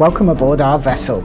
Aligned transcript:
welcome 0.00 0.30
aboard 0.30 0.62
our 0.62 0.78
vessel. 0.78 1.22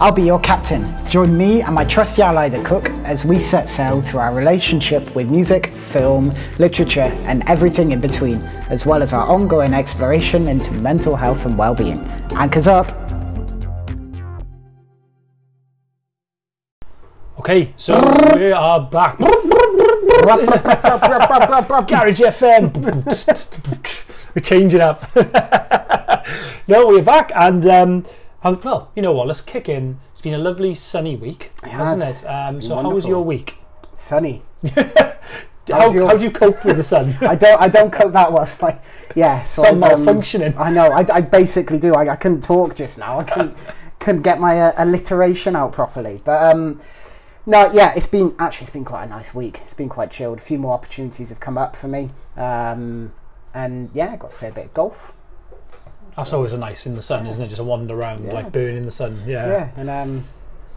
I'll 0.00 0.10
be 0.10 0.22
your 0.22 0.40
captain. 0.40 0.84
Join 1.08 1.38
me 1.38 1.62
and 1.62 1.72
my 1.72 1.84
trusty 1.84 2.22
ally, 2.22 2.48
the 2.48 2.60
cook, 2.64 2.90
as 3.04 3.24
we 3.24 3.38
set 3.38 3.68
sail 3.68 4.02
through 4.02 4.18
our 4.18 4.34
relationship 4.34 5.14
with 5.14 5.30
music, 5.30 5.68
film, 5.68 6.34
literature, 6.58 7.12
and 7.28 7.48
everything 7.48 7.92
in 7.92 8.00
between, 8.00 8.42
as 8.68 8.84
well 8.84 9.00
as 9.00 9.12
our 9.12 9.28
ongoing 9.28 9.72
exploration 9.72 10.48
into 10.48 10.72
mental 10.72 11.14
health 11.14 11.46
and 11.46 11.56
well-being. 11.56 12.04
Anchors 12.32 12.66
up. 12.66 12.90
Okay, 17.38 17.72
so 17.76 17.94
we 18.34 18.50
are 18.50 18.80
back. 18.90 19.18
Garage 19.18 20.48
FM. 22.20 22.74
We're 24.34 24.42
changing 24.42 24.80
up. 24.80 25.08
no, 26.68 26.86
we're 26.88 27.02
back, 27.02 27.32
and 27.34 27.66
um, 27.66 28.06
well, 28.42 28.90
you 28.94 29.02
know 29.02 29.12
what? 29.12 29.26
Let's 29.26 29.40
kick 29.40 29.68
in. 29.68 29.98
It's 30.12 30.20
been 30.20 30.34
a 30.34 30.38
lovely 30.38 30.74
sunny 30.74 31.16
week, 31.16 31.50
has. 31.62 32.00
hasn't 32.00 32.24
it? 32.24 32.26
Um, 32.26 32.62
so, 32.62 32.76
been 32.76 32.84
how 32.84 32.90
was 32.90 33.06
your 33.06 33.24
week? 33.24 33.56
Sunny. 33.92 34.42
How, 35.68 35.80
How's 35.80 35.94
how 35.94 36.14
do 36.16 36.22
you 36.22 36.30
cope 36.30 36.64
with 36.64 36.76
the 36.76 36.84
sun? 36.84 37.16
I 37.22 37.34
don't. 37.34 37.60
I 37.60 37.68
don't 37.68 37.92
cope 37.92 38.12
that 38.12 38.32
well. 38.32 38.46
So 38.46 38.68
I, 38.68 38.80
yeah. 39.16 39.42
So 39.42 39.62
Sun 39.62 39.82
um, 39.82 39.90
malfunctioning. 39.90 40.56
I 40.56 40.70
know. 40.70 40.92
I, 40.92 41.04
I 41.12 41.20
basically 41.20 41.80
do. 41.80 41.92
I, 41.92 42.12
I 42.12 42.14
couldn't 42.14 42.44
talk 42.44 42.76
just 42.76 43.00
now. 43.00 43.18
I 43.18 43.24
couldn't 43.24 43.56
couldn't 43.98 44.22
get 44.22 44.38
my 44.38 44.60
uh, 44.60 44.74
alliteration 44.76 45.56
out 45.56 45.72
properly. 45.72 46.20
But 46.24 46.54
um, 46.54 46.80
no, 47.46 47.72
yeah. 47.72 47.92
It's 47.96 48.06
been 48.06 48.32
actually 48.38 48.66
it's 48.66 48.70
been 48.70 48.84
quite 48.84 49.06
a 49.06 49.08
nice 49.08 49.34
week. 49.34 49.60
It's 49.64 49.74
been 49.74 49.88
quite 49.88 50.12
chilled. 50.12 50.38
A 50.38 50.40
few 50.40 50.60
more 50.60 50.72
opportunities 50.72 51.30
have 51.30 51.40
come 51.40 51.58
up 51.58 51.74
for 51.74 51.88
me. 51.88 52.10
Um, 52.36 53.12
and 53.52 53.90
yeah, 53.92 54.12
I 54.12 54.16
got 54.16 54.30
to 54.30 54.36
play 54.36 54.50
a 54.50 54.52
bit 54.52 54.66
of 54.66 54.74
golf. 54.74 55.15
That's 56.16 56.32
always 56.32 56.52
a 56.52 56.58
nice 56.58 56.86
in 56.86 56.94
the 56.94 57.02
sun, 57.02 57.26
isn't 57.26 57.44
it? 57.44 57.48
Just 57.48 57.60
a 57.60 57.64
wander 57.64 57.94
around, 57.94 58.24
Yeah, 58.24 58.32
like 58.32 58.52
burning 58.52 58.76
in 58.78 58.84
the 58.86 58.90
sun. 58.90 59.18
Yeah. 59.26 59.46
Yeah. 59.48 59.70
And 59.76 59.90
um, 59.90 60.24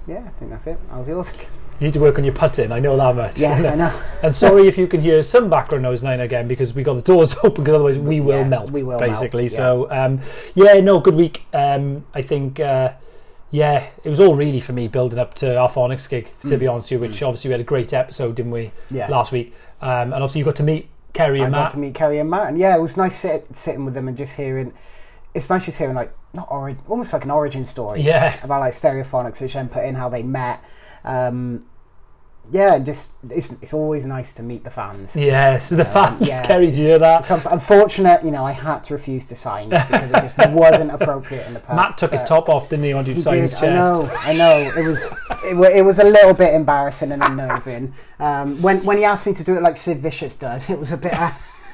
yeah, 0.07 0.23
I 0.25 0.29
think 0.39 0.51
that's 0.51 0.67
it. 0.67 0.77
How's 0.89 1.07
yours? 1.07 1.31
You 1.79 1.85
need 1.87 1.93
to 1.93 1.99
work 2.01 2.17
on 2.17 2.25
your 2.25 2.33
putting. 2.33 2.73
I 2.73 2.79
know 2.79 2.97
that 2.97 3.15
much. 3.15 3.37
Yeah, 3.37 3.53
I 3.53 3.75
know. 3.75 4.01
And 4.23 4.35
sorry 4.35 4.67
if 4.67 4.77
you 4.77 4.85
can 4.85 4.99
hear 4.99 5.23
some 5.23 5.49
background 5.49 5.83
noise 5.83 6.03
now 6.03 6.11
and 6.11 6.21
again 6.21 6.45
because 6.47 6.73
we 6.73 6.83
got 6.83 6.95
the 6.95 7.01
doors 7.01 7.35
open 7.43 7.63
because 7.63 7.75
otherwise 7.75 7.97
we 7.97 8.19
will 8.19 8.39
Yeah, 8.39 8.43
melt. 8.47 8.71
we 8.71 8.83
will 8.83 8.99
melt, 8.99 9.11
basically. 9.11 9.43
yeah. 9.43 9.49
So 9.49 9.89
um, 9.89 10.19
yeah, 10.55 10.73
no, 10.81 10.99
good 10.99 11.15
week. 11.15 11.45
Um, 11.53 12.05
I 12.13 12.21
think 12.21 12.59
uh, 12.59 12.91
yeah, 13.51 13.87
it 14.03 14.09
was 14.09 14.19
all 14.19 14.35
really 14.35 14.59
for 14.59 14.73
me 14.73 14.89
building 14.89 15.19
up 15.19 15.35
to 15.35 15.57
our 15.57 15.69
phonics 15.69 16.09
gig. 16.09 16.29
To 16.41 16.57
be 16.57 16.67
honest 16.67 16.91
with 16.91 17.01
you, 17.01 17.07
which 17.07 17.23
obviously 17.23 17.47
we 17.47 17.53
had 17.53 17.61
a 17.61 17.63
great 17.63 17.93
episode, 17.93 18.35
didn't 18.35 18.51
we? 18.51 18.65
Mm. 18.65 18.71
Yeah. 18.91 19.07
Last 19.07 19.31
week, 19.31 19.53
um, 19.81 20.11
and 20.11 20.15
obviously 20.15 20.39
you 20.39 20.45
got 20.45 20.57
to 20.57 20.63
meet 20.63 20.89
Kerry 21.13 21.41
I 21.41 21.45
and 21.45 21.53
got 21.55 21.69
to 21.69 21.79
meet 21.79 21.95
Kerry 21.95 22.19
and 22.19 22.29
Matt, 22.29 22.49
and 22.49 22.57
yeah, 22.57 22.75
it 22.75 22.81
was 22.81 22.97
nice 22.97 23.15
sit, 23.15 23.55
sitting 23.55 23.85
with 23.85 23.93
them 23.93 24.09
and 24.09 24.17
just 24.17 24.35
hearing. 24.35 24.73
It's 25.33 25.49
nice 25.49 25.65
just 25.65 25.77
hearing 25.77 25.95
like 25.95 26.13
not 26.33 26.47
ori- 26.51 26.77
almost 26.87 27.13
like 27.13 27.23
an 27.23 27.31
origin 27.31 27.63
story. 27.65 28.01
Yeah. 28.01 28.37
About 28.43 28.61
like 28.61 28.73
Stereophonics, 28.73 29.41
which 29.41 29.53
then 29.53 29.69
put 29.69 29.83
in 29.85 29.95
how 29.95 30.09
they 30.09 30.23
met. 30.23 30.63
Um, 31.03 31.65
yeah, 32.51 32.79
just 32.79 33.11
it's 33.29 33.51
it's 33.61 33.73
always 33.75 34.07
nice 34.07 34.33
to 34.33 34.43
meet 34.43 34.63
the 34.63 34.71
fans. 34.71 35.15
Yes, 35.15 35.69
the 35.69 35.85
fans. 35.85 36.19
Um, 36.19 36.27
yeah, 36.27 36.43
Kerry, 36.47 36.65
did 36.65 36.77
you 36.77 36.81
hear 36.83 36.97
that? 36.99 37.19
It's 37.19 37.29
unfortunate, 37.29 38.23
you 38.25 38.31
know, 38.31 38.43
I 38.43 38.53
had 38.53 38.83
to 38.85 38.93
refuse 38.95 39.27
to 39.27 39.35
sign 39.35 39.69
because 39.69 40.11
it 40.11 40.21
just 40.21 40.35
wasn't 40.49 40.91
appropriate 40.91 41.45
in 41.45 41.53
the 41.53 41.59
pub. 41.59 41.75
Matt 41.75 41.97
took 41.99 42.11
his 42.11 42.23
top 42.23 42.49
off, 42.49 42.67
didn't 42.69 42.85
he? 42.85 42.93
On 42.93 43.05
you 43.05 43.13
to 43.13 43.17
He 43.17 43.21
sign 43.21 43.33
did. 43.35 43.41
his 43.43 43.61
I 43.61 43.69
know. 43.69 44.09
I 44.17 44.33
know. 44.33 44.71
It 44.75 44.83
was. 44.83 45.13
It, 45.45 45.77
it 45.77 45.81
was 45.83 45.99
a 45.99 46.03
little 46.03 46.33
bit 46.33 46.55
embarrassing 46.55 47.11
and 47.11 47.21
unnerving. 47.21 47.93
Um, 48.19 48.59
when 48.63 48.83
when 48.83 48.97
he 48.97 49.03
asked 49.05 49.27
me 49.27 49.33
to 49.33 49.43
do 49.43 49.53
it 49.55 49.61
like 49.61 49.77
Sid 49.77 49.99
Vicious 49.99 50.35
does, 50.35 50.71
it 50.71 50.79
was 50.79 50.91
a 50.91 50.97
bit. 50.97 51.13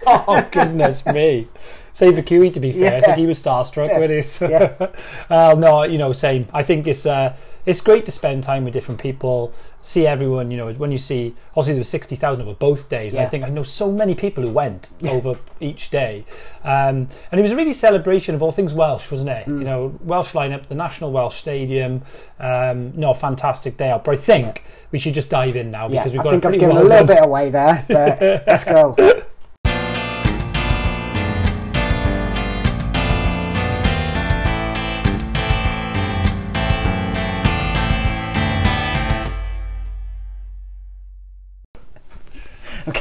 Oh 0.07 0.47
goodness 0.51 1.03
me! 1.07 1.47
Save 1.95 2.15
for 2.17 2.21
Kiwi, 2.23 2.51
to 2.51 2.59
be 2.59 2.73
fair. 2.73 2.97
I 2.97 2.99
think 2.99 3.17
he 3.17 3.25
was 3.25 3.41
starstruck 3.41 3.87
Yeah. 3.87 3.99
with 3.99 4.11
it. 4.11 4.39
Yeah. 4.51 4.89
uh, 5.29 5.55
no, 5.57 5.83
you 5.83 5.97
know, 5.97 6.11
same. 6.11 6.45
I 6.53 6.61
think 6.61 6.87
it's 6.87 7.05
uh, 7.05 7.37
it's 7.65 7.79
great 7.79 8.05
to 8.05 8.11
spend 8.11 8.43
time 8.43 8.65
with 8.65 8.73
different 8.73 8.99
people, 8.99 9.53
see 9.81 10.05
everyone. 10.05 10.51
You 10.51 10.57
know, 10.57 10.73
when 10.73 10.91
you 10.91 10.97
see, 10.97 11.33
obviously 11.51 11.73
there 11.75 11.79
was 11.79 11.87
sixty 11.87 12.17
thousand 12.17 12.41
over 12.43 12.53
both 12.53 12.89
days. 12.89 13.13
And 13.13 13.23
I 13.23 13.29
think 13.29 13.45
I 13.45 13.49
know 13.49 13.63
so 13.63 13.93
many 13.93 14.13
people 14.13 14.43
who 14.43 14.51
went 14.51 14.89
over 15.07 15.35
each 15.61 15.89
day, 15.89 16.25
um, 16.65 17.07
and 17.31 17.39
it 17.39 17.41
was 17.41 17.53
a 17.53 17.55
really 17.55 17.73
celebration 17.73 18.35
of 18.35 18.43
all 18.43 18.51
things 18.51 18.73
Welsh, 18.73 19.09
wasn't 19.09 19.29
it? 19.29 19.47
Mm. 19.47 19.59
You 19.59 19.63
know, 19.63 19.97
Welsh 20.03 20.33
lineup, 20.33 20.67
the 20.67 20.75
National 20.75 21.13
Welsh 21.13 21.35
Stadium. 21.35 22.01
Um, 22.41 22.91
no, 22.99 23.13
fantastic 23.13 23.77
day 23.77 23.89
out. 23.89 24.03
But 24.03 24.15
I 24.15 24.17
think 24.17 24.65
we 24.91 24.99
should 24.99 25.13
just 25.13 25.29
dive 25.29 25.55
in 25.55 25.71
now 25.71 25.87
yeah, 25.87 26.03
because 26.03 26.11
we've 26.11 26.27
I 26.27 26.31
think 26.31 26.43
a 26.43 26.47
I've 26.49 26.53
given 26.59 26.75
well 26.75 26.85
a 26.85 26.89
little 26.89 27.05
done- 27.07 27.15
bit 27.15 27.23
away 27.23 27.49
there, 27.51 27.85
but 27.87 28.19
let's 28.47 28.65
go. 28.65 28.95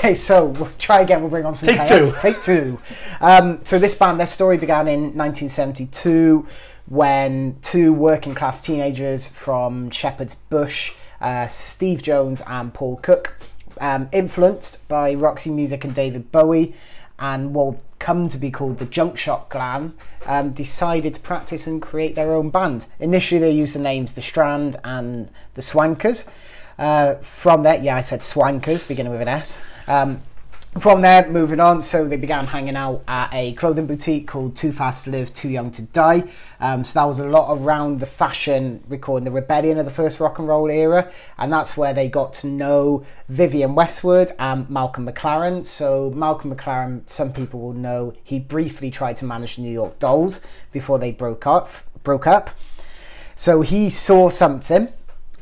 Okay, 0.04 0.14
so 0.14 0.44
we'll 0.44 0.68
try 0.78 1.00
again. 1.00 1.22
We'll 1.22 1.30
bring 1.30 1.46
on 1.46 1.54
some 1.54 1.66
Take 1.66 1.88
chaos. 1.88 2.12
two. 2.12 2.18
Take 2.20 2.42
two. 2.42 2.78
Um, 3.22 3.60
so 3.64 3.78
this 3.78 3.94
band, 3.94 4.20
their 4.20 4.26
story 4.26 4.58
began 4.58 4.86
in 4.86 5.16
1972 5.16 6.46
when 6.90 7.56
two 7.62 7.90
working 7.94 8.34
class 8.34 8.60
teenagers 8.60 9.26
from 9.26 9.88
Shepherd's 9.88 10.34
Bush, 10.34 10.92
uh, 11.22 11.48
Steve 11.48 12.02
Jones 12.02 12.42
and 12.46 12.74
Paul 12.74 12.96
Cook, 12.96 13.38
um, 13.80 14.10
influenced 14.12 14.86
by 14.88 15.14
Roxy 15.14 15.48
Music 15.48 15.84
and 15.84 15.94
David 15.94 16.30
Bowie, 16.30 16.74
and 17.18 17.54
what 17.54 17.66
would 17.68 17.80
come 17.98 18.28
to 18.28 18.36
be 18.36 18.50
called 18.50 18.80
the 18.80 18.84
Junk 18.84 19.16
Shop 19.16 19.48
Glam, 19.48 19.94
um, 20.26 20.50
decided 20.50 21.14
to 21.14 21.20
practice 21.20 21.66
and 21.66 21.80
create 21.80 22.14
their 22.14 22.34
own 22.34 22.50
band. 22.50 22.84
Initially, 23.00 23.40
they 23.40 23.52
used 23.52 23.74
the 23.74 23.78
names 23.78 24.12
The 24.12 24.20
Strand 24.20 24.76
and 24.84 25.30
The 25.54 25.62
Swankers. 25.62 26.28
Uh, 26.78 27.14
from 27.14 27.62
there, 27.62 27.78
yeah, 27.78 27.96
I 27.96 28.02
said 28.02 28.20
Swankers, 28.20 28.86
beginning 28.86 29.12
with 29.12 29.22
an 29.22 29.28
S. 29.28 29.62
Um, 29.86 30.20
from 30.78 31.02
there, 31.02 31.28
moving 31.28 31.60
on, 31.60 31.80
so 31.80 32.08
they 32.08 32.16
began 32.16 32.46
hanging 32.46 32.74
out 32.74 33.04
at 33.06 33.32
a 33.32 33.52
clothing 33.52 33.86
boutique 33.86 34.26
called 34.26 34.56
Too 34.56 34.72
Fast 34.72 35.04
to 35.04 35.12
Live, 35.12 35.32
Too 35.32 35.48
Young 35.48 35.70
to 35.70 35.82
Die. 35.82 36.24
Um, 36.58 36.82
so 36.82 36.98
that 36.98 37.04
was 37.04 37.20
a 37.20 37.28
lot 37.28 37.56
around 37.56 38.00
the 38.00 38.06
fashion, 38.06 38.82
recording 38.88 39.24
the 39.24 39.30
rebellion 39.30 39.78
of 39.78 39.84
the 39.84 39.92
first 39.92 40.18
rock 40.18 40.40
and 40.40 40.48
roll 40.48 40.68
era, 40.68 41.12
and 41.38 41.52
that's 41.52 41.76
where 41.76 41.94
they 41.94 42.08
got 42.08 42.32
to 42.34 42.48
know 42.48 43.06
Vivienne 43.28 43.76
Westwood 43.76 44.32
and 44.40 44.68
Malcolm 44.68 45.06
McLaren. 45.06 45.64
So 45.64 46.10
Malcolm 46.10 46.52
McLaren, 46.52 47.08
some 47.08 47.32
people 47.32 47.60
will 47.60 47.72
know, 47.72 48.12
he 48.24 48.40
briefly 48.40 48.90
tried 48.90 49.16
to 49.18 49.26
manage 49.26 49.58
New 49.58 49.72
York 49.72 50.00
Dolls 50.00 50.40
before 50.72 50.98
they 50.98 51.12
broke 51.12 51.46
up. 51.46 51.70
Broke 52.02 52.26
up. 52.26 52.50
So 53.36 53.60
he 53.60 53.90
saw 53.90 54.28
something 54.28 54.88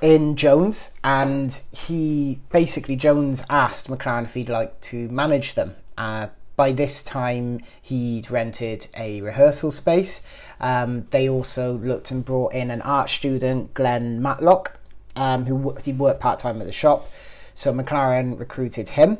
in 0.03 0.37
Jones, 0.37 0.93
and 1.05 1.59
he 1.73 2.41
basically 2.51 2.97
Jones 2.97 3.43
asked 3.49 3.89
McLaren 3.89 4.25
if 4.25 4.35
he'd 4.35 4.49
like 4.49 4.79
to 4.83 5.09
manage 5.09 5.55
them. 5.55 5.77
Uh, 5.97 6.27
by 6.57 6.73
this 6.73 7.03
time, 7.03 7.61
he'd 7.81 8.31
rented 8.31 8.89
a 8.97 9.23
rehearsal 9.23 9.71
space. 9.71 10.23
Um, 10.61 11.07
they 11.11 11.29
also 11.29 11.75
looked 11.79 12.11
and 12.11 12.25
brought 12.25 12.53
in 12.53 12.71
an 12.71 12.83
art 12.83 13.09
student, 13.11 13.73
Glenn 13.75 14.21
Matlock, 14.21 14.79
um, 15.17 15.47
who 15.47 15.77
he 15.85 15.93
worked 15.93 16.21
part 16.21 16.39
time 16.41 16.61
at 16.61 16.67
the 16.67 16.73
shop. 16.73 17.11
So 17.55 17.73
McLaren 17.73 18.39
recruited 18.39 18.91
him. 18.91 19.19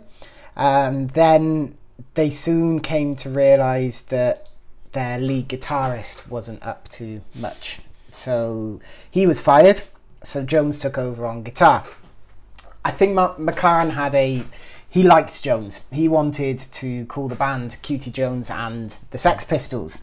Um, 0.57 1.07
then 1.09 1.77
they 2.15 2.31
soon 2.31 2.81
came 2.81 3.17
to 3.17 3.31
realise 3.31 4.03
that 4.03 4.49
their 4.93 5.19
lead 5.19 5.49
guitarist 5.49 6.29
wasn't 6.29 6.63
up 6.65 6.89
to 6.91 7.23
much. 7.35 7.81
So 8.11 8.81
he 9.11 9.27
was 9.27 9.41
fired. 9.41 9.83
So 10.27 10.45
Jones 10.45 10.79
took 10.79 10.99
over 10.99 11.27
on 11.27 11.43
guitar. 11.43 11.85
I 12.85 12.91
think 12.91 13.15
Ma- 13.15 13.37
McLaren 13.37 13.91
had 13.91 14.15
a. 14.15 14.45
He 14.89 15.03
liked 15.03 15.43
Jones. 15.43 15.87
He 15.91 16.09
wanted 16.09 16.59
to 16.59 17.07
call 17.07 17.29
the 17.29 17.35
band 17.35 17.79
QT 17.83 18.13
Jones 18.13 18.51
and 18.51 18.97
the 19.11 19.19
Sex 19.19 19.45
Pistols. 19.45 19.99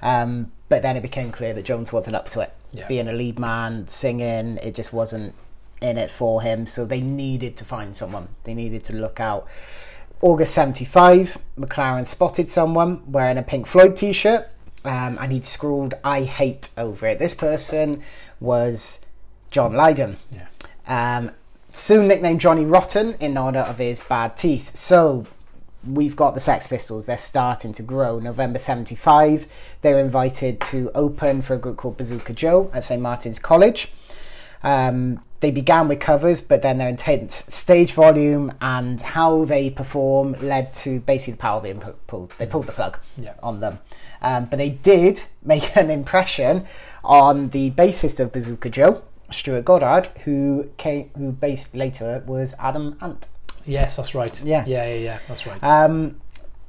Um, 0.00 0.52
but 0.68 0.82
then 0.82 0.96
it 0.96 1.02
became 1.02 1.32
clear 1.32 1.52
that 1.54 1.64
Jones 1.64 1.92
wasn't 1.92 2.14
up 2.14 2.30
to 2.30 2.40
it. 2.40 2.52
Yeah. 2.72 2.86
Being 2.86 3.08
a 3.08 3.12
lead 3.12 3.38
man, 3.38 3.88
singing, 3.88 4.58
it 4.62 4.74
just 4.74 4.92
wasn't 4.92 5.34
in 5.80 5.98
it 5.98 6.10
for 6.10 6.42
him. 6.42 6.66
So 6.66 6.84
they 6.84 7.00
needed 7.00 7.56
to 7.56 7.64
find 7.64 7.96
someone. 7.96 8.28
They 8.44 8.54
needed 8.54 8.84
to 8.84 8.96
look 8.96 9.18
out. 9.18 9.48
August 10.20 10.54
75, 10.54 11.38
McLaren 11.58 12.06
spotted 12.06 12.50
someone 12.50 13.10
wearing 13.10 13.38
a 13.38 13.42
Pink 13.42 13.66
Floyd 13.66 13.96
t 13.96 14.12
shirt 14.12 14.48
um, 14.84 15.16
and 15.20 15.32
he'd 15.32 15.44
scrawled, 15.44 15.94
I 16.02 16.22
hate 16.22 16.70
over 16.76 17.06
it. 17.06 17.18
This 17.18 17.34
person 17.34 18.02
was 18.40 19.00
John 19.50 19.74
Lydon. 19.74 20.16
Yeah. 20.30 20.46
Um, 20.86 21.30
soon 21.72 22.08
nicknamed 22.08 22.40
Johnny 22.40 22.64
Rotten 22.64 23.14
in 23.14 23.36
honour 23.36 23.60
of 23.60 23.78
his 23.78 24.00
bad 24.00 24.36
teeth. 24.36 24.74
So 24.76 25.26
we've 25.86 26.16
got 26.16 26.34
the 26.34 26.40
Sex 26.40 26.66
Pistols. 26.66 27.06
They're 27.06 27.18
starting 27.18 27.72
to 27.74 27.82
grow. 27.82 28.18
November 28.18 28.58
75, 28.58 29.46
they 29.82 29.94
were 29.94 30.00
invited 30.00 30.60
to 30.62 30.90
open 30.94 31.42
for 31.42 31.54
a 31.54 31.58
group 31.58 31.76
called 31.76 31.96
Bazooka 31.96 32.32
Joe 32.32 32.70
at 32.74 32.84
St. 32.84 33.00
Martin's 33.00 33.38
College. 33.38 33.92
Um, 34.62 35.22
they 35.40 35.52
began 35.52 35.86
with 35.86 36.00
covers, 36.00 36.40
but 36.40 36.62
then 36.62 36.78
their 36.78 36.88
intense 36.88 37.36
stage 37.54 37.92
volume 37.92 38.52
and 38.60 39.00
how 39.00 39.44
they 39.44 39.70
perform 39.70 40.32
led 40.42 40.72
to 40.74 40.98
basically 41.00 41.34
the 41.34 41.38
power 41.38 41.60
being 41.60 41.80
pulled. 42.08 42.30
They 42.38 42.46
pulled 42.46 42.66
the 42.66 42.72
plug 42.72 42.98
Yeah. 43.16 43.34
on 43.40 43.60
them. 43.60 43.78
Um, 44.20 44.46
but 44.46 44.58
they 44.58 44.70
did 44.70 45.22
make 45.44 45.76
an 45.76 45.90
impression 45.90 46.66
on 47.04 47.50
the 47.50 47.70
bassist 47.70 48.18
of 48.18 48.32
Bazooka 48.32 48.68
Joe, 48.70 49.02
Stuart 49.30 49.64
Goddard, 49.64 50.08
who 50.24 50.70
came, 50.76 51.10
who 51.16 51.32
based 51.32 51.74
later 51.74 52.22
was 52.26 52.54
Adam 52.58 52.96
Ant. 53.00 53.28
Yes, 53.64 53.96
that's 53.96 54.14
right. 54.14 54.42
Yeah. 54.42 54.64
yeah, 54.66 54.86
yeah, 54.88 54.94
yeah. 54.94 55.18
That's 55.28 55.46
right. 55.46 55.62
Um, 55.62 56.20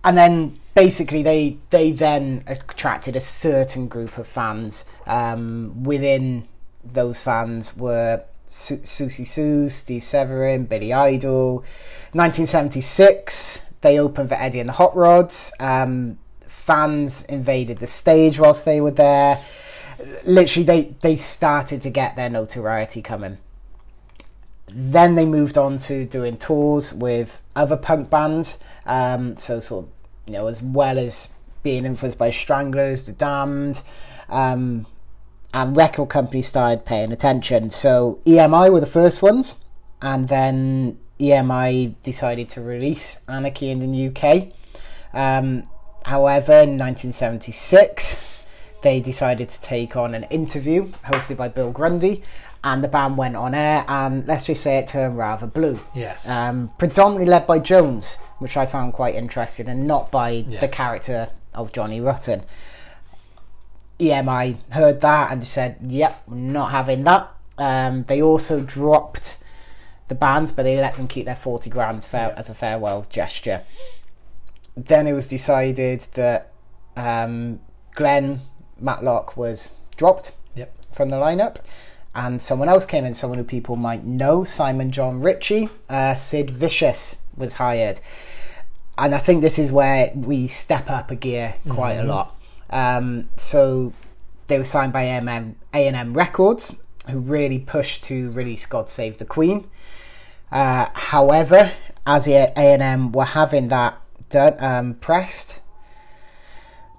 and 0.04 0.18
then 0.18 0.60
basically 0.74 1.24
they 1.24 1.58
they 1.70 1.92
then 1.92 2.44
attracted 2.48 3.16
a 3.16 3.20
certain 3.20 3.88
group 3.88 4.18
of 4.18 4.28
fans. 4.28 4.86
Um, 5.06 5.84
within 5.84 6.48
those 6.84 7.22
fans 7.22 7.76
were 7.76 8.24
Su- 8.48 8.78
Siouxsie 8.78 9.26
Sioux, 9.26 9.70
Steve 9.70 10.04
Severin, 10.04 10.66
Billy 10.66 10.92
Idol. 10.94 11.64
1976, 12.14 13.62
they 13.82 14.00
opened 14.00 14.30
for 14.30 14.36
Eddie 14.36 14.60
and 14.60 14.70
the 14.70 14.74
Hot 14.74 14.96
Rods. 14.96 15.52
Um, 15.60 16.18
fans 16.48 17.24
invaded 17.26 17.80
the 17.80 17.88
stage 17.88 18.40
whilst 18.40 18.66
they 18.66 18.82
were 18.82 18.92
there. 18.92 19.40
Literally, 20.26 20.66
they 20.66 20.96
they 21.02 21.16
started 21.16 21.82
to 21.82 21.90
get 21.90 22.16
their 22.16 22.30
notoriety 22.30 23.02
coming. 23.02 23.38
Then 24.68 25.16
they 25.16 25.26
moved 25.26 25.58
on 25.58 25.80
to 25.80 26.06
doing 26.06 26.38
tours 26.38 26.94
with 26.94 27.42
other 27.56 27.76
punk 27.76 28.10
bands. 28.10 28.60
Um, 28.86 29.38
so 29.38 29.60
sort 29.60 29.86
of, 29.86 29.92
you 30.28 30.34
know, 30.34 30.48
as 30.48 30.62
well 30.62 30.98
as 31.00 31.32
being 31.64 31.86
influenced 31.86 32.18
by 32.18 32.30
Stranglers, 32.30 33.06
The 33.06 33.14
Damned, 33.14 33.82
um, 34.30 34.86
and 35.54 35.76
record 35.76 36.10
companies 36.10 36.48
started 36.48 36.86
paying 36.86 37.12
attention. 37.12 37.70
So 37.70 38.20
EMI 38.26 38.72
were 38.72 38.80
the 38.80 38.86
first 38.86 39.22
ones, 39.22 39.56
and 40.02 40.28
then 40.28 41.00
EMI 41.20 41.96
decided 42.02 42.50
to 42.50 42.62
release 42.62 43.22
Anarchy 43.28 43.70
in 43.70 43.80
the 43.80 44.08
UK. 44.08 44.54
Um, 45.14 45.68
however, 46.06 46.54
in 46.54 46.78
1976, 46.78 48.39
they 48.82 49.00
decided 49.00 49.50
to 49.50 49.62
take 49.62 49.96
on 49.96 50.14
an 50.16 50.24
interview 50.26 50.88
hosted 51.06 51.38
by 51.38 51.48
Bill 51.50 51.72
Grundy, 51.72 52.24
and 52.64 52.84
the 52.84 52.88
band 52.88 53.18
went 53.18 53.36
on 53.36 53.54
air, 53.56 53.86
and 53.88 54.26
let's 54.28 54.46
just 54.46 54.62
say 54.64 54.78
it 54.78 54.88
turned 54.88 55.18
rather 55.18 55.48
blue. 55.48 55.80
yes. 55.94 56.30
Um, 56.30 56.72
predominantly 56.78 57.30
led 57.30 57.48
by 57.48 57.60
Jones, 57.60 58.18
which 58.40 58.58
I 58.58 58.66
found 58.66 58.94
quite 58.94 59.16
interesting, 59.16 59.68
and 59.70 59.88
not 59.88 60.12
by 60.12 60.30
Yeah. 60.48 60.60
the 60.60 60.68
character 60.68 61.30
of 61.54 61.72
Johnny 61.72 62.00
Rotten. 62.02 62.44
EMI 64.00 64.58
heard 64.72 65.02
that 65.02 65.32
and 65.32 65.46
said, 65.46 65.78
"Yep, 65.82 66.24
we're 66.28 66.36
not 66.38 66.72
having 66.72 67.04
that." 67.04 67.30
Um, 67.58 68.04
they 68.04 68.22
also 68.22 68.62
dropped 68.62 69.38
the 70.08 70.16
band, 70.16 70.54
but 70.56 70.64
they 70.64 70.78
let 70.78 70.96
them 70.96 71.08
keep 71.08 71.26
their 71.26 71.36
forty 71.36 71.70
grand 71.70 72.06
fair- 72.06 72.34
as 72.38 72.48
a 72.50 72.54
farewell 72.54 73.06
gesture. 73.10 73.64
Then 74.78 75.06
it 75.08 75.14
was 75.14 75.28
decided 75.28 76.00
that 76.14 76.52
um, 76.96 77.60
Glenn 77.96 78.42
Matlock 78.82 79.36
was 79.38 79.72
dropped 79.98 80.32
Yep. 80.56 80.72
from 80.92 81.10
the 81.10 81.18
lineup, 81.18 81.58
and 82.16 82.42
someone 82.42 82.70
else 82.70 82.86
came 82.86 83.06
in, 83.06 83.14
someone 83.14 83.38
who 83.38 83.44
people 83.46 83.76
might 83.76 84.04
know, 84.06 84.44
Simon 84.44 84.92
John 84.92 85.22
Ritchie. 85.22 85.70
Uh, 85.90 86.14
Sid 86.16 86.50
Vicious 86.52 87.22
was 87.38 87.54
hired, 87.56 88.00
and 88.98 89.14
I 89.14 89.20
think 89.20 89.42
this 89.42 89.60
is 89.60 89.72
where 89.72 90.12
we 90.16 90.48
step 90.48 90.90
up 90.90 91.12
a 91.12 91.16
gear 91.16 91.56
quite 91.70 91.94
a 91.94 92.04
lot. 92.04 92.36
Um, 92.70 93.30
so 93.38 93.94
they 94.48 94.58
were 94.58 94.64
signed 94.64 94.92
by 94.94 95.04
A&M, 95.04 95.56
A&M 95.74 96.14
Records, 96.14 96.82
who 97.10 97.20
really 97.20 97.60
pushed 97.60 98.04
to 98.04 98.32
release 98.32 98.66
"God 98.66 98.90
Save 98.90 99.18
the 99.18 99.26
Queen." 99.26 99.68
Uh, 100.52 100.88
however, 100.94 101.72
as 102.08 102.28
A 102.28 102.52
and 102.56 102.82
M 102.82 103.12
were 103.12 103.26
having 103.26 103.68
that 103.68 104.00
done, 104.30 104.56
um, 104.60 104.94
pressed, 104.96 105.60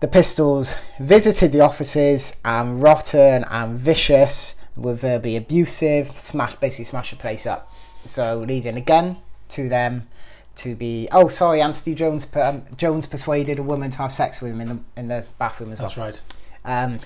the 0.00 0.08
Pistols 0.08 0.76
visited 0.98 1.52
the 1.52 1.60
offices, 1.60 2.36
and 2.44 2.82
Rotten 2.82 3.44
and 3.44 3.78
Vicious 3.78 4.54
were 4.76 4.94
verbally 4.94 5.36
abusive, 5.36 6.18
smash 6.18 6.56
basically 6.56 6.86
smashed 6.86 7.10
the 7.10 7.16
place 7.16 7.46
up. 7.46 7.72
So 8.04 8.38
leading 8.46 8.76
again 8.76 9.18
to 9.50 9.68
them 9.68 10.08
to 10.56 10.74
be 10.74 11.08
oh 11.12 11.28
sorry, 11.28 11.62
Steve 11.74 11.96
Jones 11.96 12.26
um, 12.36 12.64
Jones 12.76 13.06
persuaded 13.06 13.58
a 13.58 13.62
woman 13.62 13.90
to 13.90 13.98
have 13.98 14.12
sex 14.12 14.40
with 14.40 14.52
him 14.52 14.60
in 14.60 14.68
the 14.68 14.78
in 14.96 15.08
the 15.08 15.26
bathroom 15.38 15.72
as 15.72 15.80
well. 15.80 15.88
that's 15.88 15.98
right. 15.98 16.22
Um, 16.64 17.00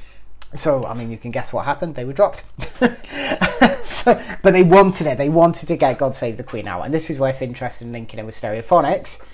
so, 0.55 0.87
I 0.87 0.94
mean, 0.94 1.11
you 1.11 1.19
can 1.19 1.32
guess 1.32 1.52
what 1.52 1.64
happened. 1.64 1.97
They 1.97 2.05
were 2.05 2.12
dropped. 2.12 2.44
so, 3.85 4.23
but 4.43 4.52
they 4.52 4.62
wanted 4.62 5.08
it. 5.08 5.19
They 5.19 5.29
wanted 5.29 5.67
to 5.67 5.76
get 5.76 5.99
God 5.99 6.14
Save 6.14 6.37
the 6.37 6.44
Queen 6.44 6.69
out. 6.69 6.82
And 6.82 6.94
this 6.94 7.11
is 7.11 7.19
where 7.19 7.31
it's 7.31 7.43
interesting 7.43 7.90
linking 7.90 8.20
it 8.20 8.26
with 8.26 8.37
Stereophonics. 8.37 9.25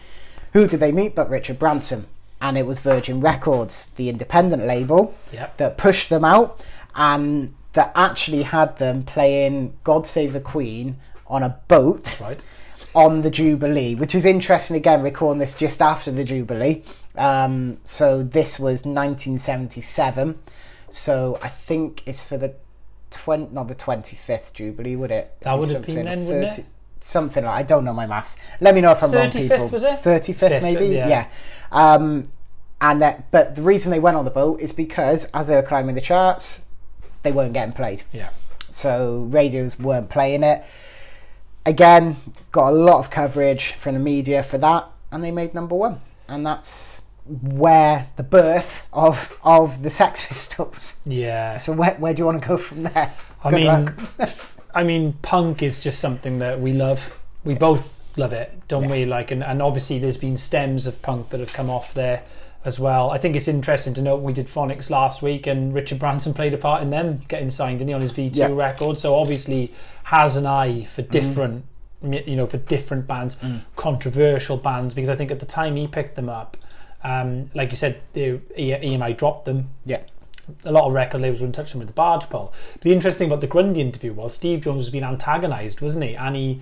Who 0.54 0.66
did 0.66 0.80
they 0.80 0.92
meet 0.92 1.14
but 1.14 1.28
Richard 1.28 1.58
Branson? 1.58 2.06
And 2.40 2.56
it 2.56 2.66
was 2.66 2.80
Virgin 2.80 3.20
Records, 3.20 3.88
the 3.96 4.08
independent 4.08 4.66
label, 4.66 5.14
Yep. 5.32 5.56
that 5.58 5.78
pushed 5.78 6.08
them 6.08 6.24
out 6.24 6.60
and 6.94 7.54
that 7.72 7.92
actually 7.94 8.42
had 8.42 8.78
them 8.78 9.02
playing 9.04 9.74
God 9.84 10.06
Save 10.06 10.32
the 10.32 10.40
Queen 10.40 10.96
on 11.26 11.42
a 11.42 11.60
boat 11.68 12.20
right. 12.20 12.44
on 12.94 13.22
the 13.22 13.30
Jubilee, 13.30 13.94
which 13.94 14.14
is 14.14 14.26
interesting 14.26 14.76
again, 14.76 15.02
recording 15.02 15.38
this 15.38 15.54
just 15.54 15.80
after 15.80 16.10
the 16.10 16.24
Jubilee. 16.24 16.82
Um, 17.16 17.78
so 17.84 18.22
this 18.22 18.58
was 18.58 18.84
1977. 18.84 20.38
So 20.88 21.38
I 21.42 21.48
think 21.48 22.02
it's 22.06 22.26
for 22.26 22.36
the 22.36 22.54
20, 23.10 23.52
not 23.52 23.68
the 23.68 23.74
25th 23.74 24.52
Jubilee, 24.54 24.96
would 24.96 25.10
it? 25.10 25.36
That 25.42 25.58
would 25.58 25.68
have 25.70 25.86
been 25.86 26.04
then, 26.04 26.26
wouldn't 26.26 26.58
it? 26.58 26.64
Something 27.00 27.44
like 27.44 27.54
I 27.54 27.62
don't 27.62 27.84
know 27.84 27.92
my 27.94 28.06
maths. 28.06 28.36
Let 28.60 28.74
me 28.74 28.80
know 28.80 28.92
if 28.92 29.02
I'm 29.02 29.10
wrong, 29.10 29.30
35th, 29.30 29.48
people. 29.48 29.68
was 29.68 29.82
it? 29.84 30.00
35th, 30.02 30.34
Fifth, 30.34 30.62
maybe. 30.62 30.88
yeah. 30.88 31.08
Yeah. 31.08 31.28
Um, 31.72 32.30
and 32.80 33.00
that, 33.02 33.30
but 33.30 33.54
the 33.56 33.62
reason 33.62 33.90
they 33.90 34.00
went 34.00 34.16
on 34.16 34.24
the 34.24 34.30
boat 34.30 34.60
is 34.60 34.72
because 34.72 35.26
as 35.34 35.46
they 35.48 35.54
were 35.56 35.62
climbing 35.62 35.94
the 35.94 36.00
charts, 36.00 36.62
they 37.22 37.30
weren't 37.32 37.52
getting 37.52 37.74
played 37.74 38.02
Yeah. 38.12 38.30
so 38.70 39.26
radios 39.30 39.78
weren't 39.78 40.08
playing 40.08 40.42
it. 40.42 40.64
Again, 41.66 42.16
got 42.52 42.70
a 42.70 42.72
lot 42.72 42.98
of 43.00 43.10
coverage 43.10 43.72
from 43.72 43.94
the 43.94 44.00
media 44.00 44.42
for 44.42 44.56
that, 44.58 44.86
and 45.12 45.22
they 45.22 45.30
made 45.30 45.52
number 45.54 45.74
one, 45.74 46.00
and 46.26 46.44
that's 46.44 47.02
where 47.42 48.08
the 48.16 48.22
birth 48.22 48.82
of 48.94 49.38
of 49.44 49.82
the 49.82 49.90
Sex 49.90 50.24
Pistols. 50.28 51.00
Yeah. 51.04 51.58
So 51.58 51.74
where 51.74 51.94
where 51.96 52.14
do 52.14 52.20
you 52.22 52.26
want 52.26 52.40
to 52.40 52.48
go 52.48 52.56
from 52.56 52.84
there? 52.84 53.12
I 53.44 53.50
Good 53.50 53.56
mean. 53.56 53.94
I 54.74 54.84
mean, 54.84 55.12
punk 55.20 55.62
is 55.62 55.80
just 55.80 55.98
something 55.98 56.38
that 56.38 56.60
we 56.60 56.72
love. 56.72 57.18
We 57.44 57.54
both 57.54 57.99
love 58.20 58.32
it, 58.32 58.52
don't 58.68 58.84
Yeah. 58.84 58.90
we? 58.90 59.04
Like, 59.06 59.30
and, 59.32 59.42
and 59.42 59.60
obviously, 59.60 59.98
there's 59.98 60.16
been 60.16 60.36
stems 60.36 60.86
of 60.86 61.02
punk 61.02 61.30
that 61.30 61.40
have 61.40 61.52
come 61.52 61.68
off 61.68 61.92
there 61.94 62.22
as 62.64 62.78
well. 62.78 63.10
I 63.10 63.18
think 63.18 63.34
it's 63.36 63.48
interesting 63.48 63.94
to 63.94 64.02
note 64.02 64.16
we 64.20 64.32
did 64.34 64.46
Phonics 64.46 64.90
last 64.90 65.22
week, 65.22 65.46
and 65.46 65.74
Richard 65.74 65.98
Branson 65.98 66.32
played 66.40 66.54
a 66.54 66.58
part 66.58 66.82
in 66.82 66.90
them 66.90 67.22
getting 67.28 67.50
signed, 67.50 67.78
didn't 67.80 67.88
he, 67.88 67.94
on 67.94 68.00
his 68.02 68.12
V2 68.12 68.36
Yeah. 68.36 68.48
record? 68.52 68.98
So 68.98 69.14
obviously, 69.18 69.72
has 70.04 70.36
an 70.36 70.46
eye 70.46 70.84
for 70.84 71.02
different, 71.02 71.64
mi- 72.02 72.22
you 72.26 72.36
know, 72.36 72.46
for 72.46 72.58
different 72.58 73.06
bands, 73.06 73.36
controversial 73.76 74.56
bands. 74.56 74.94
Because 74.94 75.10
I 75.10 75.16
think 75.16 75.30
at 75.30 75.40
the 75.40 75.46
time 75.46 75.76
he 75.76 75.86
picked 75.86 76.14
them 76.16 76.28
up, 76.28 76.56
um, 77.02 77.50
like 77.54 77.70
you 77.70 77.76
said, 77.76 78.00
the 78.12 78.38
EMI 78.58 79.16
dropped 79.16 79.46
them 79.46 79.70
yeah, 79.86 80.00
a 80.64 80.72
lot 80.72 80.84
of 80.86 80.92
record 80.92 81.20
labels 81.22 81.40
wouldn't 81.40 81.54
touch 81.54 81.70
them 81.72 81.78
with 81.78 81.88
the 81.88 81.94
barge 81.94 82.28
pole. 82.28 82.52
But 82.74 82.82
the 82.82 82.92
interesting 82.92 83.26
thing 83.26 83.32
about 83.32 83.40
the 83.40 83.46
Grundy 83.46 83.80
interview 83.80 84.12
was 84.12 84.34
Steve 84.34 84.60
Jones 84.62 84.78
was 84.78 84.90
being 84.90 85.04
antagonised, 85.04 85.80
wasn't 85.80 86.04
he? 86.04 86.14
And 86.16 86.34
he 86.36 86.60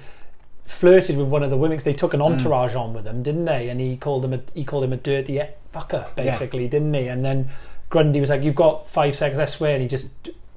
flirted 0.68 1.16
with 1.16 1.28
one 1.28 1.42
of 1.42 1.50
the 1.50 1.56
women 1.56 1.76
'cause 1.78 1.84
they 1.84 1.92
took 1.94 2.12
an 2.14 2.20
entourage 2.22 2.74
on 2.76 2.92
with 2.92 3.04
them, 3.04 3.22
didn't 3.22 3.46
they? 3.46 3.68
And 3.68 3.80
he 3.80 3.96
called 3.96 4.24
him 4.24 4.32
a 4.34 4.40
he 4.54 4.64
called 4.64 4.84
him 4.84 4.92
a 4.92 4.96
dirty 4.98 5.40
fucker, 5.74 6.06
basically, 6.14 6.68
didn't 6.68 6.94
he? 6.94 7.08
And 7.08 7.24
then 7.24 7.48
Grundy 7.90 8.20
was 8.20 8.28
like, 8.30 8.42
"You've 8.42 8.54
got 8.54 8.88
five 8.88 9.14
seconds, 9.16 9.38
I 9.40 9.46
swear," 9.46 9.72
and 9.74 9.82
he 9.82 9.88
just 9.88 10.10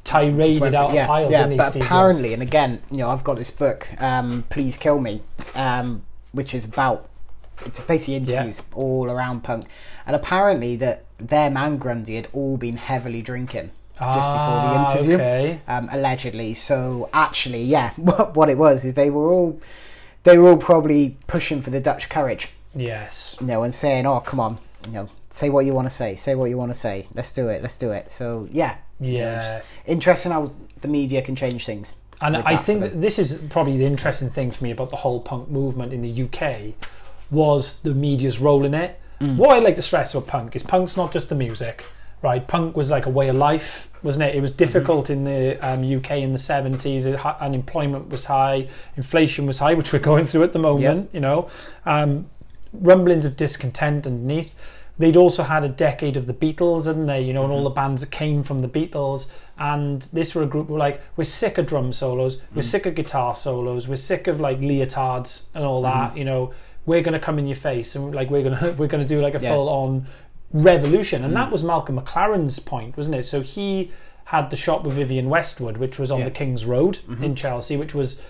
tiraded 0.03 0.59
Just 0.59 0.75
out 0.75 0.93
yeah, 0.93 1.05
a 1.05 1.07
pile, 1.07 1.31
yeah. 1.31 1.37
didn't 1.39 1.51
he? 1.51 1.57
But 1.57 1.69
Steve 1.69 1.83
apparently, 1.83 2.33
and 2.33 2.41
again, 2.41 2.79
you 2.91 2.97
know, 2.97 3.09
I've 3.09 3.23
got 3.23 3.37
this 3.37 3.49
book, 3.51 3.87
um, 4.01 4.43
"Please 4.49 4.77
Kill 4.77 4.99
Me," 4.99 5.21
um, 5.55 6.01
which 6.33 6.53
is 6.53 6.65
about 6.65 7.07
it's 7.65 7.79
basically 7.79 8.15
interviews 8.15 8.61
all 8.75 9.09
around 9.09 9.43
punk, 9.43 9.65
and 10.05 10.15
apparently 10.15 10.75
that 10.77 11.03
them 11.19 11.55
and 11.55 11.79
Grundy 11.79 12.15
had 12.15 12.27
all 12.33 12.57
been 12.57 12.77
heavily 12.77 13.21
drinking 13.21 13.69
just 13.97 14.29
before 14.29 14.59
the 14.63 14.75
Ah, 14.75 14.91
interview. 14.93 15.15
Okay. 15.15 15.59
um, 15.67 15.87
allegedly. 15.91 16.53
So 16.55 17.07
actually, 17.13 17.63
yeah, 17.63 17.91
what, 17.97 18.35
what 18.35 18.49
it 18.49 18.57
was 18.57 18.83
is 18.83 18.95
they 18.95 19.09
were 19.11 19.31
all 19.31 19.59
they 20.23 20.37
were 20.37 20.49
all 20.49 20.57
probably 20.57 21.17
pushing 21.27 21.61
for 21.61 21.69
the 21.69 21.79
Dutch 21.79 22.09
courage, 22.09 22.49
Yes. 22.75 23.37
you 23.41 23.47
know, 23.47 23.63
and 23.63 23.73
saying, 23.73 24.05
"Oh, 24.05 24.19
come 24.19 24.39
on, 24.39 24.59
you 24.85 24.91
know, 24.93 25.09
say 25.29 25.49
what 25.49 25.65
you 25.65 25.73
want 25.73 25.87
to 25.87 25.95
say, 25.95 26.15
say 26.15 26.35
what 26.35 26.49
you 26.49 26.57
want 26.57 26.71
to 26.71 26.77
say, 26.77 27.07
let's 27.15 27.31
do 27.31 27.47
it, 27.49 27.61
let's 27.61 27.77
do 27.77 27.91
it." 27.91 28.11
So 28.11 28.47
yeah, 28.51 28.75
you 28.99 29.13
know, 29.13 29.17
Yeah. 29.19 29.61
interesting 29.85 30.31
how 30.31 30.51
the 30.81 30.87
media 30.87 31.21
can 31.21 31.35
change 31.35 31.65
things. 31.65 31.93
And 32.21 32.37
I 32.37 32.55
think 32.55 32.81
that 32.81 33.01
this 33.01 33.17
is 33.17 33.41
probably 33.49 33.77
the 33.77 33.85
interesting 33.85 34.29
thing 34.29 34.51
for 34.51 34.63
me 34.63 34.69
about 34.71 34.91
the 34.91 34.97
whole 34.97 35.19
punk 35.21 35.49
movement 35.49 35.91
in 35.91 36.01
the 36.01 36.09
UK 36.23 36.75
was 37.31 37.75
the 37.81 37.95
media's 37.95 38.39
role 38.39 38.63
in 38.63 38.75
it. 38.75 38.99
Mm. 39.19 39.37
What 39.37 39.55
I 39.55 39.59
like 39.59 39.75
to 39.75 39.81
stress 39.81 40.13
about 40.13 40.27
punk 40.27 40.55
is 40.55 40.61
punk's 40.61 40.95
not 40.97 41.11
just 41.11 41.29
the 41.29 41.35
music. 41.35 41.83
Right? 42.21 42.47
Punk 42.47 42.75
was 42.75 42.91
like 42.91 43.05
a 43.05 43.09
way 43.09 43.29
of 43.29 43.35
life, 43.35 43.89
wasn't 44.03 44.23
it? 44.25 44.35
It 44.35 44.41
was 44.41 44.51
difficult 44.51 45.09
in 45.09 45.23
the 45.23 45.57
um, 45.67 45.83
UK 45.83 46.11
in 46.11 46.31
the 46.31 46.37
70s. 46.37 47.07
It, 47.07 47.15
ha- 47.19 47.37
unemployment 47.39 48.09
was 48.09 48.25
high, 48.25 48.67
inflation 48.97 49.45
was 49.45 49.59
high, 49.59 49.73
which 49.79 49.91
we're 49.93 49.99
going 49.99 50.25
through 50.25 50.43
at 50.43 50.53
the 50.53 50.59
moment, 50.59 51.09
you 51.13 51.19
know. 51.19 51.49
Um, 51.85 52.29
rumblings 52.73 53.25
of 53.25 53.35
discontent 53.35 54.07
underneath. 54.07 54.55
They'd 54.97 55.17
also 55.17 55.43
had 55.43 55.63
a 55.63 55.69
decade 55.69 56.15
of 56.15 56.27
the 56.27 56.33
Beatles, 56.33 56.85
hadn't 56.85 57.07
they? 57.07 57.21
You 57.21 57.33
know, 57.33 57.43
and 57.43 57.51
all 57.51 57.63
the 57.63 57.69
bands 57.71 58.01
that 58.01 58.11
came 58.11 58.43
from 58.43 58.59
the 58.59 58.67
Beatles. 58.67 59.31
And 59.57 60.01
this 60.13 60.35
were 60.35 60.43
a 60.43 60.45
group 60.45 60.67
who 60.67 60.73
were 60.73 60.79
like, 60.79 61.01
we're 61.15 61.23
sick 61.23 61.57
of 61.57 61.65
drum 61.65 61.91
solos, 61.91 62.39
we're 62.53 62.61
sick 62.61 62.85
of 62.85 62.93
guitar 62.95 63.33
solos, 63.33 63.87
we're 63.87 63.95
sick 63.95 64.27
of 64.27 64.39
like 64.39 64.59
leotards 64.59 65.45
and 65.55 65.63
all 65.63 65.81
that. 65.83 66.15
You 66.15 66.25
know, 66.25 66.53
we're 66.85 67.01
going 67.01 67.13
to 67.13 67.19
come 67.19 67.39
in 67.39 67.47
your 67.47 67.55
face 67.55 67.95
and 67.95 68.13
like 68.13 68.29
we're 68.29 68.43
going 68.43 68.57
to 68.59 68.71
we're 68.73 68.87
going 68.87 69.05
to 69.05 69.07
do 69.07 69.21
like 69.21 69.33
a 69.35 69.39
Yeah. 69.41 69.53
full 69.55 69.69
on 69.69 70.05
revolution. 70.53 71.23
And 71.23 71.35
that 71.35 71.49
mm. 71.49 71.51
was 71.51 71.63
Malcolm 71.63 71.99
McLaren's 71.99 72.59
point, 72.59 72.97
wasn't 72.97 73.17
it? 73.17 73.23
So 73.23 73.41
he 73.41 73.91
had 74.25 74.49
the 74.49 74.55
shop 74.55 74.83
with 74.83 74.95
Vivienne 74.95 75.29
Westwood, 75.29 75.77
which 75.77 75.99
was 75.99 76.11
on 76.11 76.19
Yeah. 76.19 76.25
the 76.25 76.31
King's 76.31 76.65
Road 76.65 76.99
in 77.07 77.15
mm-hmm. 77.15 77.33
Chelsea, 77.33 77.77
which 77.77 77.93
was 77.93 78.21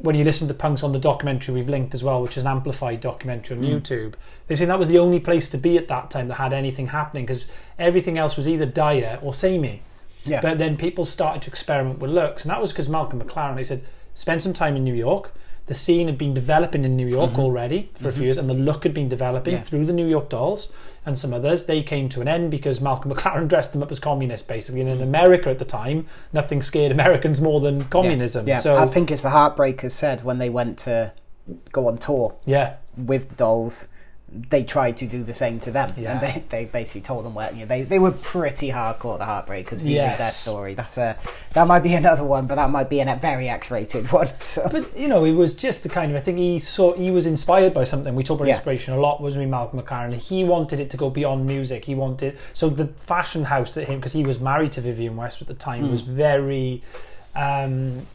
when 0.00 0.14
you 0.14 0.24
listen 0.24 0.48
to 0.48 0.54
Punks 0.54 0.82
on 0.82 0.92
the 0.92 0.98
documentary 0.98 1.54
we've 1.54 1.68
linked 1.68 1.94
as 1.94 2.02
well, 2.02 2.22
which 2.22 2.36
is 2.36 2.42
an 2.42 2.48
amplified 2.48 3.00
documentary 3.00 3.58
on 3.58 3.62
mm. 3.62 3.68
YouTube, 3.68 4.14
they've 4.46 4.58
seen 4.58 4.68
that 4.68 4.78
was 4.78 4.88
the 4.88 4.98
only 4.98 5.20
place 5.20 5.48
to 5.50 5.58
be 5.58 5.76
at 5.76 5.88
that 5.88 6.10
time 6.10 6.28
that 6.28 6.34
had 6.34 6.52
anything 6.52 6.88
happening 6.88 7.26
because 7.26 7.48
everything 7.78 8.16
else 8.16 8.36
was 8.36 8.48
either 8.48 8.64
dire 8.64 9.18
or 9.22 9.34
samey. 9.34 9.82
Yeah. 10.24 10.40
But 10.40 10.58
then 10.58 10.76
people 10.76 11.04
started 11.04 11.42
to 11.42 11.48
experiment 11.48 11.98
with 11.98 12.10
looks, 12.10 12.44
and 12.44 12.50
that 12.50 12.60
was 12.60 12.72
because 12.72 12.88
Malcolm 12.88 13.20
McLaren. 13.20 13.56
They 13.56 13.64
said, 13.64 13.84
spend 14.14 14.42
some 14.42 14.52
time 14.52 14.76
in 14.76 14.84
New 14.84 14.94
York. 14.94 15.34
The 15.70 15.74
scene 15.74 16.08
had 16.08 16.18
been 16.18 16.34
developing 16.34 16.84
in 16.84 16.96
New 16.96 17.06
York 17.06 17.30
mm-hmm. 17.30 17.42
already 17.42 17.90
for 17.94 18.08
a 18.08 18.10
few 18.10 18.22
mm-hmm. 18.22 18.24
years, 18.24 18.38
and 18.38 18.50
the 18.50 18.54
look 18.54 18.82
had 18.82 18.92
been 18.92 19.08
developing 19.08 19.54
Yeah. 19.54 19.60
through 19.60 19.84
the 19.84 19.92
New 19.92 20.08
York 20.08 20.28
Dolls 20.28 20.74
and 21.06 21.16
some 21.16 21.32
others. 21.32 21.66
They 21.66 21.80
came 21.84 22.08
to 22.08 22.20
an 22.20 22.26
end 22.26 22.50
because 22.50 22.80
Malcolm 22.80 23.08
McLaren 23.14 23.46
dressed 23.46 23.72
them 23.72 23.80
up 23.80 23.92
as 23.92 24.00
communists, 24.00 24.44
basically. 24.44 24.80
And 24.80 24.90
in 24.90 24.98
mm. 24.98 25.02
America 25.02 25.48
at 25.48 25.60
the 25.60 25.64
time, 25.64 26.06
nothing 26.32 26.60
scared 26.60 26.90
Americans 26.90 27.40
more 27.40 27.60
than 27.60 27.84
communism. 27.84 28.48
Yeah, 28.48 28.58
So 28.58 28.78
I 28.78 28.86
think 28.86 29.12
it's 29.12 29.22
the 29.22 29.28
Heartbreakers 29.28 29.92
said 29.92 30.24
when 30.24 30.38
they 30.38 30.50
went 30.50 30.76
to 30.78 31.12
go 31.70 31.86
on 31.86 31.98
tour 31.98 32.34
yeah, 32.44 32.74
with 32.96 33.28
the 33.28 33.36
Dolls, 33.36 33.86
they 34.48 34.62
tried 34.62 34.96
to 34.98 35.06
do 35.06 35.24
the 35.24 35.34
same 35.34 35.58
to 35.58 35.72
them, 35.72 35.92
Yeah. 35.96 36.12
and 36.12 36.20
they, 36.20 36.44
they 36.50 36.64
basically 36.66 37.00
told 37.00 37.24
them 37.24 37.34
where 37.34 37.52
you 37.52 37.60
know, 37.60 37.66
they 37.66 37.82
they 37.82 37.98
were 37.98 38.12
pretty 38.12 38.70
hardcore 38.70 39.18
the 39.18 39.24
Heartbreakers 39.24 39.82
view 39.82 39.96
Yes. 39.96 40.18
their 40.18 40.30
story. 40.30 40.74
That's 40.74 40.98
a 40.98 41.16
that 41.54 41.66
might 41.66 41.80
be 41.80 41.94
another 42.04 42.22
one, 42.22 42.46
but 42.46 42.54
that 42.54 42.70
might 42.70 42.88
be 42.88 43.00
a 43.00 43.16
very 43.16 43.48
X-rated 43.48 44.12
one. 44.12 44.28
So 44.42 44.68
But 44.70 44.96
you 44.96 45.08
know, 45.08 45.24
it 45.24 45.32
was 45.32 45.54
just 45.54 45.82
the 45.82 45.88
kind 45.88 46.12
of 46.12 46.16
I 46.16 46.20
think 46.20 46.38
he 46.38 46.60
saw 46.60 46.92
he 46.94 47.10
was 47.10 47.26
inspired 47.26 47.74
by 47.74 47.82
something. 47.84 48.14
We 48.14 48.22
talk 48.22 48.36
about 48.38 48.46
Yeah. 48.48 48.54
inspiration 48.54 48.94
a 48.94 49.00
lot, 49.00 49.20
wasn't 49.20 49.44
we, 49.44 49.50
Malcolm 49.50 49.80
McLaren? 49.80 50.14
He 50.14 50.44
wanted 50.44 50.78
it 50.78 50.90
to 50.90 50.96
go 50.96 51.10
beyond 51.10 51.46
music. 51.46 51.84
He 51.86 51.96
wanted 51.96 52.38
so 52.54 52.68
the 52.70 52.86
fashion 52.86 53.44
house 53.44 53.74
that 53.74 53.88
him 53.88 53.96
because 53.98 54.12
he 54.12 54.22
was 54.22 54.38
married 54.38 54.70
to 54.72 54.80
Vivienne 54.80 55.16
West 55.16 55.42
at 55.42 55.48
the 55.48 55.54
time 55.54 55.84
Hmm. 55.86 55.90
was 55.90 56.02
very. 56.02 56.82
Um, 57.34 58.06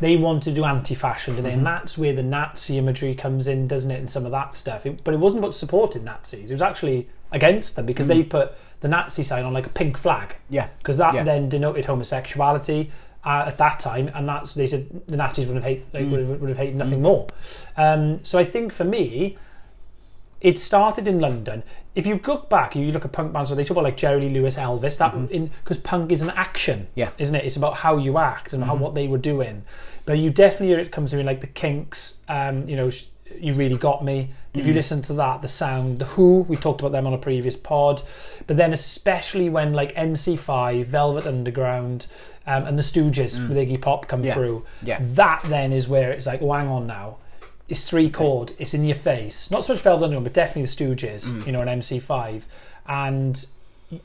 they 0.00 0.16
wanted 0.16 0.42
to 0.44 0.52
do 0.52 0.64
anti-fashion? 0.64 1.36
Mm-hmm. 1.36 1.46
And 1.46 1.66
that's 1.66 1.96
where 1.98 2.12
the 2.12 2.22
Nazi 2.22 2.78
imagery 2.78 3.14
comes 3.14 3.48
in, 3.48 3.66
doesn't 3.68 3.90
it? 3.90 3.98
And 3.98 4.08
some 4.10 4.24
of 4.24 4.30
that 4.32 4.54
stuff. 4.54 4.86
It, 4.86 5.04
but 5.04 5.14
it 5.14 5.20
wasn't 5.20 5.42
about 5.44 5.54
supporting 5.54 6.04
Nazis. 6.04 6.50
It 6.50 6.54
was 6.54 6.62
actually 6.62 7.08
against 7.30 7.76
them 7.76 7.86
because 7.86 8.06
they 8.06 8.22
put 8.22 8.52
the 8.80 8.88
Nazi 8.88 9.22
sign 9.22 9.44
on 9.44 9.52
like 9.52 9.66
a 9.66 9.70
pink 9.70 9.96
flag 9.96 10.28
Mm. 10.30 10.34
yeah, 10.50 10.68
because 10.78 10.96
that 10.98 11.14
Yeah. 11.14 11.22
then 11.24 11.48
denoted 11.48 11.84
homosexuality 11.86 12.90
uh, 13.24 13.44
at 13.46 13.56
that 13.58 13.78
time, 13.78 14.10
and 14.14 14.28
that's 14.28 14.54
they 14.54 14.66
said 14.66 14.88
the 15.06 15.16
Nazis 15.16 15.46
would 15.46 15.54
have 15.54 15.64
hated 15.64 15.90
Mm. 15.92 16.10
would, 16.10 16.20
have, 16.20 16.40
would 16.40 16.48
have 16.50 16.58
hated 16.58 16.76
nothing 16.76 17.00
more. 17.00 17.28
Um, 17.76 18.22
so 18.24 18.38
I 18.38 18.44
think 18.44 18.72
for 18.72 18.84
me, 18.84 19.38
it 20.40 20.58
started 20.58 21.06
in 21.06 21.20
London. 21.20 21.62
If 21.94 22.06
you 22.06 22.18
look 22.26 22.48
back, 22.48 22.74
you 22.74 22.90
look 22.90 23.04
at 23.04 23.12
punk 23.12 23.32
bands, 23.32 23.50
so 23.50 23.54
they 23.54 23.64
talk 23.64 23.72
about 23.72 23.84
like 23.84 23.96
Jerry 23.98 24.20
Lee 24.22 24.30
Lewis, 24.30 24.56
Elvis. 24.56 24.96
That 24.98 25.12
in 25.30 25.48
because 25.62 25.76
punk 25.78 26.10
is 26.10 26.22
an 26.22 26.30
action, 26.30 26.80
Mm-hmm. 26.80 26.98
Yeah. 27.00 27.10
isn't 27.18 27.34
it? 27.36 27.44
It's 27.44 27.56
about 27.56 27.76
how 27.78 27.96
you 27.98 28.18
act 28.18 28.52
and 28.54 28.64
how 28.64 28.74
what 28.76 28.94
they 28.94 29.08
were 29.08 29.18
doing. 29.18 29.62
But 30.06 30.18
you 30.18 30.30
definitely 30.30 30.68
hear 30.68 30.78
it 30.78 30.90
comes 30.90 31.10
to 31.10 31.16
me 31.16 31.22
like 31.22 31.40
the 31.42 31.46
Kinks. 31.46 32.22
Um, 32.28 32.68
you 32.68 32.76
know, 32.76 32.90
you 33.38 33.54
really 33.54 33.76
got 33.76 34.04
me. 34.04 34.30
If 34.54 34.60
Mm-hmm. 34.60 34.68
you 34.68 34.74
listen 34.74 35.00
to 35.02 35.14
that, 35.14 35.40
the 35.40 35.48
sound, 35.48 35.98
the 35.98 36.04
Who, 36.04 36.42
we 36.42 36.56
talked 36.56 36.80
about 36.82 36.92
them 36.92 37.06
on 37.06 37.14
a 37.14 37.18
previous 37.18 37.56
pod. 37.56 38.02
But 38.46 38.56
then 38.58 38.72
especially 38.74 39.48
when 39.48 39.72
like 39.72 39.94
MC5, 39.94 40.84
Velvet 40.84 41.26
Underground, 41.26 42.06
um, 42.46 42.64
and 42.66 42.76
the 42.76 42.82
Stooges 42.82 43.48
with 43.48 43.56
Iggy 43.56 43.80
Pop 43.80 44.08
come 44.08 44.22
Mm. 44.22 44.26
Yeah. 44.26 44.34
through. 44.34 44.64
Yeah. 44.82 44.98
That 45.00 45.42
then 45.44 45.72
is 45.72 45.88
where 45.88 46.10
it's 46.12 46.26
like, 46.26 46.42
oh, 46.42 46.52
hang 46.52 46.68
on 46.68 46.86
now. 46.86 47.16
It's 47.72 47.88
three 47.90 48.08
chord. 48.10 48.52
It's 48.58 48.74
in 48.74 48.84
your 48.84 48.94
face. 48.96 49.50
Not 49.50 49.64
so 49.64 49.72
much 49.72 49.82
Velvet 49.82 50.04
Underground, 50.04 50.24
but 50.24 50.34
definitely 50.34 50.62
the 50.62 50.68
Stooges. 50.68 51.30
Mm. 51.30 51.46
You 51.46 51.52
know, 51.52 51.60
an 51.62 51.68
MC5, 51.80 52.44
and 52.86 53.46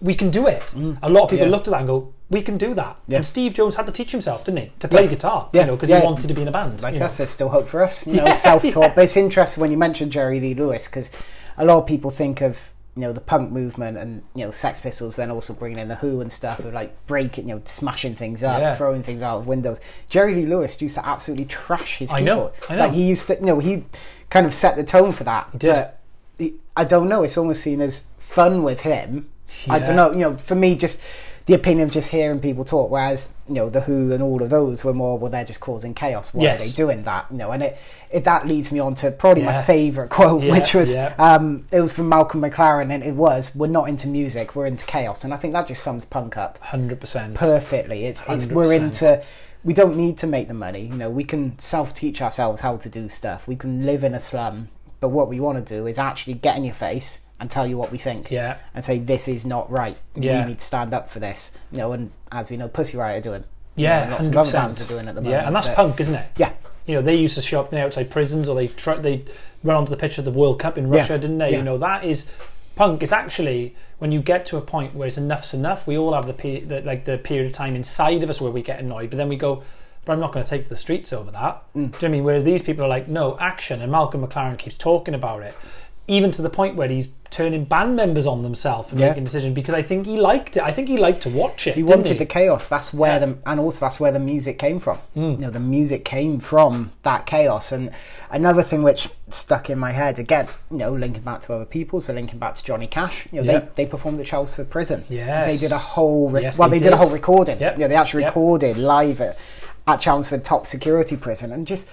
we 0.02 0.16
can 0.16 0.30
do 0.30 0.48
it. 0.48 0.74
A 1.02 1.10
lot 1.10 1.24
of 1.26 1.30
people 1.30 1.46
Mm. 1.46 1.50
Yeah. 1.50 1.56
looked 1.56 1.68
at 1.68 1.72
that 1.72 1.80
and 1.80 1.88
go, 1.88 2.14
"We 2.30 2.42
can 2.42 2.58
do 2.58 2.74
that." 2.74 2.96
Yeah. 3.08 3.18
And 3.18 3.26
Steve 3.26 3.54
Jones 3.54 3.76
had 3.76 3.86
to 3.86 3.92
teach 3.92 4.12
himself, 4.12 4.44
didn't 4.46 4.60
he, 4.60 4.72
to 4.80 4.88
play 4.88 5.04
Yeah. 5.04 5.10
guitar? 5.10 5.50
Yeah. 5.54 5.62
You 5.62 5.68
know, 5.68 5.76
because 5.76 5.90
he 5.90 5.96
wanted 6.06 6.28
to 6.28 6.34
be 6.34 6.42
in 6.42 6.48
a 6.48 6.52
band. 6.52 6.82
like 6.82 6.96
know. 6.96 7.06
us, 7.06 7.18
there's 7.18 7.30
still 7.30 7.50
hope 7.50 7.68
for 7.68 7.84
us. 7.84 8.08
You 8.08 8.14
know, 8.22 8.34
self-taught. 8.34 8.96
But 8.96 9.04
it's 9.04 9.18
interesting 9.18 9.62
when 9.62 9.72
you 9.72 9.78
mention 9.78 10.10
Jerry 10.10 10.40
Lee 10.40 10.54
Lewis 10.54 10.88
because 10.88 11.10
a 11.58 11.66
lot 11.66 11.78
of 11.78 11.86
people 11.88 12.12
think 12.12 12.42
of 12.42 12.58
you 12.98 13.02
know 13.04 13.14
the 13.14 13.22
punk 13.22 13.52
movement 13.52 13.96
and 13.98 14.24
you 14.34 14.44
know 14.44 14.52
Sex 14.52 14.80
Pistols, 14.80 15.16
then 15.16 15.30
also 15.32 15.54
bringing 15.54 15.78
in 15.78 15.88
the 15.88 15.96
Who 15.96 16.20
and 16.20 16.32
stuff 16.32 16.60
of 16.60 16.74
like 16.74 17.06
breaking, 17.06 17.48
you 17.48 17.56
know, 17.56 17.62
smashing 17.64 18.16
things 18.16 18.44
up, 18.44 18.60
Yeah. 18.60 18.76
throwing 18.76 19.04
things 19.04 19.22
out 19.22 19.38
of 19.38 19.48
windows. 19.48 19.80
Jerry 20.10 20.34
Lee 20.34 20.46
Lewis 20.48 20.82
used 20.82 20.96
to 20.96 21.08
absolutely 21.08 21.46
trash 21.46 21.98
his 22.00 22.12
I 22.12 22.22
know. 22.22 22.52
I 22.70 22.76
know. 22.76 22.82
Like 22.86 22.94
he 22.94 23.04
used 23.08 23.28
to, 23.28 23.36
you 23.36 23.46
know, 23.46 23.60
he 23.60 23.86
kind 24.32 24.46
of 24.48 24.54
set 24.54 24.76
the 24.76 24.84
tone 24.84 25.12
for 25.12 25.24
that. 25.26 25.48
He 25.52 25.58
did. 25.60 25.74
But 25.76 26.00
he, 26.40 26.56
I 26.76 26.84
don't 26.84 27.08
know. 27.08 27.22
It's 27.24 27.38
almost 27.38 27.62
seen 27.62 27.80
as 27.82 28.06
fun 28.18 28.64
with 28.64 28.82
him. 28.82 29.30
I 29.70 29.80
don't 29.80 29.96
know. 29.96 30.12
You 30.12 30.18
know, 30.20 30.38
for 30.38 30.56
me, 30.56 30.76
just 30.76 31.02
the 31.46 31.54
opinion 31.54 31.88
of 31.88 31.94
just 31.94 32.10
hearing 32.12 32.42
people 32.42 32.66
talk, 32.66 32.92
whereas 32.92 33.34
you 33.48 33.54
know 33.54 33.70
the 33.70 33.80
Who 33.82 34.12
and 34.12 34.22
all 34.22 34.42
of 34.44 34.50
those 34.50 34.84
were 34.84 34.94
more, 34.94 35.18
well, 35.18 35.32
they're 35.32 35.46
just 35.46 35.62
causing 35.62 35.94
chaos. 35.94 36.34
Why 36.34 36.44
Yes. 36.44 36.62
are 36.62 36.66
they 36.70 36.76
doing 36.76 37.04
that? 37.04 37.28
You 37.32 37.38
know, 37.38 37.52
and 37.52 37.64
it, 37.64 37.78
it 38.10 38.24
that 38.24 38.48
leads 38.48 38.72
me 38.72 38.80
on 38.80 38.96
to 38.96 39.12
probably 39.12 39.44
my 39.44 39.62
favourite 39.62 40.10
quote, 40.10 40.44
Yeah, 40.44 40.52
which 40.52 40.74
was 40.74 40.94
yeah. 40.94 41.14
um, 41.18 41.68
it 41.72 41.82
was 41.82 41.92
from 41.94 42.10
Malcolm 42.10 42.42
McLaren, 42.42 42.92
and 42.94 43.04
it 43.04 43.16
was, 43.16 43.56
"We're 43.56 43.68
not 43.68 43.90
into 43.90 44.08
music, 44.08 44.56
we're 44.56 44.66
into 44.66 44.86
chaos," 44.86 45.24
and 45.24 45.34
I 45.34 45.38
think 45.38 45.54
that 45.54 45.68
just 45.68 45.84
sums 45.84 46.06
punk 46.06 46.38
up 46.38 46.58
Hundred 46.60 47.00
percent. 47.00 47.36
perfectly. 47.36 48.06
It's, 48.06 48.24
it's 48.30 48.46
we're 48.48 48.74
into. 48.74 49.24
We 49.64 49.74
don't 49.74 49.98
need 49.98 50.18
to 50.20 50.28
make 50.28 50.48
the 50.48 50.54
money. 50.54 50.84
You 50.86 50.94
know, 50.96 51.10
we 51.10 51.24
can 51.26 51.58
self-teach 51.60 52.22
ourselves 52.22 52.62
how 52.62 52.78
to 52.78 52.90
do 52.90 53.10
stuff. 53.10 53.48
We 53.48 53.56
can 53.58 53.86
live 53.86 54.04
in 54.06 54.14
a 54.14 54.20
slum, 54.20 54.70
but 55.02 55.10
what 55.10 55.28
we 55.28 55.40
want 55.42 55.66
to 55.66 55.76
do 55.76 55.88
is 55.88 56.00
actually 56.00 56.36
get 56.36 56.56
in 56.58 56.64
your 56.64 56.76
face 56.76 57.22
and 57.40 57.52
tell 57.52 57.68
you 57.68 57.78
what 57.78 57.92
we 57.92 57.98
think 57.98 58.32
Yeah. 58.32 58.58
and 58.74 58.84
say 58.84 58.98
this 59.00 59.28
is 59.28 59.46
not 59.46 59.70
right. 59.70 59.98
Yeah. 60.16 60.42
We 60.42 60.50
need 60.52 60.60
to 60.60 60.66
stand 60.66 60.94
up 60.94 61.10
for 61.10 61.20
this. 61.20 61.52
You 61.72 61.80
know, 61.80 61.92
and 61.92 62.12
as 62.32 62.50
we 62.50 62.56
know, 62.58 62.68
Pussy 62.70 62.98
Riot 62.98 63.20
are 63.26 63.30
doing. 63.30 63.44
You 63.76 63.84
Yeah, 63.84 63.98
know, 63.98 64.02
and 64.04 64.12
lots 64.12 64.26
hundred 64.26 64.40
of 64.40 64.48
other 64.48 64.52
bands 64.68 64.82
are 64.82 64.88
doing 64.88 65.08
at 65.08 65.16
the 65.16 65.22
moment. 65.22 65.40
Yeah, 65.42 65.48
and 65.48 65.56
that's 65.56 65.68
but- 65.68 65.76
punk, 65.76 66.00
isn't 66.00 66.16
it? 66.16 66.28
Yeah, 66.38 66.54
You 66.88 66.96
know, 66.96 67.02
they 67.02 67.16
used 67.16 67.36
to 67.36 67.42
show 67.42 67.60
up 67.62 67.74
outside 67.74 68.10
prisons, 68.10 68.50
or 68.50 68.56
they 68.56 68.68
try, 68.70 68.96
they 68.98 69.24
run 69.64 69.78
onto 69.78 69.90
the 69.92 69.98
pitch 69.98 70.18
of 70.18 70.26
the 70.26 70.32
World 70.32 70.60
Cup 70.60 70.78
in 70.78 70.90
Russia, 70.90 71.14
Yeah, 71.14 71.18
didn't 71.18 71.38
they? 71.38 71.52
yeah. 71.52 71.58
You 71.58 71.64
know, 71.64 71.78
that 71.78 72.04
is 72.06 72.32
punk. 72.76 73.04
Is 73.04 73.12
actually 73.12 73.76
when 74.00 74.12
you 74.12 74.22
get 74.22 74.46
to 74.46 74.58
a 74.58 74.62
point 74.62 74.96
where 74.96 75.08
it's 75.08 75.18
enough's 75.18 75.54
enough. 75.54 75.86
We 75.86 75.98
all 75.98 76.14
have 76.14 76.26
the, 76.26 76.34
pe- 76.34 76.62
the 76.62 76.82
like 76.82 77.06
the 77.06 77.18
period 77.18 77.48
of 77.48 77.54
time 77.54 77.76
inside 77.76 78.24
of 78.24 78.30
us 78.30 78.42
where 78.42 78.52
we 78.52 78.62
get 78.62 78.80
annoyed, 78.80 79.10
but 79.10 79.18
then 79.18 79.30
we 79.30 79.36
go. 79.36 79.64
But 80.06 80.14
I'm 80.14 80.22
not 80.22 80.32
going 80.32 80.46
to 80.46 80.50
take 80.50 80.64
to 80.64 80.70
the 80.70 80.78
streets 80.78 81.12
over 81.12 81.30
that. 81.32 81.64
Mm. 81.74 81.74
Do 81.74 81.80
you 81.80 81.84
know 81.84 81.90
what 81.90 82.04
I 82.04 82.08
mean? 82.08 82.24
Whereas 82.24 82.44
these 82.46 82.62
people 82.62 82.86
are 82.86 82.88
like, 82.88 83.10
no, 83.10 83.38
action. 83.40 83.82
And 83.82 83.92
Malcolm 83.92 84.26
McLaren 84.26 84.58
keeps 84.58 84.78
talking 84.78 85.14
about 85.14 85.44
it, 85.44 85.54
even 86.08 86.32
to 86.32 86.42
the 86.42 86.50
point 86.50 86.76
where 86.76 86.88
he's 86.88 87.10
turning 87.30 87.66
band 87.66 87.94
members 87.98 88.26
on 88.26 88.42
themselves 88.42 88.92
and 88.92 89.02
Yeah. 89.02 89.10
making 89.10 89.26
decisions 89.26 89.54
because 89.54 89.76
I 89.76 89.82
think 89.82 90.06
he 90.06 90.16
liked 90.16 90.56
it. 90.56 90.64
I 90.64 90.72
think 90.72 90.88
he 90.88 90.98
liked 90.98 91.22
to 91.24 91.30
watch 91.30 91.68
it. 91.68 91.76
he 91.76 91.84
wanted 91.84 92.14
he? 92.14 92.18
the 92.20 92.26
chaos. 92.26 92.70
That's 92.70 92.94
where 92.94 93.20
Yeah. 93.20 93.26
the 93.26 93.38
and 93.46 93.60
also 93.60 93.86
that's 93.86 94.00
where 94.00 94.14
the 94.14 94.20
music 94.20 94.58
came 94.58 94.80
from. 94.80 95.00
Mm. 95.16 95.32
You 95.32 95.38
know, 95.40 95.50
the 95.50 95.60
music 95.60 96.06
came 96.06 96.40
from 96.40 96.92
that 97.04 97.26
chaos. 97.26 97.74
And 97.74 97.92
another 98.32 98.64
thing 98.64 98.82
which 98.82 99.10
stuck 99.28 99.70
in 99.70 99.78
my 99.78 99.92
head 99.92 100.18
again, 100.20 100.48
you 100.72 100.78
know, 100.78 100.94
linking 100.94 101.24
back 101.24 101.42
to 101.42 101.54
other 101.54 101.66
people, 101.66 102.00
so 102.00 102.14
linking 102.14 102.40
back 102.40 102.56
to 102.56 102.64
Johnny 102.64 102.88
Cash. 102.88 103.28
You 103.34 103.42
know, 103.44 103.52
Yeah. 103.52 103.60
they 103.76 103.84
they 103.84 103.86
performed 103.90 104.20
at 104.22 104.26
Chelmsford 104.28 104.70
Prison. 104.70 105.04
Yeah, 105.10 105.46
they 105.46 105.58
did 105.58 105.74
a 105.74 105.78
whole 105.78 106.30
re- 106.30 106.44
Yes, 106.44 106.58
well, 106.58 106.70
they 106.70 106.78
they, 106.80 106.86
did. 106.86 106.94
a 106.94 106.98
whole 106.98 107.10
recording. 107.10 107.60
Yep. 107.60 107.78
Yeah, 107.80 107.88
they 107.88 107.96
actually 107.96 108.24
Yep. 108.24 108.30
recorded 108.32 108.78
live 108.78 109.20
at, 109.20 109.38
at 109.86 110.00
Chelmsford 110.00 110.46
top 110.46 110.66
security 110.66 111.18
prison, 111.18 111.52
and 111.52 111.68
just. 111.68 111.90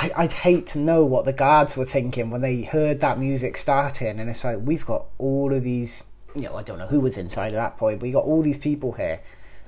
I, 0.00 0.10
I'd 0.16 0.32
hate 0.32 0.66
to 0.68 0.78
know 0.78 1.04
what 1.04 1.26
the 1.26 1.32
guards 1.32 1.76
were 1.76 1.84
thinking 1.84 2.30
when 2.30 2.40
they 2.40 2.62
heard 2.62 3.00
that 3.00 3.18
music 3.18 3.58
starting, 3.58 4.18
and 4.18 4.30
it's 4.30 4.44
like 4.44 4.58
we've 4.62 4.86
got 4.86 5.04
all 5.18 5.52
of 5.52 5.62
these. 5.62 6.04
You 6.34 6.42
know, 6.42 6.56
I 6.56 6.62
don't 6.62 6.78
know 6.78 6.86
who 6.86 7.00
was 7.00 7.18
inside 7.18 7.48
at 7.48 7.56
that 7.56 7.76
point, 7.76 7.98
but 7.98 8.04
we 8.04 8.12
got 8.12 8.24
all 8.24 8.40
these 8.40 8.56
people 8.56 8.92
here 8.92 9.20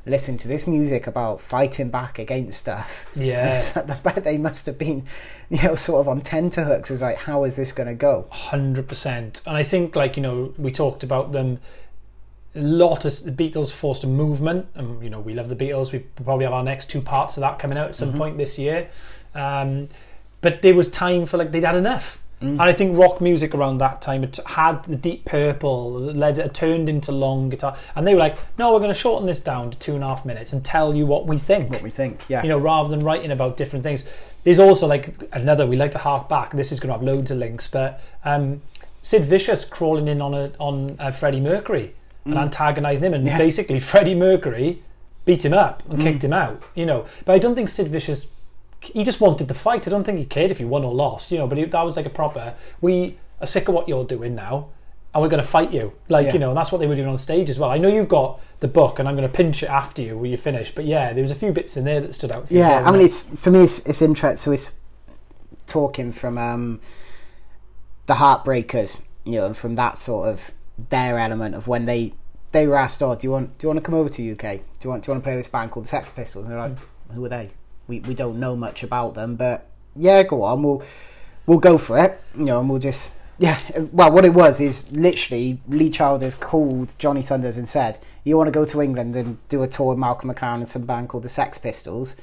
listening 0.07 0.39
to 0.39 0.49
this 0.49 0.67
music 0.67 1.07
about 1.07 1.41
fighting 1.41 1.91
back 1.91 2.19
against 2.19 2.61
stuff. 2.61 3.07
Yeah. 3.15 3.59
It's 3.59 3.77
like, 3.77 3.91
I 3.91 3.95
bet 3.97 4.25
they 4.25 4.39
must 4.39 4.67
have 4.67 4.79
been, 4.79 5.05
you 5.51 5.63
know, 5.63 5.75
sort 5.75 6.01
of 6.01 6.09
on 6.09 6.23
tenterhooks. 6.23 6.91
It's 6.91 7.03
like, 7.03 7.19
how 7.19 7.45
is 7.45 7.57
this 7.57 7.71
going 7.73 7.89
to 7.89 7.95
go? 7.95 8.27
Hundred 8.31 8.89
percent, 8.89 9.43
and 9.47 9.55
I 9.55 9.63
think 9.63 9.95
like 9.95 10.17
you 10.17 10.23
know 10.23 10.55
we 10.57 10.71
talked 10.71 11.05
about 11.05 11.33
them. 11.33 11.61
A 12.55 12.61
lot 12.61 13.07
of 13.07 13.25
the 13.25 13.33
Beatles 13.33 13.73
forced 13.73 14.05
a 14.05 14.07
movement, 14.07 14.67
and 14.75 15.03
you 15.03 15.11
know 15.11 15.21
we 15.21 15.35
love 15.35 15.51
the 15.51 15.57
Beatles. 15.57 15.93
We 15.93 15.99
probably 16.01 16.45
have 16.45 16.55
our 16.55 16.65
next 16.65 16.89
two 16.89 17.03
parts 17.03 17.37
of 17.37 17.43
that 17.43 17.59
coming 17.59 17.77
out 17.77 17.89
at 17.89 17.95
some 17.95 18.15
point 18.15 18.39
this 18.39 18.59
year. 18.59 18.89
Um, 19.35 19.89
but 20.43 20.61
there 20.61 20.75
was 20.75 20.91
time 20.91 21.25
for 21.25 21.39
like 21.39 21.51
they'd 21.53 21.65
had 21.65 21.77
enough. 21.77 22.19
And 22.41 22.61
I 22.61 22.73
think 22.73 22.99
rock 22.99 23.21
music 23.21 23.55
around 23.55 23.79
that 23.79 24.03
time 24.03 24.25
it 24.25 24.37
had 24.45 24.83
the 24.87 24.97
Deep 24.97 25.25
Purple, 25.25 25.93
led 25.93 26.39
it 26.39 26.53
turned 26.53 26.89
into 26.89 27.13
long 27.13 27.49
guitar, 27.51 27.77
and 27.95 28.05
they 28.05 28.15
were 28.15 28.19
like, 28.19 28.37
"No, 28.59 28.73
we're 28.73 28.81
going 28.81 28.91
to 28.91 28.99
shorten 28.99 29.29
this 29.29 29.39
down 29.39 29.71
to 29.71 29.79
two 29.79 29.95
and 29.95 30.03
a 30.03 30.09
half 30.09 30.25
minutes 30.25 30.53
and 30.53 30.65
tell 30.65 30.93
you 30.93 31.07
what 31.07 31.25
we 31.29 31.39
think." 31.39 31.71
What 31.71 31.83
we 31.83 31.91
think, 31.91 32.21
yeah. 32.29 32.43
you 32.43 32.49
know, 32.49 32.59
rather 32.59 32.89
than 32.89 32.99
writing 32.99 33.31
about 33.31 33.57
different 33.57 33.85
things. 33.85 34.05
There's 34.43 34.59
also 34.59 34.89
like 34.89 35.23
another. 35.33 35.69
We 35.69 35.77
like 35.77 35.93
to 35.93 35.99
hark 35.99 36.29
back. 36.29 36.51
This 36.51 36.73
is 36.73 36.81
going 36.81 36.89
to 36.89 36.95
have 36.95 37.05
loads 37.05 37.31
of 37.31 37.39
links, 37.39 37.69
but 37.69 38.01
um, 38.25 38.61
Sid 39.03 39.23
Vicious 39.23 39.65
crawling 39.65 40.09
in 40.09 40.21
on 40.21 40.35
a 40.35 40.51
on 40.59 40.97
uh, 40.99 41.13
Freddie 41.13 41.41
Mercury 41.41 41.95
and 42.25 42.37
antagonising 42.37 43.07
him, 43.07 43.15
and 43.15 43.25
Mm. 43.25 43.29
Yeah. 43.29 43.37
Mm. 43.37 43.39
basically 43.39 43.79
Freddie 43.79 44.17
Mercury 44.17 44.83
beat 45.25 45.45
him 45.45 45.55
up 45.55 45.85
and 45.89 46.03
kicked 46.03 46.25
him 46.25 46.33
out. 46.33 46.61
You 46.75 46.87
know, 46.87 47.07
but 47.25 47.35
I 47.35 47.39
don't 47.39 47.55
think 47.55 47.69
Sid 47.69 47.87
Vicious. 47.87 48.31
He 48.85 49.05
just 49.05 49.21
wanted 49.21 49.49
to 49.49 49.55
fight. 49.55 49.87
I 49.87 49.91
don't 49.91 50.05
think 50.05 50.19
he 50.19 50.25
cared 50.25 50.51
if 50.51 50.59
he 50.59 50.65
won 50.65 50.85
or 50.85 50.93
lost. 50.95 51.31
You 51.31 51.39
know, 51.39 51.47
but 51.47 51.59
he, 51.59 51.65
that 51.65 51.83
was 51.83 51.97
like 51.97 52.07
a 52.07 52.11
proper. 52.11 52.55
We 52.81 53.19
are 53.41 53.47
sick 53.47 53.69
of 53.69 53.75
what 53.75 53.89
you're 53.89 54.05
doing 54.05 54.35
now. 54.35 54.69
And 55.15 55.21
we're 55.23 55.29
going 55.29 55.43
to 55.43 55.47
fight 55.49 55.73
you, 55.75 55.93
like 56.09 56.29
Yeah. 56.29 56.33
you 56.33 56.39
know, 56.39 56.49
and 56.49 56.57
that's 56.57 56.73
what 56.73 56.79
they 56.79 56.87
were 56.87 56.97
doing 56.97 57.07
on 57.09 57.19
stage 57.19 57.51
as 57.51 57.59
well. 57.59 57.69
I 57.69 57.77
know 57.77 57.89
you've 57.89 58.09
got 58.09 58.41
the 58.61 58.67
book, 58.69 58.99
and 58.99 59.07
I'm 59.07 59.15
going 59.15 59.29
to 59.29 59.35
pinch 59.35 59.63
it 59.63 59.69
after 59.69 60.01
you 60.01 60.17
when 60.17 60.31
you 60.31 60.39
finish. 60.39 60.71
But 60.75 60.87
yeah, 60.87 61.13
there 61.13 61.21
was 61.21 61.31
a 61.31 61.35
few 61.35 61.53
bits 61.53 61.77
in 61.77 61.85
there 61.85 62.01
that 62.01 62.15
stood 62.15 62.33
out. 62.33 62.47
Yeah, 62.51 62.69
well, 62.81 62.89
I 62.89 62.91
mean, 62.93 63.03
wasn't 63.03 63.33
it's 63.35 63.41
for 63.43 63.51
me, 63.51 63.61
it's, 63.61 63.81
it's 63.81 64.01
interesting. 64.01 64.39
So 64.39 64.53
it's 64.53 64.73
talking 65.67 66.13
from 66.13 66.39
um, 66.39 66.81
the 68.07 68.15
Heartbreakers, 68.15 69.03
you 69.25 69.33
know, 69.33 69.47
and 69.47 69.57
from 69.57 69.75
that 69.75 69.99
sort 69.99 70.29
of 70.31 70.51
their 70.89 71.19
element 71.19 71.55
of 71.55 71.69
when 71.69 71.85
they 71.85 72.15
they 72.53 72.67
were 72.67 72.77
asked, 72.77 73.03
"Oh, 73.03 73.15
do 73.15 73.27
you 73.27 73.33
want 73.33 73.59
do 73.59 73.65
you 73.65 73.69
want 73.69 73.79
to 73.79 73.83
come 73.85 73.95
over 73.95 74.09
to 74.09 74.33
UK? 74.33 74.39
Do 74.41 74.49
you 74.85 74.91
want 74.91 75.05
do 75.05 75.11
you 75.11 75.15
want 75.15 75.23
to 75.25 75.29
play 75.29 75.37
this 75.37 75.49
band 75.49 75.71
called 75.73 75.85
the 75.85 75.91
Sex 75.91 76.11
Pistols?" 76.11 76.47
And 76.49 76.55
they're 76.57 76.69
like, 76.69 76.79
"Who 77.13 77.23
are 77.25 77.29
they? 77.29 77.51
We 77.89 78.01
we 78.01 78.15
don't 78.15 78.39
know 78.39 78.57
much 78.57 78.83
about 78.83 79.15
them, 79.15 79.37
but 79.37 79.67
yeah, 79.97 80.23
go 80.23 80.43
on, 80.43 80.63
we'll 80.63 80.83
we'll 81.47 81.59
go 81.59 81.79
for 81.79 81.99
it, 81.99 82.21
you 82.37 82.45
know, 82.45 82.61
and 82.61 82.69
we'll 82.69 82.79
just." 82.79 83.13
Yeah, 83.39 83.59
well, 83.91 84.13
what 84.13 84.25
it 84.25 84.35
was 84.35 84.61
is 84.61 84.93
literally 84.93 85.59
Lee 85.67 85.91
Childers 85.91 86.37
called 86.37 86.95
Johnny 86.99 87.23
Thunders 87.23 87.59
and 87.59 87.69
said, 87.69 87.99
"You 88.23 88.37
want 88.37 88.47
to 88.47 88.53
go 88.53 88.65
to 88.65 88.81
England 88.81 89.17
and 89.17 89.37
do 89.49 89.65
a 89.65 89.67
tour 89.67 89.89
with 89.89 89.99
Malcolm 89.99 90.31
McLaren 90.31 90.57
and 90.57 90.69
some 90.69 90.87
band 90.87 91.09
called 91.09 91.25
the 91.25 91.29
Sex 91.29 91.59
Pistols?" 91.59 92.15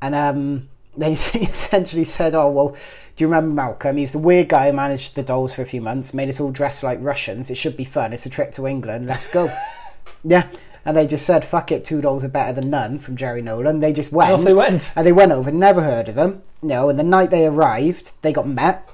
And 0.00 0.14
um, 0.14 0.68
they 0.96 1.12
essentially 1.12 2.04
said, 2.04 2.36
"Oh 2.36 2.50
well, 2.50 2.68
do 3.16 3.24
you 3.24 3.26
remember 3.26 3.52
Malcolm? 3.52 3.96
He's 3.96 4.12
the 4.12 4.18
weird 4.18 4.48
guy 4.48 4.70
who 4.70 4.76
managed 4.76 5.16
the 5.16 5.24
dolls 5.24 5.54
for 5.54 5.62
a 5.62 5.66
few 5.66 5.80
months, 5.80 6.14
made 6.14 6.28
us 6.28 6.38
all 6.38 6.52
dress 6.52 6.84
like 6.84 6.98
Russians. 7.02 7.50
It 7.50 7.56
should 7.56 7.76
be 7.76 7.84
fun. 7.84 8.12
It's 8.12 8.26
a 8.26 8.30
trip 8.30 8.52
to 8.52 8.68
England. 8.68 9.06
Let's 9.06 9.26
go." 9.26 9.50
yeah, 10.24 10.46
and 10.84 10.96
they 10.96 11.06
just 11.06 11.24
said, 11.26 11.44
"Fuck 11.44 11.72
it, 11.72 11.84
two 11.84 12.00
dolls 12.00 12.24
are 12.24 12.28
better 12.28 12.52
than 12.52 12.70
none." 12.70 12.98
From 12.98 13.16
Jerry 13.16 13.42
Nolan, 13.42 13.80
they 13.80 13.92
just 13.92 14.12
went. 14.12 14.30
And 14.30 14.40
off 14.40 14.44
they 14.44 14.54
went. 14.54 14.92
And 14.96 15.06
they 15.06 15.12
went 15.12 15.32
over, 15.32 15.50
never 15.50 15.82
heard 15.82 16.08
of 16.08 16.14
them. 16.14 16.42
No, 16.62 16.88
and 16.88 16.98
the 16.98 17.04
night 17.04 17.30
they 17.30 17.46
arrived, 17.46 18.14
they 18.22 18.32
got 18.32 18.46
met 18.48 18.88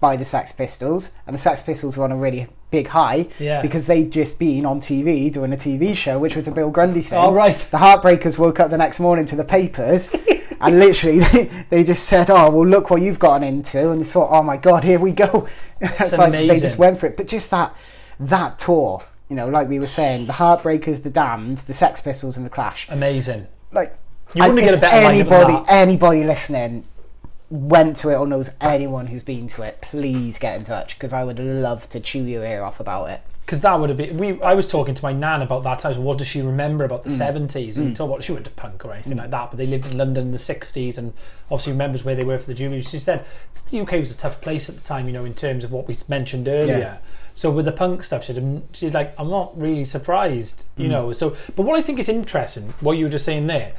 by 0.00 0.16
the 0.16 0.24
Sex 0.24 0.52
Pistols, 0.52 1.12
and 1.26 1.34
the 1.34 1.38
Sex 1.38 1.62
Pistols 1.62 1.96
were 1.96 2.04
on 2.04 2.12
a 2.12 2.16
really 2.16 2.48
big 2.70 2.88
high 2.88 3.28
Yeah. 3.38 3.60
because 3.62 3.86
they'd 3.86 4.10
just 4.10 4.38
been 4.38 4.64
on 4.64 4.80
TV 4.80 5.30
doing 5.30 5.52
a 5.52 5.56
TV 5.56 5.94
show, 5.96 6.18
which 6.18 6.34
was 6.34 6.44
the 6.44 6.50
Bill 6.50 6.70
Grundy 6.70 7.02
thing. 7.02 7.18
Oh, 7.18 7.32
right. 7.32 7.56
The 7.56 7.76
Heartbreakers 7.78 8.38
woke 8.38 8.58
up 8.60 8.70
the 8.70 8.78
next 8.78 8.98
morning 9.00 9.24
to 9.26 9.36
the 9.36 9.44
papers, 9.44 10.08
and 10.60 10.78
literally 10.78 11.18
they, 11.32 11.50
they 11.68 11.84
just 11.84 12.04
said, 12.04 12.30
"Oh, 12.30 12.50
well, 12.50 12.66
look 12.66 12.90
what 12.90 13.02
you've 13.02 13.18
gotten 13.18 13.46
into," 13.46 13.90
and 13.90 14.00
you 14.00 14.06
thought, 14.06 14.28
"Oh 14.30 14.42
my 14.42 14.56
God, 14.56 14.84
here 14.84 14.98
we 14.98 15.12
go." 15.12 15.48
it's 15.80 16.16
like 16.16 16.32
they 16.32 16.46
just 16.48 16.78
went 16.78 16.98
for 16.98 17.06
it. 17.06 17.16
But 17.16 17.28
just 17.28 17.50
that 17.50 17.76
that 18.20 18.58
tour, 18.58 19.02
you 19.32 19.36
know, 19.36 19.48
like 19.48 19.66
we 19.66 19.78
were 19.78 19.86
saying, 19.86 20.26
the 20.26 20.34
Heartbreakers, 20.34 21.02
the 21.02 21.08
Damned, 21.08 21.56
the 21.58 21.72
Sex 21.72 22.02
Pistols, 22.02 22.36
and 22.36 22.44
the 22.44 22.50
Clash 22.50 22.86
Amazing. 22.90 23.46
like 23.72 23.96
You 24.34 24.42
wouldn't 24.42 24.58
I- 24.58 24.62
get 24.62 24.74
a 24.74 24.76
better 24.76 25.10
anybody 25.10 25.64
anybody 25.70 26.22
listening 26.24 26.84
went 27.48 27.96
to 27.96 28.10
it 28.10 28.16
or 28.16 28.26
knows 28.26 28.50
anyone 28.60 29.06
who's 29.06 29.22
been 29.22 29.46
to 29.46 29.62
it 29.62 29.78
please 29.80 30.38
get 30.38 30.56
in 30.58 30.64
touch 30.64 30.96
because 30.96 31.12
i 31.12 31.22
would 31.22 31.38
love 31.38 31.86
to 31.90 32.00
chew 32.00 32.24
your 32.24 32.44
ear 32.44 32.62
off 32.62 32.78
about 32.80 33.08
it 33.10 33.20
Because 33.44 33.60
that 33.62 33.78
would 33.78 33.90
have 33.90 33.96
been. 33.98 34.16
We. 34.16 34.40
I 34.40 34.54
was 34.54 34.66
talking 34.66 34.94
to 34.94 35.02
my 35.04 35.12
nan 35.12 35.42
about 35.42 35.62
that 35.64 35.84
I 35.84 35.88
was, 35.88 35.98
What 35.98 36.16
does 36.18 36.28
she 36.28 36.40
remember 36.42 36.84
about 36.84 37.02
the 37.02 37.10
Mm. 37.10 37.18
seventies? 37.24 37.78
And 37.78 37.94
talk 37.96 38.08
about 38.08 38.22
she 38.22 38.32
went 38.32 38.44
to 38.46 38.52
punk 38.52 38.84
or 38.86 38.92
anything 38.92 39.18
like 39.18 39.30
that, 39.36 39.50
but 39.50 39.56
they 39.58 39.66
lived 39.66 39.86
in 39.90 39.98
London 39.98 40.26
in 40.28 40.32
the 40.32 40.38
sixties, 40.52 40.96
and 40.96 41.12
obviously 41.50 41.72
remembers 41.72 42.04
where 42.04 42.14
they 42.14 42.24
were 42.24 42.38
for 42.38 42.46
the 42.46 42.54
Jubilee. 42.54 42.80
She 42.82 42.98
said 43.00 43.24
the 43.70 43.80
UK 43.82 43.92
was 43.98 44.10
a 44.12 44.16
tough 44.16 44.40
place 44.40 44.68
at 44.70 44.76
the 44.76 44.80
time, 44.92 45.06
you 45.08 45.12
know, 45.12 45.24
in 45.26 45.34
terms 45.34 45.64
of 45.64 45.70
what 45.72 45.88
we 45.88 45.94
mentioned 46.08 46.46
earlier. 46.48 46.78
Yeah. 46.78 46.96
So 47.34 47.50
with 47.50 47.64
the 47.64 47.72
punk 47.72 48.02
stuff, 48.02 48.28
she's 48.72 48.94
like, 48.94 49.14
I'm 49.18 49.30
not 49.30 49.58
really 49.58 49.84
surprised, 49.84 50.66
Mm. 50.76 50.82
you 50.82 50.88
know. 50.88 51.12
So, 51.12 51.36
but 51.56 51.62
what 51.62 51.78
I 51.78 51.82
think 51.82 51.98
is 51.98 52.08
interesting, 52.08 52.74
what 52.80 52.92
you 52.98 53.06
were 53.06 53.10
just 53.10 53.24
saying 53.24 53.46
there, 53.46 53.72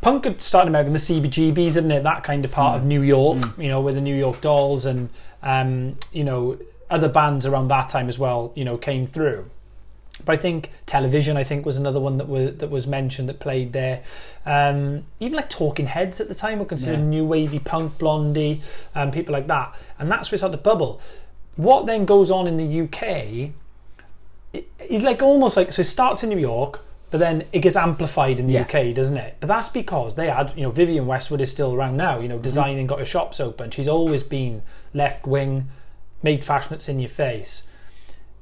punk 0.00 0.24
had 0.24 0.40
started 0.40 0.66
in 0.66 0.72
America 0.74 0.86
in 0.88 0.92
the 0.92 0.98
CBGBs, 0.98 1.66
isn't 1.68 1.90
it? 1.90 2.02
That 2.04 2.22
kind 2.22 2.44
of 2.44 2.52
part 2.52 2.74
Mm. 2.74 2.78
of 2.78 2.84
New 2.86 3.02
York, 3.02 3.38
you 3.58 3.68
know, 3.68 3.80
with 3.80 3.94
the 3.96 4.00
New 4.00 4.14
York 4.14 4.40
Dolls 4.40 4.86
and, 4.86 5.08
um, 5.42 5.96
you 6.12 6.24
know, 6.24 6.56
other 6.90 7.08
bands 7.08 7.46
around 7.46 7.68
that 7.68 7.88
time 7.88 8.08
as 8.08 8.18
well, 8.18 8.52
you 8.54 8.64
know, 8.64 8.76
came 8.76 9.06
through. 9.06 9.50
But 10.24 10.32
I 10.32 10.36
think 10.42 10.70
television, 10.86 11.36
I 11.36 11.44
think, 11.44 11.64
was 11.66 11.76
another 11.76 12.00
one 12.00 12.16
that 12.18 12.28
was 12.28 12.56
that 12.56 12.70
was 12.70 12.86
mentioned 12.88 13.28
that 13.28 13.38
played 13.38 13.72
there. 13.72 14.00
Um, 14.46 15.02
even 15.20 15.36
like 15.36 15.48
Talking 15.48 15.86
Heads 15.86 16.20
at 16.20 16.26
the 16.28 16.34
time 16.34 16.58
were 16.58 16.64
considered 16.64 16.98
Yeah. 17.00 17.04
new 17.06 17.24
wavy 17.24 17.60
punk, 17.60 17.98
Blondie, 17.98 18.60
um, 18.96 19.10
people 19.12 19.32
like 19.32 19.46
that, 19.48 19.74
and 19.98 20.10
that's 20.10 20.30
where 20.30 20.36
it 20.36 20.38
started 20.38 20.56
to 20.56 20.62
bubble. 20.62 21.00
What 21.58 21.86
then 21.86 22.04
goes 22.04 22.30
on 22.30 22.46
in 22.46 22.56
the 22.56 22.80
UK? 22.82 23.50
It, 24.52 24.70
it's 24.78 25.04
like 25.04 25.20
almost 25.22 25.56
like 25.56 25.72
so. 25.72 25.80
It 25.80 25.84
starts 25.84 26.22
in 26.22 26.30
New 26.30 26.38
York, 26.38 26.84
but 27.10 27.18
then 27.18 27.44
it 27.52 27.58
gets 27.58 27.76
amplified 27.76 28.38
in 28.38 28.46
the 28.46 28.54
Yeah. 28.54 28.62
UK, 28.62 28.94
doesn't 28.94 29.16
it? 29.16 29.36
But 29.40 29.48
that's 29.48 29.68
because 29.68 30.14
they 30.14 30.30
had, 30.30 30.54
you 30.56 30.62
know, 30.62 30.70
Vivienne 30.70 31.06
Westwood 31.06 31.40
is 31.40 31.50
still 31.50 31.74
around 31.74 31.96
now. 31.96 32.20
You 32.20 32.28
know, 32.28 32.38
designing, 32.38 32.86
got 32.86 33.00
her 33.00 33.04
shops 33.04 33.40
open. 33.40 33.70
She's 33.70 33.88
always 33.88 34.22
been 34.22 34.62
left 34.94 35.26
wing, 35.26 35.68
made 36.22 36.44
fashion 36.44 36.70
that's 36.70 36.88
in 36.88 37.00
your 37.00 37.10
face 37.10 37.68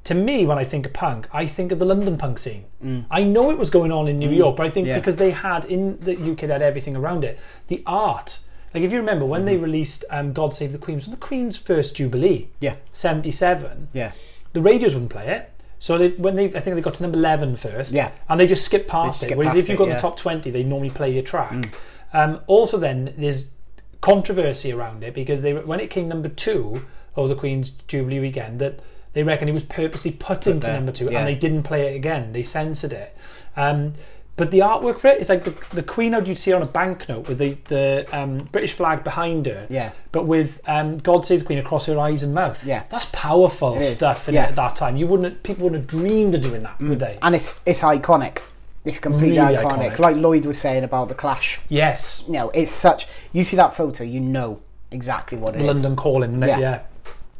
to 0.06 0.14
me, 0.14 0.46
when 0.46 0.56
I 0.56 0.62
think 0.62 0.86
of 0.86 0.92
punk, 0.92 1.28
I 1.32 1.46
think 1.46 1.72
of 1.72 1.80
the 1.80 1.84
London 1.84 2.16
punk 2.16 2.38
scene. 2.38 2.66
Mm. 2.82 3.06
I 3.10 3.24
know 3.24 3.50
it 3.50 3.58
was 3.58 3.70
going 3.70 3.90
on 3.90 4.06
in 4.06 4.20
New 4.20 4.30
mm. 4.30 4.36
York, 4.36 4.54
but 4.56 4.64
I 4.64 4.70
think 4.70 4.86
Yeah. 4.86 4.94
because 4.94 5.16
they 5.16 5.32
had 5.32 5.64
in 5.64 5.98
the 6.00 6.16
UK, 6.16 6.46
they 6.46 6.52
had 6.52 6.62
everything 6.62 6.94
around 6.94 7.24
it. 7.24 7.40
The 7.66 7.82
art, 7.86 8.38
like 8.76 8.84
if 8.84 8.92
you 8.92 8.98
remember 8.98 9.24
when 9.24 9.46
they 9.46 9.56
released 9.56 10.04
um, 10.10 10.34
"God 10.34 10.52
Save 10.52 10.72
the 10.72 10.78
Queen," 10.78 10.96
was 10.96 11.06
the 11.06 11.16
Queen's 11.16 11.56
first 11.56 11.96
jubilee, 11.96 12.48
yeah 12.60 12.76
'77. 12.92 13.88
yeah 13.94 14.12
The 14.52 14.60
radios 14.60 14.94
wouldn't 14.94 15.10
play 15.10 15.28
it. 15.28 15.50
So 15.78 15.96
they, 15.96 16.10
when 16.10 16.36
they, 16.36 16.46
I 16.46 16.60
think 16.60 16.76
they 16.76 16.82
got 16.82 16.94
to 16.94 17.02
number 17.02 17.18
11 17.18 17.56
first, 17.56 17.92
Yeah. 17.92 18.10
and 18.28 18.38
they 18.38 18.46
just 18.46 18.64
skipped 18.64 18.88
past 18.88 19.20
They'd 19.22 19.32
it. 19.32 19.38
Whereas 19.38 19.54
past 19.54 19.64
if 19.64 19.68
you 19.70 19.76
got 19.76 19.84
in 19.84 19.90
yeah. 19.90 19.96
the 19.96 20.02
top 20.02 20.16
20, 20.16 20.50
they 20.50 20.62
normally 20.62 20.90
play 20.90 21.10
your 21.10 21.22
track. 21.22 21.74
Um, 22.12 22.40
also, 22.46 22.78
then 22.78 23.14
there's 23.16 23.52
controversy 24.00 24.72
around 24.72 25.02
it 25.02 25.14
because 25.14 25.42
they 25.42 25.54
when 25.54 25.80
it 25.80 25.88
came 25.88 26.06
number 26.08 26.28
two 26.28 26.84
of 27.14 27.28
the 27.28 27.34
Queen's 27.34 27.70
Jubilee 27.70 28.20
weekend, 28.20 28.58
that 28.58 28.80
they 29.14 29.22
reckon 29.22 29.48
it 29.48 29.52
was 29.52 29.64
purposely 29.64 30.10
put, 30.10 30.46
into 30.46 30.66
there, 30.66 30.76
number 30.76 30.92
two, 30.92 31.06
yeah. 31.06 31.18
and 31.18 31.26
they 31.26 31.34
didn't 31.34 31.62
play 31.62 31.92
it 31.92 31.96
again. 31.96 32.32
They 32.32 32.42
censored 32.42 32.92
it. 32.92 33.16
Um, 33.56 33.94
but 34.36 34.50
the 34.50 34.58
artwork 34.60 34.98
for 34.98 35.08
it 35.08 35.20
is 35.20 35.28
like 35.28 35.44
the, 35.44 35.54
the 35.74 35.82
Queen 35.82 36.12
how 36.12 36.20
you'd 36.20 36.36
see 36.38 36.52
on 36.52 36.62
a 36.62 36.66
banknote 36.66 37.26
with 37.28 37.38
the, 37.38 37.56
the 37.64 38.06
um, 38.12 38.38
British 38.52 38.74
flag 38.74 39.02
behind 39.02 39.46
her, 39.46 39.66
Yeah. 39.70 39.92
but 40.12 40.26
with 40.26 40.60
um, 40.68 40.98
God 40.98 41.24
Save 41.24 41.40
the 41.40 41.46
Queen 41.46 41.58
across 41.58 41.86
her 41.86 41.98
eyes 41.98 42.22
and 42.22 42.34
mouth. 42.34 42.64
Yeah. 42.66 42.84
That's 42.90 43.06
powerful 43.12 43.74
It 43.76 43.82
is, 43.82 43.96
stuff 43.96 44.28
in 44.28 44.34
yeah. 44.34 44.44
it 44.44 44.48
at 44.50 44.56
that 44.56 44.76
time. 44.76 44.96
You 44.96 45.06
wouldn't 45.06 45.42
people 45.42 45.64
wouldn't 45.64 45.82
have 45.82 46.00
dreamed 46.00 46.34
of 46.34 46.42
doing 46.42 46.62
that, 46.64 46.78
would 46.80 46.98
they? 46.98 47.18
and 47.22 47.34
it's 47.34 47.58
it's 47.66 47.80
iconic 47.80 48.38
it's 48.84 48.98
completely 49.00 49.38
Really 49.38 49.56
iconic. 49.56 49.92
iconic. 49.94 49.98
like 49.98 50.16
lloyd 50.16 50.46
was 50.46 50.58
saying 50.58 50.84
about 50.84 51.08
the 51.08 51.14
clash 51.14 51.58
Yes. 51.68 52.22
you 52.28 52.34
know 52.34 52.50
it's 52.50 52.70
such 52.70 53.08
you 53.32 53.42
see 53.42 53.56
that 53.56 53.74
photo 53.74 54.04
you 54.04 54.20
know 54.20 54.60
exactly 54.92 55.36
what 55.36 55.54
it 55.56 55.60
is. 55.62 55.66
London 55.66 55.96
calling, 55.96 56.30
isn't 56.30 56.42
it? 56.44 56.48
Yeah. 56.48 56.58
Yeah. 56.60 56.80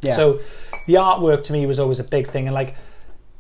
Yeah. 0.03 0.13
So 0.13 0.41
the 0.87 0.95
artwork 0.95 1.43
to 1.45 1.53
me 1.53 1.65
was 1.67 1.79
always 1.79 2.01
a 2.01 2.05
big 2.05 2.29
thing, 2.29 2.47
and 2.49 2.55
like, 2.55 2.75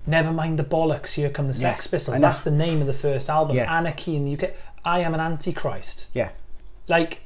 never 0.06 0.32
mind 0.32 0.58
the 0.58 0.64
bollocks. 0.64 1.14
Here 1.14 1.30
come 1.30 1.46
the 1.46 1.54
Sex 1.54 1.86
Yeah, 1.86 1.90
Pistols. 1.90 2.20
That's 2.20 2.40
the 2.40 2.50
name 2.50 2.80
of 2.80 2.86
the 2.86 2.92
first 2.92 3.28
album. 3.30 3.56
Yeah. 3.56 3.72
Anarchy 3.78 4.16
in 4.16 4.24
the 4.24 4.34
UK. 4.36 4.52
I 4.84 5.00
am 5.00 5.14
an 5.14 5.20
antichrist. 5.20 6.08
yeah 6.14 6.30
Like. 6.88 7.20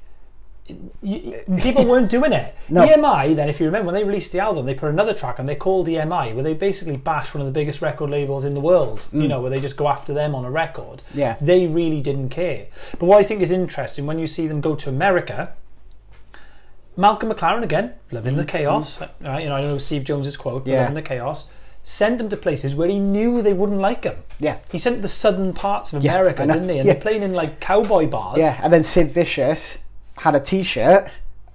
You, 1.02 1.34
people 1.60 1.84
weren't 1.84 2.08
doing 2.16 2.32
it. 2.32 2.54
No. 2.68 2.86
EMI, 2.86 3.34
then, 3.34 3.48
if 3.48 3.58
you 3.58 3.66
remember, 3.66 3.86
when 3.86 3.94
they 3.96 4.04
released 4.04 4.30
the 4.30 4.38
album, 4.38 4.66
they 4.66 4.74
put 4.74 4.88
another 4.88 5.12
track 5.12 5.40
and 5.40 5.48
they 5.48 5.56
called 5.56 5.88
EMI, 5.88 6.32
where 6.32 6.44
they 6.44 6.54
basically 6.54 6.96
bash 6.96 7.34
one 7.34 7.40
of 7.40 7.46
the 7.48 7.52
biggest 7.52 7.82
record 7.82 8.08
labels 8.08 8.44
in 8.44 8.54
the 8.54 8.60
world. 8.60 9.08
You 9.12 9.26
know, 9.26 9.40
where 9.40 9.50
they 9.50 9.58
just 9.60 9.76
go 9.76 9.88
after 9.88 10.14
them 10.14 10.32
on 10.32 10.44
a 10.44 10.50
record. 10.50 11.02
Mm. 11.12 11.16
Yeah. 11.18 11.36
They 11.40 11.66
really 11.66 12.00
didn't 12.00 12.28
care. 12.28 12.66
But 13.00 13.06
what 13.06 13.18
I 13.18 13.24
think 13.24 13.40
is 13.40 13.50
interesting 13.50 14.06
when 14.06 14.20
you 14.20 14.28
see 14.28 14.46
them 14.46 14.60
go 14.60 14.76
to 14.76 14.88
America, 14.88 15.54
Malcolm 16.96 17.30
McLaren 17.30 17.62
again, 17.64 17.94
loving 18.12 18.36
the 18.36 18.44
chaos. 18.44 19.00
Right, 19.20 19.42
you 19.42 19.48
know, 19.48 19.56
I 19.56 19.62
know 19.62 19.78
Steve 19.78 20.04
Jones's 20.04 20.36
quote, 20.36 20.64
but 20.64 20.70
Mm. 20.70 20.74
Yeah. 20.74 20.80
loving 20.82 20.94
the 20.94 21.02
chaos. 21.02 21.50
Sent 21.82 22.18
them 22.18 22.28
to 22.28 22.36
places 22.36 22.74
where 22.74 22.88
he 22.88 22.98
knew 23.00 23.40
they 23.40 23.54
wouldn't 23.54 23.78
like 23.80 24.04
him. 24.04 24.16
yeah 24.38 24.58
He 24.70 24.78
sent 24.78 25.00
the 25.02 25.08
southern 25.08 25.52
parts 25.54 25.92
of 25.92 26.04
Yeah, 26.04 26.12
America, 26.12 26.42
I 26.42 26.46
know. 26.46 26.54
didn't 26.54 26.68
he? 26.68 26.78
And 26.78 26.86
Yeah. 26.86 26.92
they're 26.92 27.02
playing 27.02 27.22
in 27.22 27.32
like 27.32 27.58
cowboy 27.60 28.06
bars. 28.06 28.38
yeah 28.40 28.60
and 28.62 28.72
then 28.72 28.82
sid 28.82 29.10
vicious 29.12 29.78
had 30.18 30.34
a 30.34 30.40
t-shirt 30.40 31.08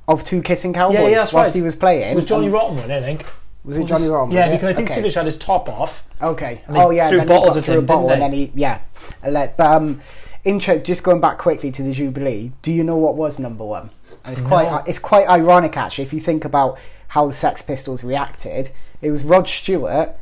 of 0.08 0.24
two 0.24 0.42
kissing 0.42 0.74
cowboys 0.74 0.98
yeah, 1.12 1.18
that's 1.18 1.34
whilst 1.34 1.50
right. 1.54 1.60
he 1.60 1.62
was 1.62 1.76
playing 1.76 2.12
It 2.12 2.16
was 2.16 2.26
Johnny 2.26 2.46
and- 2.46 2.54
Rotten 2.54 2.78
one, 2.78 2.92
I 2.92 3.02
think. 3.02 3.26
was 3.64 3.78
it 3.78 3.86
johnny 3.86 4.08
Rotten, 4.08 4.32
Yeah, 4.32 4.50
because 4.50 4.70
I 4.70 4.74
think 4.74 4.88
Okay. 4.90 4.96
Sid 4.96 5.04
Vicious 5.04 5.16
had 5.16 5.26
his 5.28 5.38
top 5.38 5.70
off. 5.70 6.04
Okay. 6.22 6.62
they 6.70 6.80
Oh 6.80 6.90
yeah. 6.90 7.08
threw 7.10 7.20
then 7.20 7.28
bottles 7.28 7.56
he 7.56 7.56
got 7.56 7.58
at 7.60 7.66
through 7.66 7.74
him, 7.80 7.84
a 7.84 7.88
bottle, 7.88 8.08
didn't 8.10 8.24
and 8.24 8.34
then 8.34 8.40
he 8.40 8.52
yeah. 8.56 8.80
Let- 9.28 9.58
But 9.58 9.68
um, 9.76 10.02
intro. 10.44 10.78
Just 10.80 11.04
going 11.04 11.22
back 11.22 11.38
quickly 11.38 11.72
to 11.72 11.84
the 11.84 11.92
Jubilee. 11.94 12.52
Do 12.64 12.72
you 12.72 12.84
know 12.84 12.96
what 12.98 13.16
was 13.16 13.38
number 13.40 13.64
one? 13.64 13.90
and 14.24 14.34
it's 14.36 14.42
quite 14.42 14.82
it's 14.88 14.98
quite 14.98 15.28
ironic 15.30 15.78
actually 15.78 16.04
if 16.04 16.12
you 16.14 16.20
think 16.20 16.46
about 16.46 16.80
how 17.10 17.28
the 17.28 17.34
Sex 17.34 17.62
Pistols 17.62 18.04
reacted. 18.04 18.70
It 19.02 19.12
was 19.12 19.24
Rod 19.24 19.48
Stewart. 19.48 20.16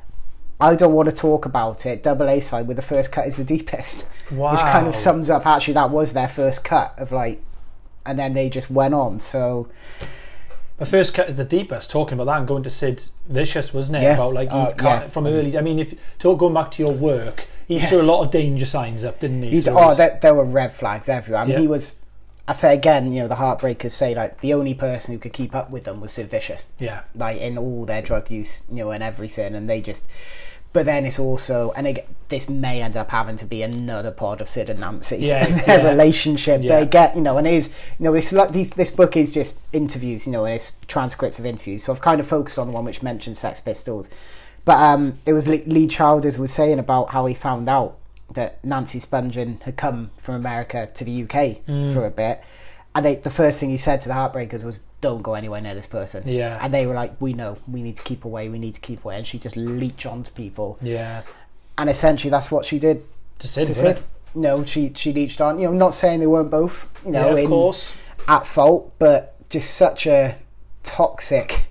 I 0.59 0.75
don't 0.75 0.93
want 0.93 1.09
to 1.09 1.15
talk 1.15 1.45
about 1.45 1.85
it. 1.85 2.03
Double 2.03 2.29
A 2.29 2.39
side 2.39 2.67
with 2.67 2.77
the 2.77 2.83
first 2.83 3.11
cut 3.11 3.27
is 3.27 3.35
the 3.35 3.43
deepest, 3.43 4.07
wow. 4.31 4.51
which 4.51 4.61
kind 4.61 4.87
of 4.87 4.95
sums 4.95 5.29
up. 5.29 5.45
Actually, 5.45 5.73
that 5.75 5.89
was 5.89 6.13
their 6.13 6.27
first 6.29 6.63
cut 6.63 6.93
of 6.97 7.11
like, 7.11 7.41
and 8.05 8.17
then 8.19 8.33
they 8.33 8.49
just 8.49 8.69
went 8.69 8.93
on. 8.93 9.19
So 9.19 9.67
The 10.77 10.85
first 10.85 11.13
cut 11.13 11.27
is 11.29 11.35
the 11.37 11.45
deepest, 11.45 11.91
talking 11.91 12.13
about 12.19 12.25
that 12.31 12.39
and 12.39 12.47
going 12.47 12.63
to 12.63 12.69
Sid 12.69 13.03
Vicious, 13.27 13.73
wasn't 13.73 13.97
it? 13.99 14.03
Yeah. 14.03 14.13
About 14.13 14.33
like 14.33 14.49
Uh, 14.51 14.71
can't, 14.71 15.03
yeah. 15.03 15.07
from 15.09 15.27
early. 15.27 15.57
I 15.57 15.61
mean, 15.61 15.79
if 15.79 15.93
talk 16.19 16.39
going 16.39 16.53
back 16.53 16.71
to 16.71 16.83
your 16.83 16.93
work, 16.93 17.47
he 17.67 17.79
threw 17.79 18.01
a 18.01 18.03
lot 18.03 18.21
of 18.23 18.31
danger 18.31 18.65
signs 18.65 19.03
up, 19.03 19.19
didn't 19.19 19.41
he? 19.43 19.63
Oh, 19.69 19.93
there, 19.95 20.19
there 20.21 20.33
were 20.35 20.43
red 20.45 20.71
flags 20.73 21.09
everywhere. 21.09 21.41
I 21.41 21.45
mean, 21.45 21.53
Yeah. 21.53 21.59
he 21.61 21.67
was. 21.67 21.99
I 22.47 22.53
think 22.53 22.79
again, 22.79 23.11
you 23.13 23.21
know, 23.21 23.27
the 23.29 23.35
Heartbreakers 23.35 23.91
say 23.91 24.13
like 24.13 24.41
the 24.41 24.53
only 24.53 24.73
person 24.73 25.13
who 25.13 25.19
could 25.19 25.31
keep 25.33 25.55
up 25.55 25.69
with 25.71 25.85
them 25.85 26.01
was 26.01 26.11
Sid 26.11 26.29
Vicious, 26.29 26.65
yeah, 26.77 27.03
like 27.15 27.37
in 27.39 27.57
all 27.57 27.85
their 27.85 28.01
drug 28.01 28.29
use, 28.29 28.63
you 28.69 28.77
know, 28.77 28.91
and 28.91 29.01
everything, 29.03 29.55
and 29.55 29.69
they 29.69 29.81
just. 29.81 30.07
But 30.73 30.87
then 30.87 31.05
it's 31.05 31.19
also, 31.19 31.71
and 31.75 31.85
again, 31.85 32.05
this 32.29 32.49
may 32.49 32.81
end 32.81 32.97
up 32.97 33.11
having 33.11 33.35
to 33.35 33.45
be 33.45 33.61
another 33.61 34.09
pod 34.09 34.41
of 34.41 34.49
Sid 34.49 34.71
and 34.71 34.79
Nancy, 34.79 35.17
Yeah, 35.17 35.45
and 35.45 35.59
their 35.67 35.79
yeah. 35.83 35.87
relationship. 35.87 36.63
Yeah. 36.63 36.79
They 36.79 36.87
get, 36.87 37.15
you 37.15 37.21
know, 37.21 37.37
and 37.37 37.45
it 37.45 37.53
is, 37.53 37.75
you 37.99 38.05
know, 38.05 38.11
this 38.11 38.33
like 38.33 38.53
these, 38.53 38.71
this 38.71 38.89
book 38.89 39.15
is 39.15 39.35
just 39.35 39.59
interviews, 39.71 40.25
you 40.25 40.31
know, 40.33 40.45
and 40.45 40.55
it's 40.55 40.71
transcripts 40.87 41.37
of 41.37 41.45
interviews. 41.45 41.83
So 41.83 41.93
I've 41.93 42.01
kind 42.01 42.19
of 42.19 42.25
focused 42.25 42.57
on 42.57 42.65
the 42.65 42.73
one 42.73 42.85
which 42.85 43.03
mentions 43.03 43.37
Sex 43.37 43.61
Pistols, 43.61 44.09
but 44.65 44.79
um, 44.79 45.19
it 45.27 45.33
was 45.33 45.47
Lee 45.47 45.87
Childers 45.87 46.39
was 46.39 46.51
saying 46.51 46.79
about 46.79 47.11
how 47.11 47.27
he 47.27 47.35
found 47.35 47.69
out 47.69 47.99
that 48.33 48.63
Nancy 48.63 48.99
Spungen 48.99 49.61
had 49.63 49.75
come 49.77 50.11
from 50.17 50.35
America 50.35 50.89
to 50.93 51.03
the 51.03 51.23
UK 51.23 51.61
Mm. 51.67 51.93
for 51.93 52.05
a 52.05 52.09
bit. 52.11 52.41
And 52.95 53.05
they, 53.05 53.15
the 53.15 53.29
first 53.31 53.59
thing 53.59 53.69
he 53.69 53.77
said 53.77 54.01
to 54.01 54.07
the 54.07 54.13
Heartbreakers 54.15 54.63
was, 54.63 54.81
"Don't 55.01 55.21
go 55.23 55.33
anywhere 55.33 55.59
near 55.61 55.73
this 55.75 55.87
person." 55.87 56.23
Yeah. 56.27 56.59
And 56.61 56.71
they 56.73 56.85
were 56.85 56.93
like, 56.93 57.13
"We 57.19 57.33
know. 57.33 57.57
We 57.67 57.81
need 57.81 57.95
to 57.97 58.03
keep 58.03 58.23
away. 58.25 58.49
We 58.49 58.59
need 58.59 58.75
to 58.75 58.81
keep 58.81 59.03
away." 59.03 59.17
And 59.17 59.25
she 59.25 59.39
just 59.39 59.57
leech 59.57 60.05
onto 60.05 60.31
people. 60.31 60.77
yeah. 60.81 61.21
And 61.77 61.89
essentially, 61.89 62.29
that's 62.29 62.51
what 62.51 62.65
she 62.65 62.77
did 62.77 63.03
To 63.39 63.47
Sid, 63.47 63.65
to 63.67 63.73
Sid. 63.73 64.03
No, 64.35 64.63
she 64.63 64.91
she 64.95 65.11
leeched 65.11 65.41
on. 65.41 65.57
You 65.59 65.67
know, 65.69 65.73
not 65.73 65.93
saying 65.95 66.19
they 66.19 66.27
weren't 66.27 66.51
both, 66.51 66.87
you 67.03 67.11
know, 67.11 67.25
yeah, 67.27 67.31
of 67.33 67.37
in- 67.39 67.47
course. 67.49 67.93
at 68.27 68.45
fault, 68.45 68.93
but 68.99 69.35
just 69.49 69.73
such 69.73 70.05
a 70.05 70.35
toxic. 70.83 71.65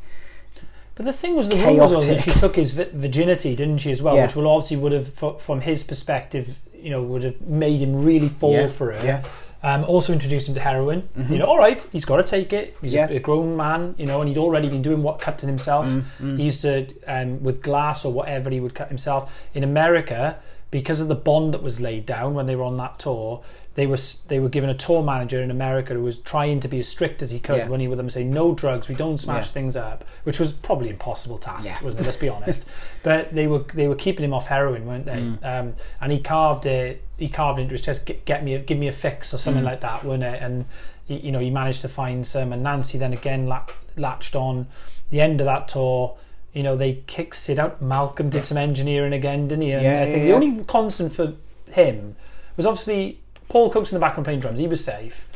But 0.94 1.06
the 1.06 1.12
thing 1.12 1.34
was, 1.34 1.48
the 1.48 1.56
rumors 1.56 1.90
was 1.92 2.06
that 2.06 2.20
she 2.20 2.32
took 2.32 2.56
his 2.56 2.72
virginity, 2.72 3.56
didn't 3.56 3.78
she, 3.78 3.90
as 3.90 4.02
well? 4.02 4.14
Yeah. 4.16 4.26
Which 4.26 4.36
will 4.36 4.46
obviously 4.48 4.76
would 4.76 4.92
have, 4.92 5.08
from 5.40 5.60
his 5.62 5.82
perspective, 5.82 6.58
you 6.74 6.90
know, 6.90 7.02
would 7.02 7.22
have 7.22 7.40
made 7.40 7.80
him 7.80 8.04
really 8.04 8.28
fall 8.28 8.52
Yeah, 8.52 8.66
for 8.66 8.92
her. 8.92 9.04
yeah. 9.04 9.22
Um, 9.64 9.84
also 9.84 10.12
introduced 10.12 10.48
him 10.48 10.54
to 10.56 10.60
heroin. 10.60 11.08
You 11.30 11.38
know, 11.38 11.46
all 11.46 11.56
right, 11.56 11.80
he's 11.92 12.04
got 12.04 12.16
to 12.16 12.24
take 12.24 12.52
it. 12.52 12.76
He's 12.82 12.94
Yeah. 12.94 13.08
a, 13.08 13.16
a 13.16 13.20
grown 13.20 13.56
man, 13.56 13.94
you 13.96 14.06
know, 14.06 14.20
and 14.20 14.28
he'd 14.28 14.36
already 14.36 14.68
been 14.68 14.82
doing 14.82 15.04
what 15.04 15.20
cutting 15.20 15.48
himself. 15.48 15.88
He 16.20 16.42
used 16.42 16.62
to, 16.62 16.88
um, 17.06 17.40
with 17.44 17.62
glass 17.62 18.04
or 18.04 18.12
whatever, 18.12 18.50
he 18.50 18.58
would 18.58 18.74
cut 18.74 18.88
himself. 18.88 19.48
In 19.54 19.62
America, 19.62 20.36
because 20.72 21.00
of 21.00 21.06
the 21.06 21.14
bond 21.14 21.54
that 21.54 21.62
was 21.62 21.80
laid 21.80 22.04
down 22.04 22.34
when 22.34 22.46
they 22.46 22.56
were 22.56 22.64
on 22.64 22.76
that 22.78 22.98
tour, 22.98 23.40
they 23.74 23.86
were 23.86 23.98
they 24.28 24.40
were 24.40 24.48
given 24.48 24.68
a 24.68 24.74
tour 24.74 25.02
manager 25.02 25.40
in 25.40 25.50
America 25.50 25.94
who 25.94 26.02
was 26.02 26.18
trying 26.18 26.58
to 26.60 26.68
be 26.68 26.78
as 26.80 26.88
strict 26.88 27.22
as 27.22 27.30
he 27.30 27.38
could 27.38 27.58
Yeah. 27.58 27.68
when 27.68 27.78
he 27.78 27.86
with 27.88 27.98
them 27.98 28.10
say 28.10 28.24
no 28.24 28.52
drugs, 28.54 28.88
we 28.88 28.94
don't 28.96 29.18
smash 29.18 29.46
Yeah. 29.48 29.52
things 29.52 29.76
up, 29.76 30.04
which 30.24 30.40
was 30.40 30.50
probably 30.52 30.88
an 30.88 30.94
impossible 30.94 31.38
task, 31.38 31.70
Yeah. 31.70 31.84
wasn't 31.84 32.00
it? 32.02 32.04
Let's 32.06 32.16
be 32.16 32.28
honest. 32.36 32.64
but 33.04 33.32
they 33.34 33.46
were 33.46 33.60
they 33.74 33.86
were 33.86 33.94
keeping 33.94 34.24
him 34.24 34.34
off 34.34 34.48
heroin, 34.48 34.84
weren't 34.86 35.06
they? 35.06 35.12
Mm. 35.20 35.44
Um, 35.44 35.74
and 36.00 36.10
he 36.10 36.18
carved 36.18 36.66
it. 36.66 37.02
He 37.18 37.28
carved 37.28 37.60
it 37.60 37.62
into 37.62 37.72
his 37.74 37.82
chest. 37.82 38.04
Get, 38.04 38.24
get 38.24 38.42
me, 38.42 38.54
a, 38.54 38.58
give 38.58 38.78
me 38.78 38.88
a 38.88 38.92
fix 38.92 39.32
or 39.32 39.36
Mm. 39.36 39.40
something 39.40 39.64
like 39.64 39.80
that, 39.82 40.04
wasn't 40.04 40.24
it? 40.24 40.42
And 40.42 40.64
he, 41.04 41.16
you 41.18 41.32
know, 41.32 41.38
he 41.38 41.50
managed 41.50 41.82
to 41.82 41.88
find 41.88 42.26
some. 42.26 42.52
And 42.52 42.62
Nancy 42.62 42.96
then 42.98 43.12
again 43.12 43.46
la- 43.46 43.66
latched 43.96 44.34
on. 44.34 44.66
The 45.10 45.20
end 45.20 45.40
of 45.42 45.44
that 45.44 45.68
tour, 45.68 46.14
you 46.52 46.62
know, 46.62 46.76
they 46.76 47.02
kicked 47.06 47.36
Sid 47.36 47.58
out. 47.58 47.80
Malcolm 47.82 48.28
did 48.30 48.44
some 48.46 48.58
engineering 48.58 49.12
again, 49.12 49.48
didn't 49.48 49.62
he? 49.62 49.72
And 49.72 49.82
Yeah, 49.82 50.02
I 50.02 50.04
think 50.06 50.18
yeah, 50.18 50.24
the 50.26 50.32
only 50.34 50.64
constant 50.64 51.12
for 51.12 51.34
him 51.70 52.16
was 52.56 52.66
obviously 52.66 53.20
Paul 53.48 53.70
Cook's 53.70 53.90
in 53.92 53.96
the 53.96 54.00
background 54.00 54.24
playing 54.26 54.40
drums. 54.40 54.58
He 54.58 54.68
was 54.68 54.84
safe, 54.84 55.28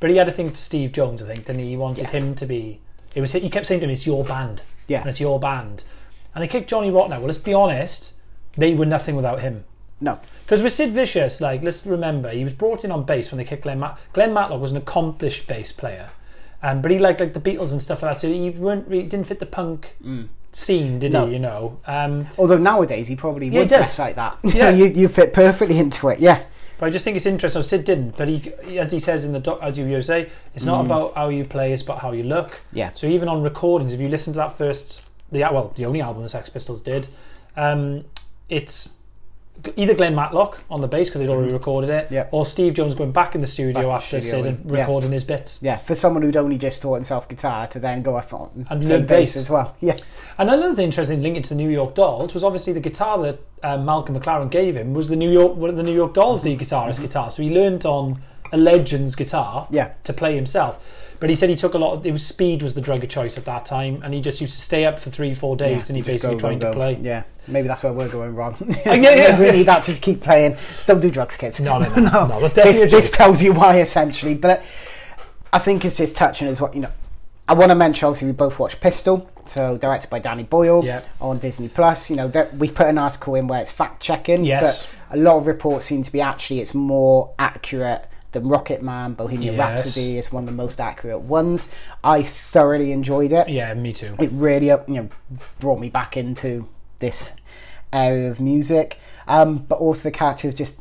but 0.00 0.10
he 0.10 0.16
had 0.16 0.28
a 0.28 0.32
thing 0.32 0.50
for 0.50 0.58
Steve 0.58 0.92
Jones. 0.92 1.22
I 1.22 1.26
think, 1.26 1.44
didn't 1.46 1.60
he? 1.62 1.68
He 1.68 1.76
wanted 1.76 2.10
him 2.10 2.34
to 2.36 2.46
be. 2.46 2.80
It 3.14 3.20
was. 3.20 3.32
He 3.32 3.50
kept 3.50 3.66
saying 3.66 3.80
to 3.80 3.86
him, 3.86 3.90
"It's 3.90 4.06
your 4.06 4.24
band." 4.24 4.62
Yeah. 4.88 5.00
and 5.00 5.08
it's 5.08 5.20
your 5.20 5.38
band. 5.38 5.84
And 6.34 6.42
they 6.42 6.48
kicked 6.48 6.68
Johnny 6.68 6.90
Rotten 6.90 7.12
out. 7.12 7.20
Well, 7.20 7.26
let's 7.28 7.38
be 7.38 7.54
honest, 7.54 8.14
they 8.56 8.74
were 8.74 8.84
nothing 8.86 9.14
without 9.16 9.40
him. 9.40 9.64
No, 10.00 10.18
Because 10.44 10.62
with 10.62 10.72
Sid 10.72 10.90
Vicious, 10.90 11.40
like 11.40 11.62
let's 11.62 11.86
remember, 11.86 12.30
he 12.30 12.42
was 12.42 12.52
brought 12.52 12.84
in 12.84 12.90
on 12.90 13.04
bass 13.04 13.30
when 13.30 13.38
they 13.38 13.44
kicked 13.44 13.62
Glenn. 13.62 13.78
Mat- 13.78 13.98
Glenn 14.12 14.34
Matlock 14.34 14.60
was 14.60 14.72
an 14.72 14.76
accomplished 14.76 15.46
bass 15.46 15.70
player, 15.70 16.10
um, 16.62 16.82
but 16.82 16.90
he 16.90 16.98
liked 16.98 17.20
like 17.20 17.32
the 17.34 17.40
Beatles 17.40 17.70
and 17.70 17.80
stuff 17.80 18.02
like 18.02 18.14
that. 18.14 18.20
So 18.20 18.26
he 18.28 18.50
weren't 18.50 18.88
really, 18.88 19.04
didn't 19.04 19.28
fit 19.28 19.38
the 19.38 19.46
punk 19.46 19.94
scene, 20.52 20.98
did 20.98 21.12
No. 21.12 21.26
he? 21.26 21.32
You 21.34 21.38
know. 21.38 21.78
Um, 21.86 22.28
although 22.38 22.58
nowadays 22.58 23.08
he 23.08 23.16
probably 23.16 23.48
Yeah, 23.48 23.60
would 23.60 23.68
does. 23.68 23.78
dress 23.78 23.98
like 23.98 24.16
that. 24.16 24.38
Yeah. 24.44 24.70
you 24.78 24.86
you 24.86 25.08
fit 25.08 25.32
perfectly 25.32 25.78
into 25.78 26.08
it. 26.08 26.20
Yeah, 26.20 26.42
But 26.78 26.86
I 26.86 26.90
just 26.90 27.04
think 27.04 27.16
it's 27.16 27.26
interesting. 27.26 27.62
Sid 27.62 27.84
didn't, 27.84 28.16
but 28.16 28.28
he, 28.28 28.52
as 28.78 28.90
he 28.92 28.98
says 29.00 29.24
in 29.24 29.32
the 29.32 29.40
doc, 29.40 29.58
as 29.62 29.78
you 29.78 30.02
say, 30.02 30.28
it's 30.54 30.64
not 30.64 30.84
about 30.84 31.14
how 31.14 31.28
you 31.28 31.44
play; 31.44 31.72
it's 31.72 31.82
about 31.82 32.00
how 32.00 32.12
you 32.12 32.22
look. 32.24 32.60
Yeah. 32.72 32.90
So 32.94 33.06
even 33.06 33.28
on 33.28 33.42
recordings, 33.42 33.94
if 33.94 34.00
you 34.00 34.08
listen 34.08 34.32
to 34.34 34.38
that 34.38 34.56
first, 34.58 35.04
the 35.30 35.40
well, 35.40 35.72
the 35.76 35.86
only 35.86 36.00
album 36.00 36.22
the 36.22 36.28
Sex 36.28 36.48
Pistols 36.50 36.82
did, 36.82 37.08
um, 37.56 38.04
it's 38.48 38.98
either 39.76 39.94
Glenn 39.94 40.14
Matlock 40.14 40.60
on 40.70 40.80
the 40.80 40.88
bass 40.88 41.08
because 41.08 41.20
they'd 41.20 41.28
already 41.28 41.52
recorded 41.52 41.88
it, 41.90 42.28
or 42.32 42.44
Steve 42.44 42.74
Jones 42.74 42.94
going 42.96 43.12
back 43.12 43.34
in 43.36 43.40
the 43.40 43.46
studio 43.46 43.82
Back 43.88 43.96
after 44.02 44.20
studio 44.20 44.42
Sid 44.42 44.46
and- 44.54 44.64
and 44.64 44.70
yeah. 44.72 44.80
recording 44.80 45.12
his 45.12 45.22
bits. 45.24 45.62
yeah. 45.62 45.76
For 45.76 45.94
someone 45.94 46.22
who'd 46.22 46.36
only 46.36 46.58
just 46.58 46.82
taught 46.82 46.94
himself 46.96 47.28
guitar 47.28 47.66
to 47.68 47.78
then 47.78 48.02
go 48.02 48.16
off 48.16 48.32
on 48.34 48.66
And 48.70 48.88
learn 48.88 49.06
bass. 49.06 49.36
as 49.36 49.48
well. 49.50 49.76
Yeah, 49.80 49.96
And 50.38 50.50
another 50.50 50.82
interesting 50.82 51.22
link 51.22 51.36
it 51.36 51.44
to 51.44 51.50
the 51.50 51.54
New 51.54 51.70
York 51.70 51.94
Dolls 51.94 52.34
was 52.34 52.42
obviously 52.42 52.72
the 52.72 52.80
guitar 52.80 53.18
that 53.22 53.38
um, 53.62 53.84
Malcolm 53.84 54.18
McLaren 54.18 54.50
gave 54.50 54.76
him 54.76 54.94
was 54.94 55.08
the 55.08 55.16
New 55.16 55.30
York 55.30 55.54
one 55.54 55.70
of 55.70 55.76
the 55.76 55.82
New 55.84 55.94
York 55.94 56.14
Dolls 56.14 56.44
lead 56.44 56.58
guitarist 56.58 57.00
guitar. 57.00 57.30
So 57.30 57.42
he 57.44 57.50
learnt 57.50 57.84
on 57.84 58.20
a 58.52 58.56
legend's 58.56 59.14
guitar 59.14 59.68
Yeah. 59.70 59.90
to 60.04 60.12
play 60.12 60.34
himself. 60.34 61.01
But 61.22 61.30
he 61.30 61.36
said 61.36 61.50
he 61.50 61.54
took 61.54 61.74
a 61.74 61.78
lot. 61.78 61.92
Of, 61.92 62.04
it 62.04 62.10
was 62.10 62.26
speed 62.26 62.62
was 62.62 62.74
the 62.74 62.80
drug 62.80 63.04
of 63.04 63.08
choice 63.08 63.38
at 63.38 63.44
that 63.44 63.64
time, 63.64 64.02
and 64.02 64.12
he 64.12 64.20
just 64.20 64.40
used 64.40 64.54
to 64.54 64.60
stay 64.60 64.84
up 64.84 64.98
for 64.98 65.08
three, 65.08 65.34
four 65.34 65.54
days, 65.56 65.88
yeah. 65.88 65.94
and 65.94 66.04
he 66.04 66.12
basically 66.12 66.36
trying 66.36 66.58
to 66.58 66.72
play. 66.72 66.98
Yeah, 67.00 67.22
maybe 67.46 67.68
that's 67.68 67.84
where 67.84 67.92
we're 67.92 68.08
going 68.08 68.34
wrong. 68.34 68.56
yeah, 68.84 68.94
yeah. 68.94 69.38
we 69.38 69.52
need 69.52 69.66
that 69.66 69.84
to 69.84 69.92
keep 69.94 70.20
playing. 70.20 70.56
Don't 70.86 70.98
do 70.98 71.12
drugs, 71.12 71.36
kids. 71.36 71.60
No, 71.60 71.78
no, 71.78 71.88
no, 71.94 72.26
no. 72.26 72.40
That's 72.40 72.54
definitely 72.54 72.82
this, 72.82 72.92
this 72.92 73.10
tells 73.12 73.40
you 73.40 73.52
why 73.52 73.80
essentially 73.80 74.34
but 74.34 74.64
i 75.52 75.58
think 75.58 75.84
it's 75.84 75.96
just 75.96 76.16
touching 76.16 76.48
as 76.48 76.60
what 76.60 76.74
you 76.74 76.80
know 76.80 76.90
i 77.48 77.54
want 77.54 77.70
to 77.70 77.74
mention 77.74 78.06
obviously 78.06 78.26
we 78.26 78.32
both 78.32 78.58
watched 78.58 78.80
pistol 78.80 79.30
so 79.44 79.76
directed 79.78 80.10
by 80.10 80.18
danny 80.18 80.42
boyle 80.42 80.84
Yeah. 80.84 81.02
on 81.20 81.38
disney 81.38 81.68
plus 81.68 82.10
you 82.10 82.16
know 82.16 82.28
that 82.28 82.54
we've 82.56 82.74
put 82.74 82.86
an 82.86 82.98
article 82.98 83.34
in 83.34 83.46
where 83.46 83.60
it's 83.60 83.70
fact 83.70 84.02
checking 84.02 84.44
Yes. 84.44 84.86
but 85.08 85.16
a 85.16 85.20
lot 85.20 85.36
of 85.36 85.46
reports 85.46 85.84
seem 85.84 86.02
to 86.02 86.12
be 86.12 86.20
actually 86.20 86.60
it's 86.60 86.74
more 86.74 87.32
accurate 87.38 88.06
than 88.32 88.48
rocket 88.48 88.82
man 88.82 89.12
bohemian 89.14 89.54
Yes. 89.54 89.58
rhapsody 89.84 90.18
is 90.18 90.32
one 90.32 90.44
of 90.44 90.46
the 90.50 90.54
most 90.56 90.80
accurate 90.80 91.20
ones 91.20 91.68
i 92.02 92.22
thoroughly 92.22 92.92
enjoyed 92.92 93.30
it 93.32 93.48
Yeah, 93.48 93.72
me 93.74 93.92
too. 93.92 94.14
it 94.18 94.30
really 94.32 94.70
uh, 94.70 94.78
you 94.88 94.94
know 94.94 95.08
brought 95.60 95.78
me 95.78 95.88
back 95.90 96.16
into 96.16 96.68
this 96.98 97.32
area 97.92 98.30
of 98.30 98.40
music 98.40 98.98
um, 99.28 99.56
but 99.58 99.76
also 99.78 100.02
the 100.08 100.10
character 100.10 100.48
of 100.48 100.56
just 100.56 100.80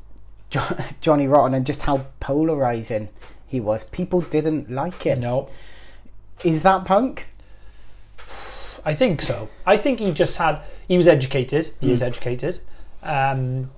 jo- 0.50 0.78
Johnny 1.02 1.28
Rotten 1.28 1.54
and 1.54 1.66
just 1.66 1.84
how 1.84 2.06
polarizing 2.20 3.10
he 3.46 3.60
was 3.60 3.84
people 3.84 4.22
didn't 4.22 4.72
like 4.72 5.06
it. 5.06 5.18
Is 5.18 5.20
No, 5.20 5.50
is 6.44 6.64
that 6.64 6.86
punk 6.86 7.28
I 8.84 8.94
think 8.96 9.22
so. 9.22 9.50
I 9.66 9.78
think 9.78 10.00
he 10.00 10.12
just 10.12 10.38
had. 10.38 10.62
He 10.88 10.98
was 10.98 11.08
educated. 11.08 11.70
He 11.80 11.92
is 11.92 12.02
educated. 12.02 12.60
Um, 13.04 13.70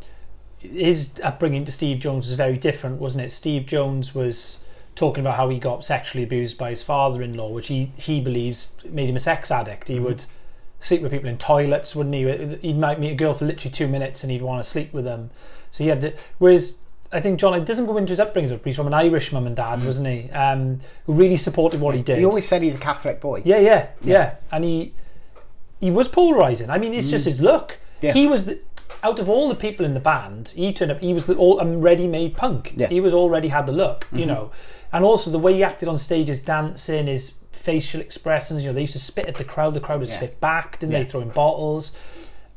his 0.64 1.20
upbringing 1.24 1.66
to 1.66 1.72
Steve 1.72 2.00
Jones 2.00 2.28
was 2.28 2.34
very 2.34 2.58
different, 2.58 3.00
wasn't 3.00 3.26
it? 3.26 3.32
Steve 3.32 3.66
Jones 3.66 4.16
was 4.16 4.64
talking 4.96 5.22
about 5.22 5.36
how 5.36 5.50
he 5.50 5.60
got 5.60 5.84
sexually 5.84 6.24
abused 6.24 6.58
by 6.58 6.70
his 6.70 6.84
father-in-law, 6.84 7.50
which 7.50 7.68
he 7.68 7.92
he 7.98 8.20
believes 8.22 8.78
made 8.90 9.10
him 9.10 9.16
a 9.16 9.20
sex 9.20 9.52
addict. 9.52 9.88
He 9.88 10.00
would 10.00 10.26
sleep 10.80 11.02
with 11.02 11.12
people 11.12 11.30
in 11.30 11.38
toilets, 11.38 11.96
wouldn't 11.96 12.16
he? 12.16 12.68
He 12.68 12.74
might 12.74 13.00
meet 13.00 13.12
a 13.12 13.16
girl 13.16 13.34
for 13.34 13.46
literally 13.46 13.72
two 13.72 13.88
minutes 13.88 14.24
and 14.24 14.32
he'd 14.32 14.42
want 14.42 14.64
to 14.64 14.70
sleep 14.70 14.94
with 14.94 15.06
them. 15.06 15.32
So 15.70 15.84
he 15.84 15.90
had. 15.90 16.02
To, 16.02 16.14
whereas. 16.38 16.80
I 17.12 17.20
think 17.20 17.40
John 17.40 17.54
it 17.54 17.68
doesn't 17.68 17.86
go 17.86 17.96
into 17.98 18.12
his 18.12 18.20
upbringing, 18.20 18.50
but 18.50 18.66
he's 18.66 18.76
from 18.76 18.88
an 18.88 18.94
Irish 18.96 19.32
mum 19.32 19.46
and 19.46 19.56
dad, 19.56 19.86
wasn't 19.86 20.08
he? 20.08 20.32
Um, 20.32 20.80
who 21.06 21.14
really 21.14 21.38
supported 21.38 21.80
what 21.80 21.94
he 21.94 22.02
did. 22.02 22.18
He 22.18 22.26
always 22.26 22.48
said 22.48 22.64
he's 22.64 22.74
a 22.74 22.80
catholic 22.80 23.22
boy 23.22 23.44
Yeah, 23.46 23.60
yeah, 23.60 23.90
yeah, 24.02 24.38
And 24.52 24.64
he 24.64 24.96
he 25.80 25.92
was 25.92 26.08
polarizing. 26.08 26.72
I 26.72 26.80
mean, 26.80 26.92
it's 26.92 27.12
just 27.12 27.26
his 27.26 27.40
look. 27.40 27.74
Mm. 27.74 27.78
Yeah. 28.02 28.14
He 28.14 28.26
was 28.26 28.46
the, 28.46 28.60
out 29.02 29.20
of 29.20 29.30
all 29.30 29.50
the 29.50 29.56
people 29.56 29.86
in 29.86 29.94
the 29.94 30.00
band. 30.00 30.54
He 30.56 30.72
turned 30.74 30.92
up. 30.92 31.00
He 31.00 31.14
was 31.14 31.26
the 31.26 31.36
all 31.36 31.60
um, 31.62 31.82
ready-made 31.82 32.36
punk. 32.38 32.74
Yeah. 32.76 32.86
Mm-hmm. 32.86 32.94
He 32.94 33.02
was 33.02 33.14
already 33.14 33.48
had 33.50 33.66
the 33.66 33.72
look, 33.74 34.08
you 34.12 34.26
know, 34.26 34.52
and 34.92 35.04
also 35.04 35.32
the 35.32 35.40
way 35.40 35.54
he 35.54 35.64
acted 35.64 35.88
on 35.90 35.98
stage, 35.98 36.28
his 36.28 36.40
dancing, 36.42 37.08
his 37.08 37.36
facial 37.52 38.02
expressions. 38.02 38.64
You 38.64 38.70
know, 38.70 38.74
they 38.76 38.82
used 38.82 38.94
to 38.94 39.00
spit 39.00 39.26
at 39.28 39.36
the 39.36 39.44
crowd. 39.44 39.74
The 39.74 39.80
crowd 39.80 40.00
would 40.02 40.10
Yeah. 40.10 40.16
spit 40.18 40.40
back, 40.40 40.80
didn't 40.80 40.94
Yeah. 40.94 41.00
they? 41.00 41.06
Throwing 41.06 41.30
bottles. 41.30 41.98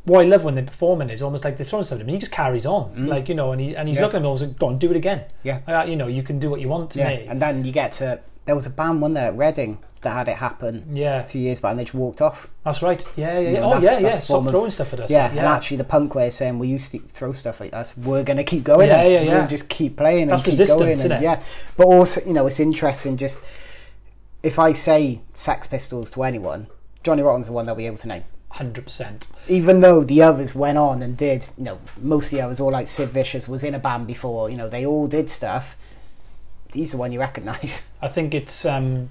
What 0.04 0.20
I 0.20 0.28
love 0.28 0.44
when 0.44 0.54
they're 0.54 0.64
performing 0.64 1.10
is 1.10 1.20
almost 1.20 1.44
like 1.44 1.56
they're 1.56 1.66
throwing 1.66 1.82
something, 1.82 2.06
and 2.06 2.10
he 2.14 2.18
just 2.18 2.30
carries 2.30 2.64
on, 2.64 3.06
like 3.08 3.28
you 3.28 3.34
know, 3.34 3.50
and 3.52 3.60
he 3.60 3.74
and 3.74 3.88
he's. 3.88 3.96
Yeah. 3.96 4.04
looking 4.04 4.18
at 4.18 4.20
them, 4.20 4.26
almost 4.26 4.42
like, 4.44 4.56
go 4.58 4.66
on, 4.68 4.76
do 4.78 4.90
it 4.90 4.96
again. 4.96 5.22
Yeah. 5.42 5.58
Uh, 5.66 5.82
you 5.84 5.96
know, 5.96 6.06
you 6.06 6.22
can 6.22 6.38
do 6.38 6.48
what 6.48 6.60
you 6.60 6.68
want 6.68 6.90
to 6.92 7.00
yeah 7.00 7.08
me. 7.08 7.26
and 7.28 7.42
then 7.42 7.64
you 7.64 7.72
get 7.72 7.90
to 7.92 8.20
there 8.46 8.54
was 8.54 8.66
a 8.66 8.70
band 8.70 9.00
one 9.02 9.14
there 9.14 9.26
at 9.28 9.36
Reading 9.36 9.78
that 10.02 10.12
had 10.12 10.28
it 10.28 10.36
happen 10.36 10.84
Yeah, 10.92 11.20
a 11.22 11.26
few 11.26 11.40
years 11.40 11.58
back, 11.58 11.70
and 11.70 11.80
they 11.80 11.84
just 11.84 11.94
walked 11.94 12.22
off. 12.22 12.48
that's 12.64 12.80
right. 12.80 13.04
Yeah, 13.16 13.38
yeah, 13.40 13.50
yeah. 13.50 13.60
know, 13.60 13.74
oh, 13.74 13.78
yeah, 13.80 13.98
yeah. 13.98 14.10
Stop 14.10 14.44
of- 14.44 14.50
throwing 14.50 14.70
stuff 14.70 14.92
at 14.92 15.00
us. 15.00 15.10
Yeah, 15.10 15.28
and 15.30 15.40
actually 15.40 15.78
the 15.78 15.84
punk 15.84 16.14
way 16.14 16.28
of 16.28 16.32
saying 16.32 16.58
we 16.58 16.68
used 16.68 16.92
to 16.92 16.98
throw 17.00 17.32
stuff 17.32 17.60
like 17.60 17.72
that. 17.72 17.92
We're 17.96 18.22
going 18.22 18.36
to 18.36 18.44
keep 18.44 18.62
going. 18.62 18.88
Yeah, 18.88 19.04
yeah, 19.04 19.22
yeah. 19.22 19.38
We'll 19.38 19.48
just 19.48 19.68
keep 19.68 19.96
playing. 19.96 20.28
That's 20.28 20.42
and 20.42 20.44
keep 20.52 20.52
resistance, 20.60 20.78
going 20.80 20.92
isn't 20.92 21.12
and, 21.12 21.22
it? 21.22 21.24
Yeah, 21.24 21.42
but 21.76 21.86
also 21.86 22.20
you 22.24 22.32
know 22.32 22.46
it's 22.46 22.60
interesting. 22.60 23.16
Just 23.16 23.40
if 24.42 24.58
I 24.58 24.72
say 24.72 25.22
Sex 25.34 25.66
Pistols 25.66 26.10
to 26.12 26.22
anyone, 26.22 26.68
Johnny 27.02 27.22
Rotten's 27.22 27.46
the 27.46 27.52
one 27.52 27.66
they'll 27.66 27.74
be 27.74 27.86
able 27.86 27.96
to 27.96 28.08
name. 28.08 28.24
hundred 28.50 28.84
percent. 28.84 29.26
Even 29.48 29.80
though 29.80 30.04
the 30.04 30.22
others 30.22 30.54
went 30.54 30.78
on 30.78 31.02
and 31.02 31.16
did, 31.16 31.46
you 31.58 31.64
know, 31.64 31.78
most 32.00 32.26
of 32.26 32.30
the 32.32 32.42
others, 32.42 32.60
all 32.60 32.70
like 32.70 32.86
Sid 32.86 33.08
Vicious 33.08 33.48
was 33.48 33.64
in 33.64 33.74
a 33.74 33.78
band 33.80 34.06
before. 34.06 34.50
You 34.50 34.56
know, 34.56 34.68
they 34.68 34.86
all 34.86 35.08
did 35.08 35.30
stuff. 35.30 35.76
He's 36.76 36.92
the 36.92 36.98
one 36.98 37.12
you 37.12 37.20
recognise. 37.20 37.88
I 38.02 38.08
think 38.08 38.34
it's 38.34 38.64
um, 38.64 39.10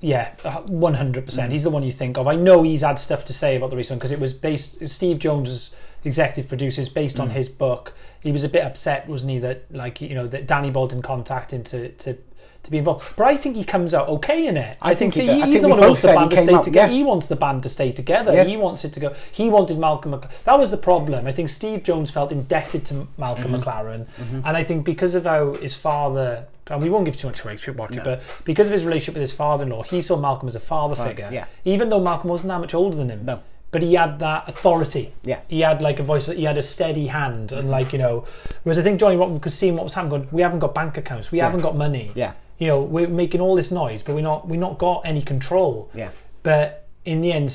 yeah, 0.00 0.34
one 0.66 0.94
hundred 0.94 1.24
percent. 1.24 1.52
He's 1.52 1.62
the 1.62 1.70
one 1.70 1.82
you 1.82 1.92
think 1.92 2.18
of. 2.18 2.26
I 2.26 2.36
know 2.36 2.62
he's 2.62 2.82
had 2.82 2.98
stuff 2.98 3.24
to 3.24 3.32
say 3.32 3.56
about 3.56 3.70
the 3.70 3.76
recent 3.76 3.94
one 3.94 3.98
because 3.98 4.12
it 4.12 4.20
was 4.20 4.34
based. 4.34 4.88
Steve 4.88 5.18
Jones 5.18 5.48
was 5.48 5.76
executive 6.04 6.48
producer. 6.48 6.82
Based 6.90 7.18
on 7.18 7.30
his 7.30 7.48
book. 7.48 7.94
He 8.20 8.32
was 8.32 8.44
a 8.44 8.48
bit 8.48 8.64
upset, 8.64 9.08
wasn't 9.08 9.32
he? 9.32 9.38
That 9.38 9.64
like 9.70 10.00
you 10.00 10.14
know 10.14 10.26
that 10.26 10.46
Danny 10.46 10.70
Boyle 10.70 10.86
didn't 10.86 11.04
contact 11.04 11.52
him 11.52 11.64
to 11.64 11.88
to. 11.90 12.18
To 12.66 12.70
be 12.72 12.78
involved, 12.78 13.14
but 13.16 13.26
I 13.28 13.36
think 13.36 13.56
he 13.56 13.64
comes 13.64 13.94
out 13.94 14.08
okay 14.08 14.46
in 14.46 14.56
it. 14.56 14.76
I 14.82 14.94
think 14.94 15.14
he 15.14 15.20
he, 15.20 15.26
does. 15.26 15.34
I 15.42 15.46
he's 15.46 15.54
think 15.54 15.62
the 15.62 15.68
one 15.68 15.78
who 15.78 15.84
wants 15.84 16.02
the 16.02 16.08
band 16.08 16.30
to 16.32 16.36
stay 16.36 16.54
out- 16.54 16.64
together. 16.64 16.88
yeah. 16.92 16.96
He 16.96 17.02
wants 17.04 17.26
the 17.28 17.36
band 17.36 17.62
to 17.62 17.68
stay 17.68 17.92
together. 17.92 18.32
Yeah. 18.32 18.44
He 18.44 18.56
wants 18.56 18.84
it 18.84 18.92
to 18.94 19.00
go. 19.00 19.14
He 19.32 19.48
wanted 19.48 19.78
Malcolm. 19.78 20.10
Mc- 20.12 20.28
that 20.44 20.58
was 20.58 20.70
the 20.70 20.76
problem. 20.76 21.26
I 21.26 21.32
think 21.32 21.48
Steve 21.48 21.82
Jones 21.84 22.10
felt 22.10 22.32
indebted 22.32 22.84
to 22.86 23.06
Malcolm 23.18 23.52
Mm-hmm. 23.52 23.68
McLaren, 23.68 24.06
and 24.44 24.56
I 24.56 24.64
think 24.64 24.84
because 24.84 25.14
of 25.14 25.24
how 25.24 25.54
his 25.54 25.74
father, 25.76 26.46
and 26.68 26.82
we 26.82 26.90
won't 26.90 27.04
give 27.04 27.16
too 27.16 27.28
much 27.28 27.42
away 27.44 27.52
because 27.52 27.64
people 27.66 27.80
watch 27.84 27.92
it, 27.92 27.98
No. 27.98 28.04
but 28.04 28.22
because 28.44 28.66
of 28.66 28.72
his 28.72 28.84
relationship 28.84 29.14
with 29.14 29.20
his 29.20 29.32
father-in-law, 29.32 29.84
he 29.84 30.00
saw 30.02 30.16
Malcolm 30.16 30.48
as 30.48 30.56
a 30.56 30.60
father 30.60 30.96
Right, 30.96 31.08
figure. 31.08 31.30
yeah. 31.32 31.44
Even 31.64 31.88
though 31.90 32.00
Malcolm 32.00 32.30
wasn't 32.30 32.48
that 32.48 32.60
much 32.60 32.74
older 32.74 32.96
than 32.96 33.10
him. 33.10 33.24
No. 33.24 33.38
But 33.72 33.82
he 33.82 33.94
had 33.94 34.20
that 34.20 34.48
authority. 34.48 35.12
Yeah. 35.22 35.40
He 35.48 35.60
had 35.60 35.82
like 35.82 35.98
a 35.98 36.02
voice. 36.02 36.26
He 36.26 36.44
had 36.44 36.56
a 36.56 36.62
steady 36.62 37.08
hand, 37.08 37.52
and 37.52 37.68
like 37.70 37.92
you 37.92 37.98
know. 37.98 38.24
Whereas 38.62 38.78
I 38.78 38.82
think 38.82 38.98
Johnny 39.00 39.16
Rotten 39.16 39.38
could 39.40 39.52
see 39.52 39.70
what 39.70 39.82
was 39.82 39.94
happening. 39.94 40.10
Going, 40.20 40.28
we 40.32 40.40
haven't 40.42 40.60
got 40.60 40.74
bank 40.74 40.96
accounts. 40.96 41.30
We 41.30 41.38
Yeah. 41.38 41.46
haven't 41.46 41.60
got 41.62 41.76
money. 41.76 42.10
Yeah, 42.14 42.32
You 42.58 42.66
know, 42.68 42.80
we're 42.82 43.08
making 43.08 43.40
all 43.40 43.54
this 43.54 43.70
noise, 43.70 44.02
but 44.02 44.14
we're 44.14 44.22
not. 44.22 44.48
We're 44.48 44.58
not 44.60 44.78
got 44.78 45.02
any 45.04 45.22
control. 45.22 45.90
yeah, 45.94 46.10
But 46.42 46.88
in 47.04 47.20
the 47.20 47.32
end, 47.32 47.50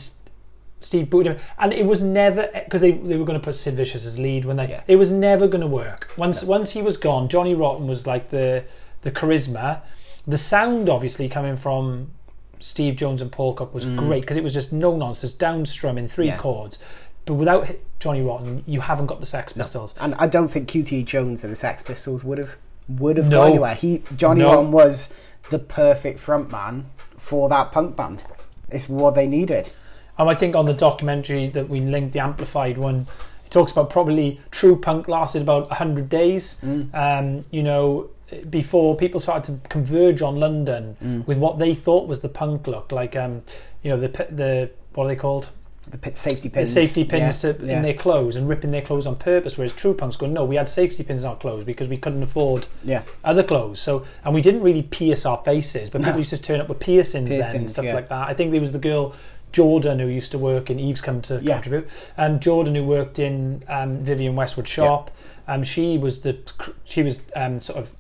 Steve 0.79 1.09
booted 1.09 1.33
him, 1.37 1.41
and 1.59 1.73
it 1.73 1.85
was 1.85 2.01
never 2.03 2.49
because 2.53 2.81
they, 2.81 2.91
they 2.91 3.15
were 3.17 3.25
going 3.25 3.39
to 3.39 3.43
put 3.43 3.55
Sid 3.55 3.75
Vicious 3.75 4.05
as 4.05 4.17
lead 4.19 4.45
when 4.45 4.57
they. 4.57 4.69
Yeah. 4.69 4.81
It 4.87 4.95
was 4.97 5.11
never 5.11 5.47
going 5.47 5.61
to 5.61 5.67
work. 5.67 6.11
Once 6.17 6.43
once 6.43 6.71
he 6.71 6.81
was 6.81 6.97
gone, 6.97 7.29
Johnny 7.29 7.53
Rotten 7.55 7.87
was 7.87 8.05
like 8.07 8.29
the 8.29 8.63
the 9.01 9.11
charisma, 9.11 9.81
the 10.27 10.37
sound 10.37 10.87
obviously 10.89 11.27
coming 11.29 11.55
from 11.55 12.11
Steve 12.59 12.95
Jones 12.95 13.21
and 13.23 13.31
Paul 13.31 13.53
Cook 13.55 13.73
was 13.73 13.85
great 13.87 14.21
because 14.21 14.37
it 14.37 14.43
was 14.43 14.53
just 14.53 14.71
no 14.71 14.95
nonsense, 14.95 15.33
downstrum 15.33 15.97
in 15.97 16.07
three 16.07 16.27
Mm. 16.27 16.29
Yeah. 16.29 16.37
chords. 16.37 16.77
But 17.25 17.35
without 17.35 17.67
Johnny 17.99 18.21
Rotten, 18.21 18.63
you 18.67 18.81
haven't 18.81 19.05
got 19.07 19.19
the 19.19 19.25
Sex 19.27 19.53
Pistols. 19.53 19.95
and 19.99 20.13
I 20.15 20.27
don't 20.27 20.47
think 20.49 20.67
QT 20.69 21.05
Jones 21.05 21.43
and 21.43 21.51
the 21.51 21.55
Sex 21.55 21.81
Pistols 21.83 22.23
would 22.23 22.37
have 22.39 22.55
would 22.99 23.17
have 23.17 23.29
No. 23.29 23.41
gone 23.41 23.49
anywhere. 23.51 23.75
He 23.75 24.03
Johnny 24.15 24.41
No. 24.41 24.53
Rotten 24.55 24.71
was 24.71 25.13
the 25.49 25.59
perfect 25.59 26.19
frontman 26.19 26.83
for 27.17 27.49
that 27.49 27.71
punk 27.71 27.95
band. 27.95 28.23
It's 28.69 28.87
what 28.89 29.15
they 29.15 29.27
needed. 29.27 29.69
And 30.17 30.29
I 30.29 30.33
think 30.33 30.55
on 30.55 30.65
the 30.65 30.73
documentary 30.73 31.47
that 31.49 31.69
we 31.69 31.79
linked, 31.81 32.13
the 32.13 32.19
amplified 32.19 32.77
one, 32.77 33.07
it 33.45 33.51
talks 33.51 33.71
about 33.71 33.89
probably 33.89 34.39
true 34.51 34.75
punk 34.75 35.07
lasted 35.07 35.41
about 35.41 35.69
100 35.69 36.09
days. 36.09 36.61
Um, 36.93 37.45
you 37.51 37.63
know, 37.63 38.09
before 38.49 38.95
people 38.95 39.19
started 39.19 39.61
to 39.63 39.69
converge 39.69 40.21
on 40.21 40.39
London 40.39 41.23
with 41.25 41.37
what 41.37 41.59
they 41.59 41.73
thought 41.73 42.07
was 42.07 42.21
the 42.21 42.29
punk 42.29 42.67
look, 42.67 42.91
like, 42.91 43.15
um, 43.15 43.41
you 43.83 43.89
know, 43.91 43.97
the 43.97 44.07
the 44.29 44.69
what 44.93 45.05
are 45.05 45.07
they 45.07 45.15
called? 45.15 45.51
The 45.89 46.15
safety 46.15 46.47
The 46.47 46.53
pins, 46.55 46.71
safety 46.73 47.03
pins 47.03 47.43
Yeah, 47.43 47.53
to 47.53 47.65
yeah, 47.65 47.75
in 47.77 47.81
their 47.81 47.93
clothes 47.95 48.35
and 48.35 48.47
ripping 48.47 48.71
their 48.71 48.81
clothes 48.83 49.07
on 49.07 49.15
purpose. 49.15 49.57
Whereas 49.57 49.73
true 49.73 49.93
punks 49.93 50.15
go, 50.15 50.27
no, 50.27 50.45
we 50.45 50.55
had 50.55 50.69
safety 50.69 51.03
pins 51.03 51.23
in 51.23 51.29
our 51.29 51.35
clothes 51.35 51.65
because 51.65 51.89
we 51.89 51.97
couldn't 51.97 52.23
afford 52.23 52.67
yeah, 52.83 53.01
other 53.23 53.43
clothes. 53.43 53.79
So, 53.81 54.05
and 54.23 54.33
we 54.33 54.41
didn't 54.41 54.61
really 54.61 54.83
pierce 54.83 55.25
our 55.25 55.41
faces, 55.43 55.89
but 55.89 55.99
people 55.99 56.13
No. 56.13 56.19
used 56.19 56.29
to 56.29 56.37
turn 56.37 56.61
up 56.61 56.69
with 56.69 56.79
piercings, 56.79 57.29
then 57.31 57.55
and 57.55 57.69
stuff 57.69 57.85
like 57.85 58.09
that. 58.09 58.27
I 58.29 58.33
think 58.33 58.51
there 58.51 58.61
was 58.61 58.71
the 58.71 58.79
girl 58.79 59.13
Jordan 59.51 59.99
who 59.99 60.07
used 60.07 60.31
to 60.31 60.37
work 60.37 60.69
in 60.69 60.79
Eve's 60.79 61.01
come 61.01 61.21
to 61.23 61.41
Yeah. 61.41 61.55
contribute. 61.55 61.89
Um, 62.17 62.39
Jordan 62.39 62.75
who 62.75 62.83
worked 62.85 63.19
in 63.19 63.63
um, 63.67 63.97
Vivienne 63.97 64.35
Westwood 64.35 64.67
shop. 64.67 65.11
Um, 65.47 65.63
she 65.63 65.97
was 65.97 66.21
the 66.21 66.37
she 66.85 67.03
was 67.03 67.19
um, 67.35 67.59
sort 67.59 67.79
of 67.79 67.91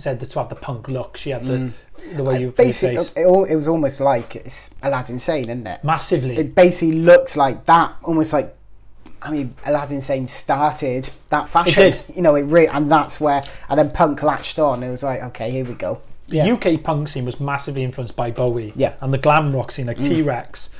said 0.00 0.18
to 0.20 0.38
have 0.38 0.48
the 0.48 0.54
punk 0.54 0.88
look. 0.88 1.16
She 1.16 1.30
had 1.30 1.46
the 1.46 1.70
the 2.16 2.24
way 2.24 2.40
you 2.40 2.50
Basically, 2.52 2.96
face 2.96 3.12
it, 3.14 3.26
it 3.50 3.54
was 3.54 3.68
almost 3.68 4.00
like 4.00 4.34
it's 4.36 4.70
Aladdin 4.82 5.18
Sane, 5.18 5.44
isn't 5.50 5.66
it? 5.66 5.84
massively. 5.84 6.36
It 6.36 6.54
basically 6.54 6.96
looked 7.00 7.36
like 7.36 7.66
that, 7.66 7.94
almost 8.02 8.32
like. 8.32 8.56
I 9.22 9.30
mean, 9.30 9.54
Aladdin 9.66 10.00
Sane 10.00 10.26
started 10.26 11.10
that 11.28 11.46
fashion. 11.46 11.82
It 11.82 12.04
did. 12.06 12.16
You 12.16 12.22
know, 12.22 12.36
it 12.36 12.44
and 12.72 12.90
that's 12.90 13.20
where, 13.20 13.42
and 13.68 13.78
then 13.78 13.90
punk 13.90 14.22
latched 14.22 14.58
on. 14.58 14.82
It 14.82 14.88
was 14.88 15.02
like, 15.02 15.22
okay, 15.24 15.50
here 15.50 15.64
we 15.66 15.74
go. 15.74 16.00
the 16.28 16.36
Yeah. 16.38 16.54
UK 16.54 16.82
punk 16.82 17.08
scene 17.08 17.26
was 17.26 17.38
massively 17.38 17.82
influenced 17.84 18.16
by 18.16 18.30
Bowie 18.30 18.72
Yeah. 18.76 18.92
Mm. 18.92 18.96
and 19.02 19.14
the 19.14 19.18
glam 19.18 19.54
rock 19.54 19.72
scene 19.72 19.86
like 19.88 20.00
T-Rex 20.00 20.70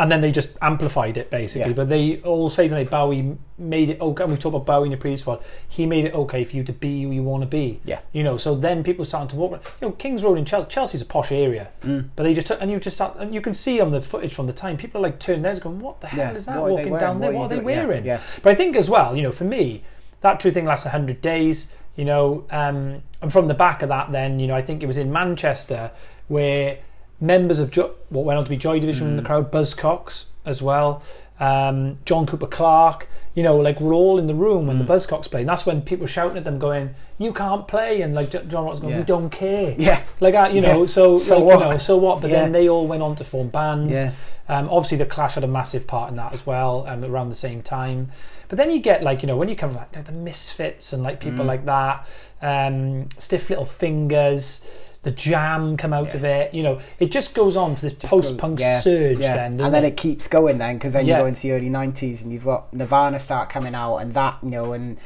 and 0.00 0.10
then 0.10 0.20
they 0.22 0.32
just 0.32 0.50
amplified 0.62 1.16
it 1.16 1.30
basically 1.30 1.70
Yeah. 1.70 1.76
but 1.80 1.88
they 1.90 2.20
all 2.22 2.48
say 2.48 2.66
that 2.68 2.90
Bowie 2.90 3.36
made 3.58 3.90
it 3.90 4.00
okay 4.00 4.22
and 4.24 4.32
we've 4.32 4.40
talked 4.40 4.56
about 4.56 4.66
Bowie 4.66 4.86
in 4.86 4.92
the 4.92 4.96
previous 4.96 5.24
one 5.26 5.38
he 5.68 5.84
made 5.86 6.04
it 6.06 6.14
okay 6.14 6.42
for 6.44 6.56
you 6.56 6.64
to 6.64 6.72
be 6.72 7.02
who 7.02 7.10
you 7.10 7.22
want 7.22 7.42
to 7.42 7.46
be 7.46 7.80
Yeah. 7.84 8.00
you 8.12 8.22
know 8.24 8.36
so 8.36 8.54
then 8.54 8.82
people 8.82 9.04
starting 9.04 9.28
to 9.28 9.36
walk 9.36 9.50
you 9.80 9.88
know 9.88 9.92
Kings 9.92 10.24
Road 10.24 10.38
in 10.38 10.44
Chelsea 10.44 10.68
Chelsea's 10.68 11.02
a 11.02 11.06
posh 11.06 11.30
area 11.30 11.68
Mm. 11.82 12.08
but 12.16 12.22
they 12.24 12.34
just 12.34 12.46
took, 12.48 12.60
and 12.62 12.70
you 12.70 12.80
just 12.80 12.96
start, 12.96 13.16
and 13.18 13.34
you 13.34 13.40
can 13.40 13.52
see 13.54 13.80
on 13.80 13.90
the 13.90 14.00
footage 14.00 14.34
from 14.34 14.46
the 14.46 14.52
time 14.64 14.76
people 14.76 15.00
are 15.00 15.04
like 15.08 15.18
turning 15.20 15.42
their 15.42 15.54
going 15.60 15.78
what 15.80 16.00
the 16.00 16.06
hell 16.08 16.18
Yeah. 16.18 16.32
is 16.32 16.46
that 16.46 16.54
they 16.54 16.70
walking 16.72 16.96
down 16.98 17.20
there 17.20 17.30
What 17.32 17.36
are 17.36 17.38
what 17.40 17.44
are 17.44 17.48
they 17.56 17.62
doing? 17.62 17.68
Yeah, 17.76 17.86
wearing 17.86 18.04
yeah. 18.06 18.20
but 18.42 18.50
I 18.52 18.54
think 18.54 18.76
as 18.76 18.88
well, 18.88 19.14
you 19.16 19.22
know, 19.22 19.32
for 19.32 19.44
me, 19.44 19.82
that 20.22 20.40
true 20.40 20.50
thing 20.50 20.64
lasts 20.66 20.84
100 20.86 21.20
days, 21.20 21.74
you 21.96 22.04
know, 22.04 22.44
um, 22.50 23.02
and 23.22 23.30
from 23.32 23.48
the 23.48 23.54
back 23.54 23.82
of 23.82 23.88
that, 23.90 24.12
then, 24.12 24.38
you 24.40 24.46
know, 24.46 24.54
I 24.54 24.62
think 24.62 24.82
it 24.82 24.86
was 24.86 24.98
in 24.98 25.10
Manchester 25.12 25.90
where 26.28 26.78
members 27.20 27.58
of 27.60 27.70
jo- 27.70 27.92
what 28.08 28.24
went 28.24 28.38
on 28.38 28.44
to 28.44 28.50
be 28.50 28.56
Joy 28.56 28.80
Division 28.80 29.08
in 29.08 29.14
Mm. 29.14 29.16
the 29.18 29.22
crowd, 29.22 29.52
Buzzcocks 29.52 30.26
as 30.46 30.62
well, 30.62 31.02
um, 31.38 31.98
John 32.04 32.26
Cooper 32.26 32.46
Clarke, 32.46 33.08
you 33.34 33.42
know, 33.42 33.56
like 33.56 33.80
we're 33.80 33.94
all 33.94 34.18
in 34.18 34.26
the 34.26 34.34
room 34.34 34.64
Mm. 34.64 34.68
when 34.68 34.78
the 34.78 34.84
Buzzcocks 34.84 35.30
play. 35.30 35.40
And 35.40 35.48
that's 35.48 35.64
when 35.64 35.82
people 35.82 36.02
were 36.04 36.08
shouting 36.08 36.36
at 36.36 36.44
them, 36.44 36.58
going, 36.58 36.90
"You 37.18 37.32
can't 37.32 37.66
play," 37.68 38.02
and 38.02 38.14
like 38.14 38.30
John 38.48 38.64
Rott's 38.64 38.80
going, 38.80 38.92
Yeah. 38.92 38.98
"We 39.00 39.04
don't 39.04 39.30
care." 39.30 39.74
Yeah. 39.78 40.00
Like 40.20 40.34
uh, 40.34 40.50
you 40.52 40.60
know, 40.60 40.80
Yeah. 40.80 40.86
so, 40.86 41.16
So 41.16 41.36
like, 41.38 41.44
what? 41.44 41.64
you 41.66 41.70
know, 41.72 41.78
so 41.78 41.96
what? 41.96 42.20
But 42.20 42.30
Yeah. 42.30 42.42
then 42.42 42.52
they 42.52 42.68
all 42.68 42.86
went 42.86 43.02
on 43.02 43.16
to 43.16 43.24
form 43.24 43.48
bands. 43.48 43.96
Yeah. 43.96 44.10
Um, 44.48 44.68
obviously, 44.70 44.98
the 44.98 45.06
Clash 45.06 45.34
had 45.36 45.44
a 45.44 45.46
massive 45.46 45.86
part 45.86 46.10
in 46.10 46.16
that 46.16 46.32
as 46.32 46.44
well, 46.46 46.84
um, 46.88 47.04
around 47.04 47.28
the 47.28 47.36
same 47.36 47.62
time. 47.62 48.10
But 48.48 48.56
then 48.58 48.68
you 48.70 48.80
get 48.80 49.02
like 49.04 49.22
you 49.22 49.26
know 49.28 49.36
when 49.36 49.48
you 49.48 49.54
come 49.56 49.74
like, 49.74 49.94
like 49.94 50.06
the 50.06 50.12
Misfits 50.12 50.92
and 50.92 51.02
like 51.04 51.18
Mm. 51.20 51.22
people 51.22 51.44
like 51.44 51.64
that, 51.66 52.06
um, 52.42 53.08
Stiff 53.16 53.48
Little 53.48 53.64
Fingers, 53.64 54.60
the 55.02 55.10
Jam 55.10 55.76
come 55.78 55.92
out 55.94 56.08
Yeah. 56.12 56.16
of 56.16 56.24
it. 56.24 56.54
You 56.54 56.62
know, 56.62 56.78
it 56.98 57.10
just 57.10 57.34
goes 57.34 57.56
on 57.56 57.74
for 57.76 57.82
this 57.82 57.94
post-punk 57.94 58.60
Yeah, 58.60 58.80
surge. 58.80 59.18
yeah. 59.20 59.34
Then, 59.36 59.56
doesn't 59.56 59.74
and 59.74 59.74
then 59.74 59.84
it? 59.90 59.94
it 59.94 59.96
keeps 59.96 60.28
going 60.28 60.58
then 60.58 60.76
because 60.76 60.92
then 60.92 61.06
you 61.06 61.14
go 61.14 61.24
into 61.26 61.40
the 61.42 61.52
early 61.52 61.70
90s 61.70 62.22
and 62.22 62.32
you've 62.32 62.44
got 62.44 62.72
Nirvana 62.74 63.18
start 63.18 63.48
coming 63.48 63.74
out 63.74 63.96
and 63.98 64.12
that 64.14 64.36
you 64.42 64.50
know 64.50 64.72
and 64.74 64.98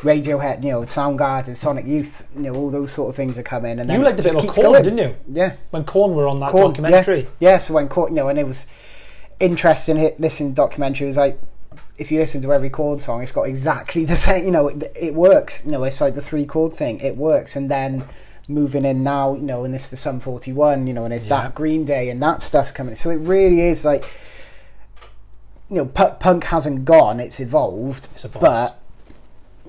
Radiohead 0.00 0.62
you 0.62 0.70
know 0.72 0.80
Soundgarden 0.82 1.56
Sonic 1.56 1.86
Youth 1.86 2.24
you 2.36 2.42
know 2.42 2.54
all 2.54 2.70
those 2.70 2.92
sort 2.92 3.08
of 3.08 3.16
things 3.16 3.36
are 3.38 3.42
coming 3.42 3.78
and 3.80 3.88
then 3.90 3.98
you 3.98 4.04
liked 4.04 4.20
a 4.20 4.22
bit 4.22 4.34
of 4.34 4.46
Korn, 4.46 4.72
going. 4.72 4.82
didn't 4.84 4.98
you? 4.98 5.16
yeah 5.32 5.54
When 5.70 5.82
Korn 5.84 6.14
were 6.14 6.28
on 6.28 6.38
that 6.40 6.50
Korn, 6.52 6.68
documentary. 6.68 7.26
yeah, 7.40 7.52
yeah 7.52 7.58
so 7.58 7.74
when 7.74 7.88
Korn, 7.88 8.10
you 8.14 8.16
know 8.20 8.28
and 8.28 8.38
it 8.38 8.46
was 8.46 8.66
interesting 9.40 9.96
listening 10.18 10.50
to 10.50 10.54
documentary 10.54 11.06
it 11.06 11.08
was 11.08 11.16
like 11.16 11.40
if 11.96 12.12
you 12.12 12.18
listen 12.20 12.40
to 12.42 12.52
every 12.52 12.70
chord 12.70 13.00
song 13.00 13.22
it's 13.22 13.32
got 13.32 13.42
exactly 13.42 14.04
the 14.04 14.16
same 14.16 14.44
you 14.44 14.50
know 14.50 14.68
it, 14.68 14.84
it 14.94 15.14
works 15.14 15.64
you 15.64 15.70
know 15.72 15.82
it's 15.84 16.00
like 16.00 16.14
the 16.14 16.22
three 16.22 16.44
chord 16.46 16.72
thing 16.74 17.00
it 17.00 17.16
works 17.16 17.56
and 17.56 17.70
then 17.70 18.04
moving 18.48 18.84
in 18.84 19.02
now 19.04 19.34
you 19.34 19.42
know 19.42 19.64
and 19.64 19.74
it's 19.74 19.88
the 19.90 19.96
Sum 19.96 20.18
41 20.20 20.86
you 20.86 20.94
know 20.94 21.04
and 21.04 21.12
it's 21.12 21.24
Yeah. 21.26 21.42
that 21.42 21.54
Green 21.54 21.84
Day 21.84 22.08
and 22.08 22.22
that 22.22 22.40
stuff's 22.42 22.72
coming 22.72 22.94
so 22.94 23.10
it 23.10 23.16
really 23.16 23.60
is 23.60 23.84
like 23.84 24.04
you 25.68 25.76
know 25.76 25.84
pu- 25.84 26.14
punk 26.18 26.44
hasn't 26.44 26.84
gone 26.86 27.20
it's 27.20 27.40
evolved, 27.40 28.08
It's 28.14 28.24
evolved. 28.24 28.40
but 28.42 28.80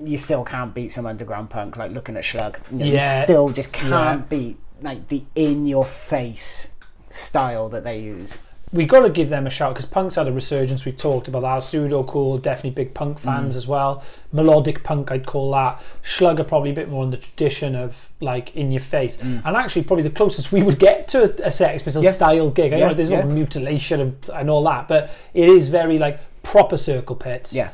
you 0.02 0.16
still 0.16 0.44
can't 0.44 0.72
beat 0.74 0.90
some 0.92 1.04
underground 1.04 1.50
punk 1.50 1.76
like 1.76 1.92
looking 1.92 2.16
at 2.16 2.24
Slug 2.24 2.58
you, 2.70 2.78
know, 2.78 2.84
Yeah. 2.86 3.18
you 3.18 3.24
still 3.24 3.48
just 3.50 3.72
can't 3.72 4.20
Yeah. 4.20 4.26
beat 4.28 4.58
like 4.80 5.08
the 5.08 5.24
in 5.34 5.66
your 5.66 5.84
face 5.84 6.68
style 7.10 7.68
that 7.68 7.84
they 7.84 7.98
use 7.98 8.38
we 8.72 8.84
got 8.86 9.00
to 9.00 9.10
give 9.10 9.30
them 9.30 9.46
a 9.46 9.50
shout 9.50 9.74
because 9.74 9.86
punk's 9.86 10.14
had 10.14 10.28
a 10.28 10.32
resurgence. 10.32 10.84
We've 10.84 10.96
talked 10.96 11.26
about 11.26 11.42
that. 11.42 11.58
Pseudo 11.64 12.04
cool, 12.04 12.38
definitely 12.38 12.70
big 12.70 12.94
punk 12.94 13.16
Mm. 13.18 13.20
fans 13.22 13.56
as 13.56 13.66
well. 13.66 14.02
Melodic 14.32 14.84
punk, 14.84 15.10
I'd 15.10 15.26
call 15.26 15.50
that. 15.52 15.82
Slugger 16.02 16.44
probably 16.44 16.70
a 16.70 16.74
bit 16.74 16.88
more 16.88 17.02
in 17.02 17.10
the 17.10 17.16
tradition 17.16 17.74
of 17.74 18.08
like 18.20 18.54
in 18.54 18.70
your 18.70 18.80
face, 18.80 19.20
and 19.20 19.44
actually 19.56 19.82
probably 19.82 20.04
the 20.04 20.10
closest 20.10 20.52
we 20.52 20.62
would 20.62 20.78
get 20.78 21.08
to 21.08 21.34
a 21.44 21.50
Sex 21.50 21.82
Pistols 21.82 22.04
Mm. 22.04 22.08
Yeah. 22.08 22.12
style 22.12 22.50
gig. 22.50 22.72
I 22.72 22.76
Yeah, 22.76 22.88
know 22.88 22.94
there's 22.94 23.10
yeah. 23.10 23.22
no 23.24 23.26
mutilation 23.30 24.00
and, 24.00 24.30
and 24.34 24.48
all 24.48 24.62
that, 24.64 24.86
but 24.86 25.10
it 25.34 25.48
is 25.48 25.68
very 25.68 25.98
like 25.98 26.20
proper 26.42 26.76
circle 26.76 27.16
pits. 27.16 27.54
yeah 27.54 27.70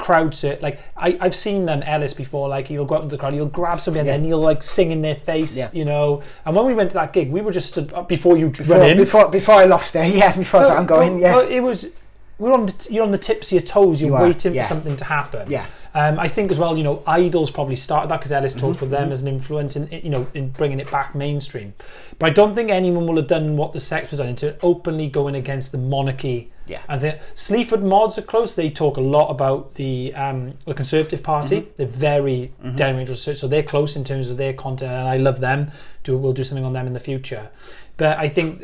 crowd 0.00 0.34
surf. 0.34 0.60
Like 0.62 0.80
I, 0.96 1.16
I've 1.20 1.34
seen 1.34 1.66
them 1.66 1.82
Ellis 1.84 2.12
before. 2.14 2.48
Like 2.48 2.66
he'll 2.68 2.84
go 2.86 2.96
out 2.96 3.02
into 3.04 3.16
the 3.16 3.20
crowd, 3.20 3.34
he'll 3.34 3.46
grab 3.46 3.78
somebody, 3.78 4.00
and 4.00 4.08
then 4.08 4.24
he'll 4.24 4.40
like 4.40 4.62
sing 4.62 4.90
in 4.90 5.02
their 5.02 5.14
face, 5.14 5.56
Yeah. 5.56 5.68
you 5.72 5.84
know. 5.84 6.22
And 6.44 6.56
when 6.56 6.66
we 6.66 6.74
went 6.74 6.90
to 6.92 6.94
that 6.94 7.12
gig, 7.12 7.30
we 7.30 7.40
were 7.40 7.52
just 7.52 7.68
stood 7.68 7.92
up 7.92 8.08
before 8.08 8.36
you 8.36 8.50
Before, 8.50 8.78
run 8.78 8.88
in. 8.90 8.96
before, 8.96 9.28
before 9.28 9.56
I 9.56 9.64
lost 9.66 9.94
it, 9.96 10.14
yeah, 10.22 10.34
before 10.36 10.58
I 10.58 10.62
was 10.62 10.68
like, 10.70 10.78
I'm 10.78 10.86
going, 10.86 11.12
Well, 11.12 11.20
yeah. 11.20 11.36
well, 11.36 11.48
it 11.48 11.60
was. 11.60 12.02
We're 12.38 12.54
on 12.54 12.64
the 12.64 12.86
you're 12.90 13.04
on 13.04 13.10
the 13.10 13.18
tips 13.18 13.48
of 13.48 13.56
your 13.56 13.62
toes. 13.62 14.00
You're 14.00 14.10
You 14.10 14.16
are, 14.16 14.22
waiting 14.22 14.54
yeah. 14.54 14.62
for 14.62 14.68
something 14.68 14.96
to 14.96 15.04
happen. 15.04 15.50
Yeah. 15.50 15.66
Um, 15.92 16.18
I 16.18 16.26
think 16.28 16.50
as 16.50 16.58
well, 16.58 16.78
you 16.78 16.84
know, 16.84 17.02
Idles 17.06 17.50
probably 17.50 17.76
started 17.76 18.08
that 18.10 18.18
because 18.20 18.32
Ellis 18.32 18.54
Mm-hmm, 18.54 18.66
talks 18.66 18.78
about 18.78 18.90
them 18.90 19.12
as 19.12 19.20
an 19.22 19.28
influence 19.28 19.76
in, 19.76 19.90
you 20.02 20.08
know, 20.08 20.26
in 20.32 20.48
bringing 20.50 20.80
it 20.80 20.90
back 20.90 21.14
mainstream. 21.14 21.74
But 22.18 22.26
I 22.26 22.30
don't 22.30 22.54
think 22.54 22.70
anyone 22.70 23.06
will 23.06 23.16
have 23.16 23.26
done 23.26 23.58
what 23.58 23.72
the 23.74 23.80
Sex 23.80 24.10
was 24.10 24.18
done 24.20 24.28
into 24.28 24.56
openly 24.62 25.08
going 25.08 25.34
against 25.34 25.70
the 25.72 25.78
monarchy. 25.78 26.50
Yeah. 26.70 26.82
I 26.88 26.98
think 26.98 27.18
Sleaford 27.34 27.82
mods 27.82 28.16
are 28.16 28.22
close. 28.22 28.54
They 28.54 28.70
talk 28.70 28.96
a 28.96 29.00
lot 29.00 29.28
about 29.28 29.74
the 29.74 30.14
um, 30.14 30.54
the 30.66 30.74
Conservative 30.74 31.22
Party. 31.22 31.62
Mm-hmm. 31.62 31.70
They're 31.76 31.86
very 31.86 32.52
mm 32.64 33.36
so 33.36 33.48
they're 33.48 33.62
close 33.62 33.96
in 33.96 34.04
terms 34.04 34.28
of 34.28 34.36
their 34.36 34.52
content, 34.52 34.92
and 34.92 35.08
I 35.08 35.16
love 35.16 35.40
them. 35.40 35.72
Do 36.04 36.16
we'll 36.16 36.32
do 36.32 36.44
something 36.44 36.64
on 36.64 36.72
them 36.72 36.86
in 36.86 36.92
the 36.92 37.00
future. 37.00 37.50
But 37.96 38.18
I 38.18 38.28
think 38.28 38.62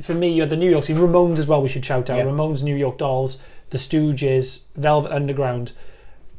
for 0.00 0.14
me, 0.14 0.32
you 0.32 0.42
had 0.42 0.50
the 0.50 0.56
New 0.56 0.70
York 0.70 0.84
scene, 0.84 0.96
Ramones 0.96 1.38
as 1.38 1.46
well. 1.46 1.62
We 1.62 1.68
should 1.68 1.84
shout 1.84 2.10
out 2.10 2.18
Yeah. 2.18 2.24
Ramones, 2.24 2.62
New 2.62 2.74
York 2.74 2.98
Dolls, 2.98 3.40
The 3.70 3.78
Stooges, 3.78 4.66
Velvet 4.76 5.12
Underground. 5.12 5.72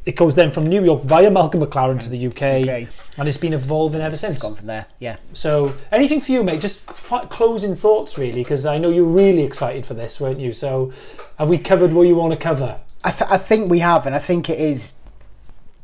It 0.06 0.18
goes 0.18 0.36
then 0.36 0.52
from 0.52 0.68
New 0.68 0.84
York 0.84 1.04
via 1.04 1.32
Malcolm 1.32 1.62
McLaren 1.62 2.00
to 2.02 2.10
the 2.10 2.28
UK, 2.28 2.68
UK. 2.68 2.90
and 3.18 3.28
it's 3.28 3.38
been 3.38 3.54
evolving 3.54 4.02
ever 4.02 4.12
It's 4.12 4.20
since. 4.22 4.42
gone 4.42 4.56
from 4.56 4.68
there, 4.68 4.86
yeah. 5.00 5.16
So, 5.32 5.76
anything 5.94 6.20
for 6.20 6.34
you, 6.34 6.44
mate? 6.44 6.60
Just 6.60 6.82
f- 6.90 7.30
closing 7.30 7.74
thoughts, 7.74 8.18
really, 8.18 8.42
because 8.44 8.66
I 8.66 8.78
know 8.78 8.90
you're 8.90 9.06
really 9.06 9.44
excited 9.44 9.86
for 9.86 9.94
this, 9.94 10.20
weren't 10.20 10.42
you? 10.42 10.52
So, 10.52 10.92
have 11.40 11.48
we 11.48 11.58
covered 11.58 11.94
what 11.94 12.02
you 12.04 12.16
want 12.16 12.34
to 12.34 12.38
cover? 12.38 12.82
I, 13.06 13.12
th- 13.12 13.32
I 13.32 13.38
think 13.38 13.70
we 13.72 13.80
have, 13.80 14.06
and 14.06 14.14
I 14.14 14.20
think 14.20 14.50
it 14.50 14.60
is 14.60 14.94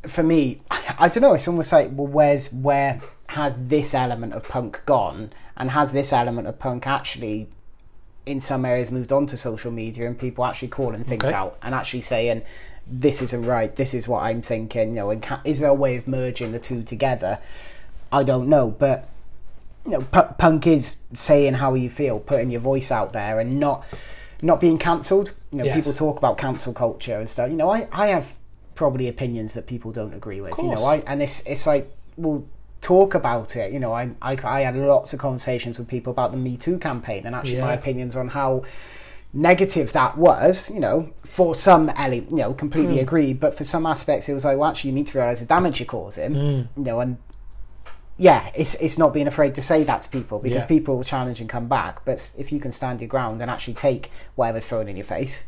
for 0.06 0.22
me. 0.22 0.60
I 0.70 1.08
don't 1.08 1.22
know. 1.22 1.32
It's 1.32 1.48
almost 1.48 1.72
like, 1.72 1.88
well, 1.92 2.06
where's 2.06 2.52
where 2.52 3.00
has 3.28 3.56
this 3.68 3.94
element 3.94 4.34
of 4.34 4.46
punk 4.46 4.82
gone, 4.84 5.32
and 5.56 5.70
has 5.70 5.92
this 5.94 6.12
element 6.12 6.46
of 6.46 6.58
punk 6.58 6.86
actually, 6.86 7.48
in 8.26 8.38
some 8.38 8.66
areas, 8.66 8.90
moved 8.90 9.12
on 9.12 9.24
to 9.28 9.36
social 9.38 9.70
media 9.70 10.06
and 10.06 10.18
people 10.18 10.44
actually 10.44 10.68
calling 10.68 11.04
things 11.04 11.24
Okay. 11.24 11.34
out 11.34 11.56
and 11.62 11.74
actually 11.74 12.02
saying, 12.02 12.42
"This 12.86 13.22
isn't 13.22 13.44
right. 13.44 13.74
This 13.74 13.94
is 13.94 14.06
what 14.08 14.22
I'm 14.22 14.42
thinking." 14.42 14.90
You 14.90 14.94
know, 14.96 15.10
and 15.10 15.22
ca- 15.22 15.40
is 15.44 15.60
there 15.60 15.70
a 15.70 15.74
way 15.74 15.96
of 15.96 16.06
merging 16.08 16.52
the 16.52 16.58
two 16.58 16.82
together? 16.82 17.38
I 18.12 18.22
don't 18.24 18.48
know, 18.48 18.70
but 18.70 19.08
you 19.84 19.92
know, 19.92 20.00
pu- 20.00 20.34
punk 20.38 20.66
is 20.66 20.96
saying 21.12 21.54
how 21.54 21.74
you 21.74 21.88
feel, 21.88 22.18
putting 22.20 22.50
your 22.50 22.60
voice 22.60 22.90
out 22.90 23.12
there, 23.12 23.40
and 23.40 23.58
not 23.60 23.84
not 24.42 24.60
being 24.60 24.78
cancelled. 24.78 25.32
You 25.52 25.58
know, 25.58 25.64
Yes. 25.64 25.76
people 25.76 25.92
talk 25.92 26.18
about 26.18 26.38
cancel 26.38 26.72
culture 26.72 27.18
and 27.18 27.28
stuff. 27.28 27.50
You 27.50 27.56
know, 27.56 27.70
I, 27.70 27.88
I 27.92 28.08
have 28.08 28.32
probably 28.74 29.08
opinions 29.08 29.52
that 29.54 29.66
people 29.66 29.92
don't 29.92 30.14
agree 30.14 30.40
with. 30.40 30.56
You 30.58 30.64
know, 30.74 30.84
I 30.84 30.96
and 31.06 31.22
it's 31.22 31.40
it's 31.46 31.66
like 31.66 31.90
we'll 32.16 32.44
talk 32.80 33.14
about 33.14 33.56
it. 33.56 33.72
You 33.72 33.78
know, 33.80 33.92
I, 33.92 34.10
I 34.22 34.36
I 34.42 34.60
had 34.62 34.74
lots 34.76 35.12
of 35.12 35.18
conversations 35.20 35.78
with 35.78 35.86
people 35.88 36.10
about 36.12 36.32
the 36.32 36.38
Me 36.38 36.56
Too 36.56 36.78
campaign 36.78 37.26
and 37.26 37.34
actually 37.34 37.60
my 37.60 37.74
opinions 37.74 38.16
on 38.16 38.28
how 38.28 38.64
negative 39.32 39.92
that 39.92 40.16
was. 40.18 40.70
You 40.70 40.80
know, 40.80 41.10
for 41.22 41.54
some, 41.54 41.88
ele- 41.90 42.14
you 42.14 42.26
know, 42.36 42.52
completely 42.52 42.96
Hmm. 42.96 43.02
agree, 43.02 43.32
but 43.32 43.54
for 43.56 43.64
some 43.64 43.86
aspects, 43.86 44.28
it 44.28 44.34
was 44.34 44.44
like, 44.44 44.58
well, 44.58 44.70
actually, 44.70 44.90
you 44.90 44.96
need 44.96 45.06
to 45.08 45.18
realize 45.18 45.40
the 45.40 45.46
damage 45.46 45.80
you're 45.80 45.86
causing. 45.86 46.34
Hmm. 46.34 46.80
You 46.80 46.84
know, 46.84 47.00
and 47.00 47.16
yeah, 48.18 48.50
it's 48.54 48.74
it's 48.76 48.98
not 48.98 49.14
being 49.14 49.26
afraid 49.26 49.54
to 49.54 49.62
say 49.62 49.82
that 49.84 50.02
to 50.02 50.08
people 50.10 50.38
because 50.40 50.62
Yeah. 50.62 50.66
people 50.68 50.96
will 50.96 51.04
challenge 51.04 51.40
and 51.40 51.48
come 51.48 51.68
back. 51.68 52.04
But 52.04 52.34
if 52.38 52.52
you 52.52 52.60
can 52.60 52.70
stand 52.70 53.00
your 53.00 53.08
ground 53.08 53.40
and 53.40 53.50
actually 53.50 53.74
take 53.74 54.10
whatever's 54.34 54.66
thrown 54.66 54.88
in 54.88 54.96
your 54.96 55.06
face, 55.06 55.44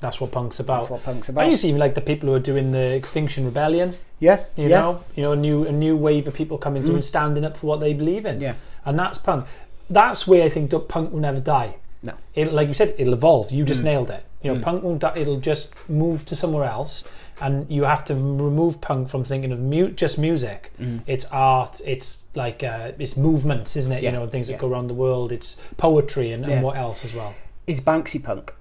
That's 0.00 0.20
what 0.20 0.32
punk's 0.32 0.58
about. 0.58 0.80
that's 0.80 0.90
what 0.90 1.04
punk's 1.04 1.28
about. 1.28 1.44
I 1.44 1.48
used 1.48 1.62
to 1.62 1.68
even 1.68 1.78
like 1.78 1.94
the 1.94 2.00
people 2.00 2.28
who 2.28 2.34
are 2.34 2.40
doing 2.40 2.72
the 2.72 2.92
Extinction 2.94 3.44
Rebellion. 3.44 3.94
yeah, 4.18 4.40
You 4.56 4.68
yeah, 4.68 4.80
know, 4.80 5.00
you 5.14 5.22
know, 5.22 5.32
a 5.32 5.36
new 5.36 5.64
a 5.64 5.70
new 5.72 5.96
wave 5.96 6.26
of 6.26 6.34
people 6.34 6.58
coming 6.58 6.82
through 6.82 6.96
and 6.96 7.04
standing 7.04 7.44
up 7.44 7.56
for 7.56 7.66
what 7.68 7.78
they 7.80 7.92
believe 7.92 8.26
in. 8.26 8.40
Yeah. 8.40 8.54
and 8.84 8.98
that's 8.98 9.18
punk. 9.18 9.46
That's 9.88 10.26
where 10.26 10.42
I 10.44 10.48
think 10.48 10.72
punk 10.88 11.12
will 11.12 11.20
never 11.20 11.38
die. 11.40 11.76
No, 12.02 12.14
It, 12.34 12.52
like 12.52 12.68
you 12.68 12.74
said, 12.74 12.94
it'll 12.98 13.14
evolve. 13.14 13.52
You 13.52 13.64
Mm. 13.64 13.68
just 13.68 13.82
nailed 13.84 14.10
it. 14.10 14.24
You 14.42 14.52
know, 14.54 14.60
punk 14.60 14.82
won't 14.82 15.00
die. 15.00 15.12
It'll 15.16 15.38
just 15.38 15.72
move 15.88 16.24
to 16.26 16.34
somewhere 16.34 16.64
else, 16.64 17.06
and 17.40 17.70
you 17.70 17.84
have 17.84 18.04
to 18.06 18.14
remove 18.14 18.80
punk 18.80 19.08
from 19.08 19.22
thinking 19.22 19.52
of 19.52 19.60
mu- 19.60 19.92
just 19.92 20.18
music. 20.18 20.72
It's 21.06 21.24
art. 21.26 21.80
It's 21.86 22.26
like 22.34 22.64
uh, 22.64 22.90
it's 22.98 23.16
movements, 23.16 23.76
isn't 23.76 23.92
it? 23.92 23.98
Mm. 24.00 24.02
Yeah, 24.02 24.10
You 24.10 24.16
know, 24.18 24.26
things 24.28 24.46
that 24.48 24.54
yeah. 24.54 24.58
go 24.58 24.68
around 24.68 24.88
the 24.88 24.94
world. 24.94 25.30
It's 25.30 25.62
poetry 25.76 26.32
and, 26.32 26.44
Yeah. 26.44 26.54
and 26.54 26.62
what 26.64 26.76
else 26.76 27.04
as 27.04 27.14
well. 27.14 27.34
is 27.68 27.80
Banksy 27.80 28.20
punk? 28.20 28.52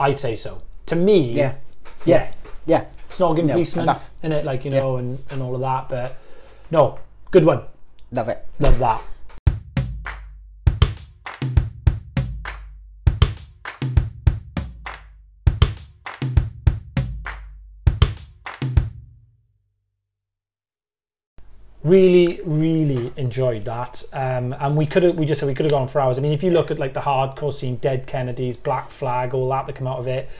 I'd 0.00 0.18
say 0.18 0.34
so. 0.34 0.62
To 0.86 0.96
me, 0.96 1.30
Yeah, 1.30 1.54
yeah, 2.04 2.32
yeah. 2.66 2.86
snogging 3.08 3.46
No, 3.46 3.52
policeman, 3.54 3.86
that's- 3.86 4.10
in 4.24 4.32
it, 4.32 4.44
like 4.44 4.64
you 4.64 4.72
know, 4.72 4.96
and, 4.96 5.20
and 5.30 5.40
all 5.40 5.54
of 5.54 5.60
that. 5.60 5.88
But 5.88 6.16
no, 6.72 6.98
good 7.30 7.44
one. 7.44 7.62
Love 8.10 8.28
it. 8.28 8.44
Love 8.58 8.78
that. 8.80 9.00
Really, 21.84 22.40
really 22.44 23.12
enjoyed 23.16 23.66
that, 23.66 24.02
um, 24.14 24.54
and 24.58 24.74
we 24.74 24.86
could 24.86 25.02
have. 25.02 25.16
We 25.16 25.26
just 25.26 25.40
said 25.40 25.48
we 25.48 25.54
could 25.54 25.66
have 25.66 25.72
gone 25.72 25.86
for 25.86 26.00
hours. 26.00 26.18
I 26.18 26.22
mean, 26.22 26.32
if 26.32 26.42
you 26.42 26.50
look 26.50 26.70
at 26.70 26.78
like 26.78 26.94
the 26.94 27.00
hardcore 27.00 27.52
scene, 27.52 27.76
Dead 27.76 28.06
Kennedys, 28.06 28.56
Black 28.56 28.90
Flag, 28.90 29.34
all 29.34 29.50
that 29.50 29.66
that 29.66 29.76
come 29.76 29.86
out 29.86 29.98
of 29.98 30.06
it. 30.08 30.30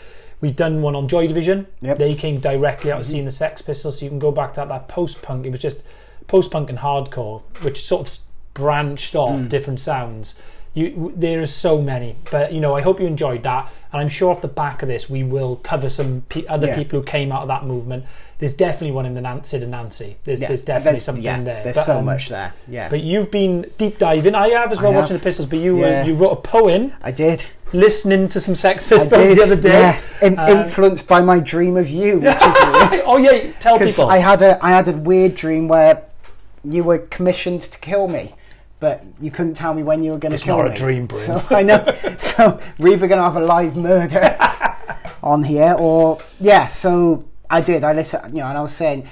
We've 0.41 0.57
done 0.57 0.81
one 0.81 0.97
on 0.97 1.07
Joy 1.07 1.27
Division. 1.27 1.67
Yep. 1.83 1.99
They 1.99 2.15
came 2.15 2.41
directly 2.41 2.93
out 2.93 3.01
of 3.01 3.07
seeing 3.07 3.27
the 3.27 3.31
Sex 3.31 3.61
Pistols, 3.61 3.99
so 3.99 4.07
you 4.07 4.11
can 4.11 4.19
go 4.19 4.33
back 4.33 4.55
to 4.55 4.61
that, 4.61 4.69
that 4.69 4.89
post 4.89 5.21
punk. 5.21 5.45
It 5.45 5.51
was 5.51 5.61
just 5.61 5.85
post 6.29 6.51
punk 6.51 6.71
and 6.71 6.79
hardcore, 6.79 7.43
which 7.63 7.85
sort 7.85 8.09
of 8.09 8.25
branched 8.55 9.15
off 9.15 9.49
different 9.49 9.81
sounds. 9.81 10.41
You, 10.75 11.13
there 11.17 11.41
are 11.41 11.47
so 11.47 11.81
many, 11.81 12.17
but 12.33 12.53
you 12.53 12.61
know, 12.61 12.75
I 12.75 12.81
hope 12.83 12.99
you 12.99 13.07
enjoyed 13.07 13.45
that, 13.45 13.71
and 13.93 14.03
I'm 14.03 14.09
sure 14.09 14.33
off 14.33 14.41
the 14.43 14.49
back 14.49 14.83
of 14.83 14.89
this, 14.89 15.09
we 15.09 15.23
will 15.23 15.57
cover 15.63 15.89
some 15.89 16.23
pe- 16.29 16.45
other 16.47 16.67
Yeah. 16.67 16.75
people 16.77 16.99
who 16.99 17.05
came 17.05 17.31
out 17.31 17.43
of 17.43 17.49
that 17.49 17.65
movement. 17.65 18.05
There's 18.41 18.55
definitely 18.55 18.91
one 18.91 19.07
in 19.07 19.15
the 19.15 19.21
Nan- 19.21 19.45
Sid 19.45 19.63
and 19.63 19.71
Nancy. 19.71 20.17
There's, 20.25 20.43
Yeah, 20.43 20.49
there's 20.49 20.63
definitely 20.63 20.99
something 20.99 21.23
yeah, 21.23 21.41
there. 21.41 21.63
There's 21.63 21.77
But, 21.77 21.85
so 21.87 21.99
um, 22.01 22.05
much 22.05 22.29
there. 22.29 22.53
Yeah, 22.69 22.89
But 22.89 23.03
you've 23.03 23.31
been 23.31 23.71
deep 23.79 23.99
diving. 23.99 24.35
I 24.35 24.49
have 24.49 24.73
as 24.73 24.83
well, 24.83 24.91
I 24.93 24.97
watching 24.97 25.11
have. 25.15 25.21
the 25.21 25.25
Pistols. 25.25 25.47
But 25.47 25.61
you 25.61 25.79
Yeah. 25.79 26.01
uh, 26.03 26.07
you 26.07 26.15
wrote 26.15 26.33
a 26.33 26.37
poem 26.37 26.93
I 27.03 27.13
did. 27.13 27.45
listening 27.73 28.29
to 28.31 28.41
some 28.41 28.57
Sex 28.57 28.89
Pistols 28.89 29.37
the 29.37 29.43
other 29.45 29.55
day. 29.57 29.71
Yeah. 29.81 30.01
In- 30.27 30.39
Um, 30.41 30.49
influenced 30.49 31.07
by 31.07 31.23
my 31.23 31.39
dream 31.39 31.77
of 31.77 31.89
you, 31.89 32.19
which 32.19 32.35
is 32.35 32.43
oh 33.07 33.17
yeah, 33.19 33.53
tell 33.61 33.79
people. 33.79 34.11
I 34.11 34.19
had 34.19 34.43
a 34.43 34.59
I 34.61 34.71
had 34.71 34.89
a 34.89 34.93
weird 34.93 35.37
dream 35.37 35.69
where 35.69 36.03
you 36.65 36.83
were 36.83 36.99
commissioned 36.99 37.61
to 37.61 37.79
kill 37.79 38.09
me, 38.09 38.35
but 38.81 39.05
you 39.21 39.31
couldn't 39.31 39.55
tell 39.55 39.73
me 39.75 39.83
when 39.83 40.03
you 40.03 40.11
were 40.13 40.19
going 40.19 40.31
to 40.31 40.35
It's 40.35 40.45
kill 40.45 40.59
not 40.59 40.67
a 40.67 40.71
me. 40.71 40.77
dream, 40.77 41.07
Bryn. 41.07 41.23
So 41.23 41.43
I 41.51 41.63
know. 41.63 41.85
so 42.19 42.61
we're 42.79 42.95
either 42.95 43.07
going 43.09 43.19
to 43.19 43.25
have 43.25 43.37
a 43.37 43.41
live 43.45 43.77
murder 43.77 44.37
on 45.23 45.45
here, 45.45 45.75
or 45.79 46.19
yeah. 46.41 46.69
So 46.69 47.25
I 47.51 47.61
did. 47.61 47.85
I 47.85 47.93
listened, 47.93 48.33
you 48.33 48.39
know, 48.43 48.47
and 48.47 48.59
I 48.59 48.63
was 48.63 48.75
saying 48.75 49.07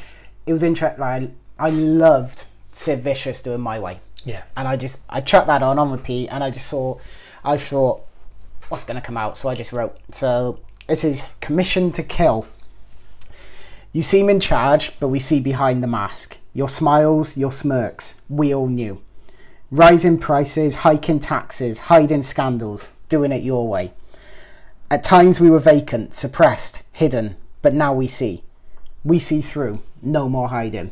it 0.46 0.52
was 0.52 0.62
interesting. 0.62 1.00
Like, 1.00 1.30
I 1.58 1.70
loved 1.70 2.44
Sid 2.72 3.00
Vicious 3.00 3.42
doing 3.42 3.60
My 3.60 3.78
Way, 3.78 4.00
yeah, 4.24 4.42
and 4.56 4.66
I 4.68 4.76
just 4.76 5.00
I 5.08 5.20
chucked 5.20 5.46
that 5.46 5.62
on 5.62 5.78
on 5.78 5.90
repeat, 5.90 6.28
and 6.28 6.42
I 6.44 6.50
just 6.50 6.66
saw, 6.66 6.98
I 7.44 7.56
thought, 7.56 8.02
what's 8.68 8.84
going 8.84 8.96
to 9.00 9.06
come 9.06 9.16
out? 9.16 9.36
So 9.36 9.48
I 9.48 9.54
just 9.54 9.72
wrote. 9.72 9.96
So 10.10 10.58
this 10.88 11.04
is 11.04 11.24
commissioned 11.40 11.94
to 11.94 12.02
kill. 12.02 12.46
You 13.92 14.02
seem 14.02 14.28
in 14.30 14.40
charge, 14.40 14.98
but 15.00 15.08
we 15.08 15.18
see 15.18 15.38
behind 15.38 15.82
the 15.82 15.86
mask. 15.86 16.38
Your 16.54 16.68
smiles, 16.68 17.36
your 17.36 17.52
smirks, 17.52 18.20
we 18.28 18.54
all 18.54 18.66
knew. 18.68 19.02
Rising 19.72 20.18
prices, 20.18 20.74
hiking 20.74 21.18
taxes, 21.18 21.78
hiding 21.78 22.20
scandals, 22.20 22.90
doing 23.08 23.32
it 23.32 23.42
your 23.42 23.66
way. 23.66 23.94
At 24.90 25.02
times 25.02 25.40
we 25.40 25.48
were 25.48 25.60
vacant, 25.60 26.12
suppressed, 26.12 26.82
hidden, 26.92 27.36
but 27.62 27.72
now 27.72 27.94
we 27.94 28.06
see. 28.06 28.44
We 29.02 29.18
see 29.18 29.40
through, 29.40 29.80
no 30.02 30.28
more 30.28 30.50
hiding. 30.50 30.90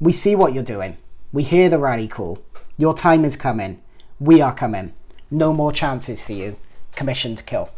We 0.00 0.12
see 0.12 0.34
what 0.34 0.52
you're 0.52 0.64
doing. 0.64 0.96
We 1.32 1.44
hear 1.44 1.68
the 1.68 1.78
rally 1.78 2.08
call. 2.08 2.42
Your 2.76 2.94
time 2.94 3.24
is 3.24 3.36
coming. 3.36 3.80
We 4.18 4.40
are 4.40 4.52
coming. 4.52 4.92
No 5.30 5.52
more 5.52 5.70
chances 5.70 6.24
for 6.24 6.32
you. 6.32 6.56
Commission 6.96 7.36
to 7.36 7.44
kill. 7.44 7.70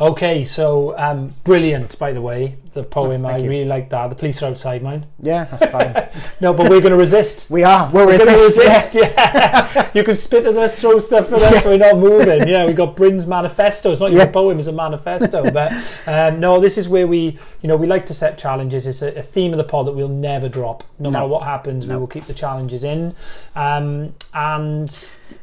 Okay, 0.00 0.44
so 0.44 0.96
um, 0.96 1.34
brilliant, 1.42 1.98
by 1.98 2.12
the 2.12 2.22
way, 2.22 2.54
the 2.72 2.84
poem. 2.84 3.26
Oh, 3.26 3.30
I 3.30 3.38
you. 3.38 3.50
really 3.50 3.64
like 3.64 3.90
that. 3.90 4.10
The 4.10 4.14
police 4.14 4.40
are 4.44 4.46
outside 4.46 4.80
mine. 4.80 5.06
Yeah, 5.20 5.42
that's 5.44 5.66
fine. 5.66 6.08
No, 6.40 6.54
but 6.54 6.70
we're 6.70 6.80
going 6.80 6.92
to 6.92 6.96
resist. 6.96 7.50
we 7.50 7.64
are. 7.64 7.90
We're, 7.90 8.06
We're 8.06 8.18
going 8.18 8.30
to 8.38 8.44
resist, 8.44 8.94
resist, 8.94 8.94
yeah. 9.16 9.90
you 9.92 10.04
can 10.04 10.14
spit 10.14 10.44
at 10.46 10.56
us, 10.56 10.80
throw 10.80 11.00
stuff 11.00 11.32
at 11.32 11.42
us, 11.42 11.64
we're 11.64 11.78
not 11.78 11.98
moving. 11.98 12.46
Yeah, 12.46 12.64
we 12.64 12.74
got 12.74 12.94
Bryn's 12.94 13.26
manifesto. 13.26 13.90
It's 13.90 13.98
not 14.00 14.10
even 14.10 14.18
Yeah. 14.18 14.28
a 14.28 14.32
poem, 14.32 14.58
it's 14.60 14.68
a 14.68 14.72
manifesto. 14.72 15.50
But 15.58 15.72
um, 16.06 16.38
no, 16.38 16.60
this 16.60 16.78
is 16.78 16.88
where 16.88 17.08
we, 17.08 17.36
you 17.62 17.66
know, 17.68 17.74
we 17.74 17.88
like 17.88 18.06
to 18.06 18.14
set 18.14 18.38
challenges. 18.38 18.86
It's 18.86 19.02
a, 19.02 19.18
a 19.18 19.22
theme 19.22 19.52
of 19.52 19.58
the 19.58 19.64
pod 19.64 19.86
that 19.88 19.92
we'll 19.94 20.06
never 20.08 20.48
drop. 20.48 20.84
No, 21.00 21.10
No. 21.10 21.18
matter 21.18 21.26
what 21.28 21.42
happens, 21.42 21.88
we 21.88 21.96
will 21.96 22.06
keep 22.06 22.26
the 22.26 22.34
challenges 22.34 22.84
in. 22.84 23.16
Um, 23.56 24.14
and 24.32 24.88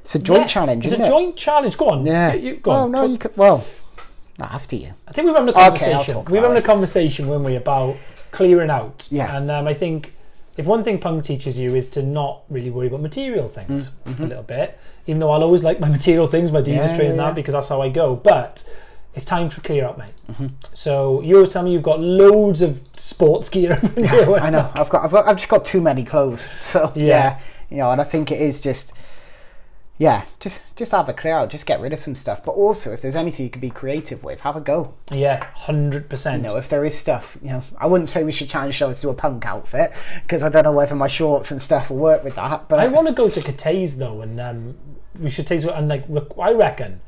It's 0.01 0.15
a 0.15 0.19
joint 0.19 0.43
yeah, 0.43 0.47
challenge, 0.47 0.85
It's 0.85 0.93
a 0.93 1.01
it? 1.03 1.09
joint 1.09 1.35
challenge. 1.35 1.75
Go 1.77 1.89
on. 1.89 2.05
Yeah. 2.05 2.33
You- 2.35 2.55
go 2.55 2.71
oh 2.71 2.75
on. 2.75 2.91
no, 2.91 3.01
Talk- 3.01 3.11
you 3.11 3.17
could. 3.17 3.35
Well, 3.35 3.65
not 4.37 4.51
after 4.53 4.75
you. 4.75 4.93
I 5.07 5.11
think 5.11 5.25
we 5.25 5.31
were 5.31 5.37
having 5.37 5.49
a 5.49 5.53
conversation. 5.53 6.13
talk 6.13 6.29
we 6.29 6.37
were 6.39 6.47
having 6.47 6.61
a 6.61 6.65
conversation, 6.65 7.27
weren't 7.27 7.43
we, 7.45 7.55
about 7.55 7.95
clearing 8.31 8.69
out. 8.69 9.07
Yeah. 9.11 9.35
And 9.35 9.49
um, 9.49 9.67
I 9.67 9.73
think 9.73 10.13
if 10.57 10.65
one 10.65 10.83
thing 10.83 10.99
punk 10.99 11.23
teaches 11.23 11.57
you 11.59 11.75
is 11.75 11.87
to 11.89 12.03
not 12.03 12.43
really 12.49 12.69
worry 12.69 12.87
about 12.87 13.01
material 13.01 13.47
things 13.49 13.91
a 14.05 14.09
little 14.23 14.43
bit, 14.43 14.77
even 15.07 15.19
though 15.19 15.31
I'll 15.31 15.43
always 15.43 15.63
like 15.63 15.79
my 15.79 15.89
material 15.99 16.27
things, 16.27 16.51
my 16.51 16.61
Divas 16.61 16.65
Mm, 16.65 16.67
mm-hmm. 16.67 16.75
Yeah, 16.91 16.95
trays 16.97 17.13
and 17.13 17.17
yeah, 17.17 17.23
that, 17.23 17.27
yeah. 17.29 17.33
because 17.33 17.53
that's 17.53 17.69
how 17.69 17.81
I 17.81 17.89
go. 17.89 18.15
But 18.15 18.67
it's 19.13 19.25
time 19.25 19.49
to 19.49 19.61
clear 19.61 19.85
out, 19.85 19.97
mate. 19.97 20.11
Mm-hmm. 20.29 20.47
So 20.73 21.21
you 21.21 21.35
always 21.35 21.49
tell 21.49 21.63
me 21.63 21.71
you've 21.71 21.83
got 21.83 21.99
loads 22.01 22.61
of 22.61 22.81
sports 22.97 23.49
gear. 23.49 23.73
up 23.73 23.97
here. 23.97 24.35
I 24.35 24.49
know. 24.49 24.69
I've 24.75 24.89
got. 24.89 25.05
I've 25.05 25.11
got. 25.11 25.27
I've 25.27 25.37
just 25.37 25.49
got 25.49 25.63
too 25.65 25.81
many 25.81 26.03
clothes. 26.03 26.47
So 26.61 26.91
Yeah. 26.95 27.05
yeah. 27.05 27.39
you 27.69 27.77
know, 27.77 27.91
and 27.91 28.01
I 28.01 28.03
think 28.03 28.31
it 28.31 28.41
is 28.41 28.61
just. 28.61 28.93
Yeah, 29.97 30.25
just 30.41 30.61
just 30.75 30.91
have 30.91 31.07
a 31.07 31.13
clear 31.13 31.35
out. 31.35 31.49
Just 31.49 31.65
get 31.65 31.79
rid 31.79 31.93
of 31.93 31.99
some 31.99 32.15
stuff. 32.15 32.43
But 32.43 32.51
also, 32.51 32.91
if 32.91 33.01
there's 33.01 33.15
anything 33.15 33.45
you 33.45 33.49
can 33.49 33.61
be 33.61 33.69
creative 33.69 34.23
with, 34.23 34.41
have 34.41 34.57
a 34.57 34.61
go. 34.61 34.93
Yeah, 35.09 35.45
hundred 35.53 36.09
percent. 36.09 36.43
You 36.43 36.49
know, 36.49 36.57
if 36.57 36.67
there 36.67 36.83
is 36.83 36.97
stuff, 36.97 37.37
you 37.41 37.49
know, 37.49 37.63
I 37.77 37.87
wouldn't 37.87 38.09
say 38.09 38.23
we 38.23 38.33
should 38.33 38.49
challenge 38.49 38.75
shows 38.75 38.99
to 39.01 39.09
a 39.09 39.13
punk 39.13 39.45
outfit 39.45 39.93
because 40.23 40.43
I 40.43 40.49
don't 40.49 40.63
know 40.63 40.73
whether 40.73 40.95
my 40.95 41.07
shorts 41.07 41.51
and 41.51 41.61
stuff 41.61 41.89
will 41.89 41.97
work 41.97 42.23
with 42.25 42.35
that. 42.35 42.67
But 42.67 42.79
I 42.79 42.87
want 42.87 43.07
to 43.07 43.13
go 43.13 43.29
to 43.29 43.39
Catay's 43.39 43.97
though, 43.97 44.21
and 44.21 44.39
um, 44.41 44.77
we 45.17 45.29
should 45.29 45.47
taste 45.47 45.65
and 45.65 45.87
like 45.87 46.05
I 46.37 46.51
reckon 46.51 46.99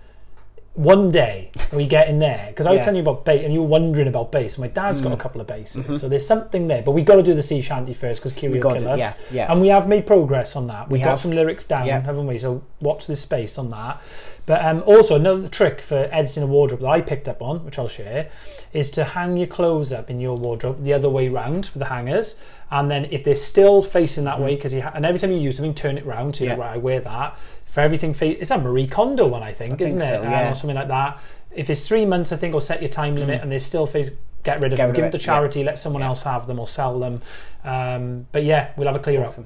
one 0.78 1.10
day 1.10 1.52
we 1.74 1.88
get 1.88 2.08
in 2.08 2.20
there 2.20 2.46
because 2.50 2.68
I 2.68 2.72
was 2.72 2.78
Yeah. 2.78 2.82
Mm. 2.82 2.86
telling 2.86 2.96
you 2.98 3.02
about 3.02 3.26
bass 3.26 3.44
and 3.44 3.52
you 3.52 3.62
were 3.62 3.68
wondering 3.68 4.08
about 4.08 4.32
bass. 4.32 4.58
My 4.60 4.68
dad's 4.68 5.02
got 5.02 5.12
a 5.12 5.18
couple 5.18 5.42
of 5.42 5.48
basses, 5.48 6.00
so 6.00 6.08
there's 6.08 6.26
something 6.26 6.68
there. 6.68 6.84
But 6.84 6.92
we 6.92 7.02
got 7.02 7.16
to 7.16 7.24
do 7.24 7.34
the 7.34 7.42
sea 7.42 7.62
shanty 7.62 7.94
first 7.96 8.20
because 8.22 8.32
Kiwi 8.32 8.60
will 8.60 8.76
kill 8.76 8.88
us. 8.90 9.00
yeah, 9.00 9.14
yeah. 9.32 9.52
And 9.52 9.60
we 9.60 9.70
have 9.70 9.88
made 9.88 10.06
progress 10.06 10.56
on 10.56 10.68
that. 10.68 10.88
We've 10.88 11.00
We 11.00 11.04
got 11.04 11.10
have. 11.12 11.20
some 11.20 11.32
lyrics 11.32 11.66
down, 11.66 11.88
Yeah. 11.88 12.02
haven't 12.02 12.28
we? 12.28 12.38
So 12.38 12.62
watch 12.80 13.08
this 13.08 13.22
space 13.22 13.58
on 13.58 13.72
that. 13.72 14.00
But 14.46 14.64
um, 14.64 14.82
also 14.86 15.16
another 15.16 15.48
trick 15.50 15.82
for 15.82 16.08
editing 16.12 16.44
a 16.44 16.48
wardrobe 16.48 16.80
that 16.82 16.88
I 16.88 17.02
picked 17.02 17.28
up 17.28 17.42
on, 17.42 17.66
which 17.66 17.78
I'll 17.80 17.88
share, 17.90 18.28
is 18.72 18.90
to 18.92 19.04
hang 19.04 19.36
your 19.36 19.48
clothes 19.48 19.92
up 19.92 20.10
in 20.10 20.20
your 20.22 20.38
wardrobe 20.38 20.84
the 20.84 20.94
other 20.94 21.10
way 21.10 21.28
round 21.28 21.66
with 21.74 21.80
the 21.80 21.86
hangers, 21.86 22.40
and 22.72 22.90
then 22.92 23.08
if 23.12 23.24
they're 23.24 23.36
still 23.36 23.82
facing 23.82 24.24
that 24.26 24.40
way, 24.40 24.56
because 24.56 24.74
ha- 24.74 24.92
and 24.94 25.06
every 25.06 25.20
time 25.20 25.32
you 25.32 25.38
use 25.40 25.58
something, 25.58 25.74
turn 25.74 25.98
it 25.98 26.06
round 26.06 26.34
to 26.36 26.46
Mm-hmm. 26.46 26.60
Yeah. 26.62 26.66
right, 26.68 26.76
I 26.76 26.78
wear 26.78 27.00
that. 27.02 27.38
For 27.78 27.82
everything, 27.82 28.16
fa- 28.16 28.42
it's 28.42 28.50
a 28.50 28.58
Marie 28.58 28.88
Kondo 28.88 29.28
one, 29.28 29.44
I 29.44 29.54
think, 29.54 29.78
think 29.78 29.82
isn't 29.82 30.02
it? 30.02 30.08
so, 30.08 30.24
Um, 30.24 30.32
yeah. 30.32 30.50
or 30.50 30.56
something 30.56 30.76
like 30.76 30.88
that. 30.88 31.20
If 31.56 31.70
it's 31.70 31.88
three 31.88 32.08
months, 32.08 32.32
I 32.32 32.36
think, 32.36 32.56
or 32.56 32.60
set 32.60 32.82
your 32.82 32.90
time 32.90 33.16
limit, 33.16 33.44
and 33.44 33.52
they're 33.52 33.60
still 33.60 33.86
face, 33.86 34.10
get 34.42 34.60
rid 34.60 34.74
of 34.74 34.78
Mm. 34.78 34.82
Get 34.82 34.84
them, 34.86 34.88
rid 34.90 34.96
give 34.96 35.06
of 35.06 35.12
them 35.12 35.20
to 35.20 35.24
it, 35.24 35.28
yeah. 35.28 35.34
charity, 35.36 35.64
let 35.64 35.78
someone 35.78 36.02
else 36.02 36.24
have 36.24 36.48
them 36.48 36.58
or 36.58 36.66
sell 36.66 36.98
them. 36.98 37.22
Um, 37.64 38.26
but 38.32 38.44
yeah, 38.46 38.70
we'll 38.78 38.88
have 38.88 38.96
a 38.96 39.00
clear 39.00 39.22
Awesome. 39.22 39.46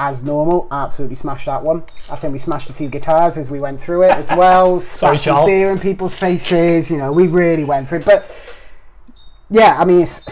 As 0.00 0.22
normal, 0.22 0.68
absolutely 0.70 1.16
smashed 1.16 1.46
that 1.46 1.60
one. 1.62 1.82
I 2.08 2.14
think 2.14 2.32
we 2.32 2.38
smashed 2.38 2.70
a 2.70 2.72
few 2.72 2.88
guitars 2.88 3.36
as 3.36 3.50
we 3.50 3.58
went 3.58 3.80
through 3.80 4.02
it 4.04 4.12
as 4.12 4.30
well. 4.30 4.80
Sorry, 5.00 5.18
Spat 5.18 5.24
some 5.24 5.34
Charles. 5.34 5.46
beer 5.48 5.72
in 5.72 5.78
people's 5.80 6.14
faces. 6.14 6.88
You 6.88 6.98
know, 6.98 7.10
we 7.12 7.26
really 7.26 7.64
went 7.64 7.88
through 7.88 7.98
it. 8.00 8.04
But 8.04 8.30
yeah, 9.50 9.76
I 9.78 9.84
mean, 9.84 10.00
it's 10.02 10.24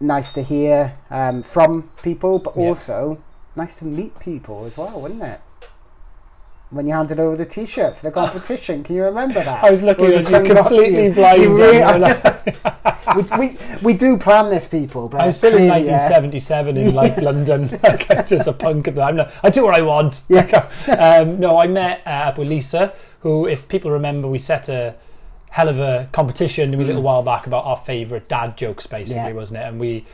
nice 0.00 0.32
to 0.34 0.42
hear 0.42 0.94
um, 1.10 1.42
from 1.42 1.90
people, 2.02 2.38
but 2.40 2.54
Yeah. 2.56 2.64
also 2.68 3.22
nice 3.56 3.74
to 3.76 3.86
meet 3.86 4.18
people 4.20 4.64
as 4.66 4.76
well, 4.76 5.00
wouldn't 5.00 5.22
it? 5.22 5.40
When 6.70 6.86
you 6.86 6.92
handed 6.92 7.18
over 7.18 7.34
the 7.36 7.44
T-shirt 7.44 7.96
for 7.96 8.04
the 8.04 8.12
competition, 8.12 8.84
can 8.84 8.94
you 8.94 9.02
remember 9.02 9.42
that? 9.42 9.64
I 9.64 9.70
was 9.72 9.82
looking 9.82 10.06
at 10.06 10.12
you 10.12 10.20
something 10.20 10.54
got 10.54 10.62
to 10.62 10.68
completely 10.68 11.06
you? 11.06 11.12
blind. 11.12 11.42
You 11.42 11.56
really- 11.56 11.82
and 11.82 12.04
I'm 12.04 12.22
like- 12.22 13.16
we, 13.16 13.38
we, 13.48 13.58
we 13.82 13.92
do 13.92 14.16
plan 14.16 14.50
this, 14.50 14.68
people. 14.68 15.08
But 15.08 15.20
I 15.22 15.26
was 15.26 15.36
still 15.36 15.50
in 15.50 15.68
clearly, 15.68 15.88
uh, 15.88 15.98
1977 15.98 16.76
in 16.76 16.94
like 16.94 17.16
London, 17.22 17.68
like 17.82 18.08
I'm 18.08 18.24
just 18.24 18.46
a 18.46 18.52
punk 18.52 18.86
at 18.86 18.94
the 18.94 19.02
I'm 19.02 19.16
not, 19.16 19.32
I 19.42 19.50
do 19.50 19.64
what 19.64 19.74
I 19.74 19.82
want. 19.82 20.22
Yeah. 20.28 20.42
um, 20.96 21.40
no, 21.40 21.58
I 21.58 21.66
met 21.66 22.02
uh, 22.06 22.10
up 22.10 22.38
with 22.38 22.46
Lisa, 22.48 22.94
who, 23.20 23.48
if 23.48 23.66
people 23.66 23.90
remember, 23.90 24.28
we 24.28 24.38
set 24.38 24.68
a 24.68 24.94
hell 25.50 25.68
of 25.68 25.80
a 25.80 26.08
competition 26.12 26.72
a 26.72 26.76
little 26.76 27.02
while 27.02 27.24
back 27.24 27.48
about 27.48 27.64
our 27.64 27.76
favourite 27.76 28.28
dad 28.28 28.56
jokes, 28.56 28.86
basically, 28.86 29.22
Mm. 29.24 29.28
Yeah. 29.30 29.34
wasn't 29.34 29.60
it? 29.60 29.66
And 29.66 29.80
we 29.80 30.04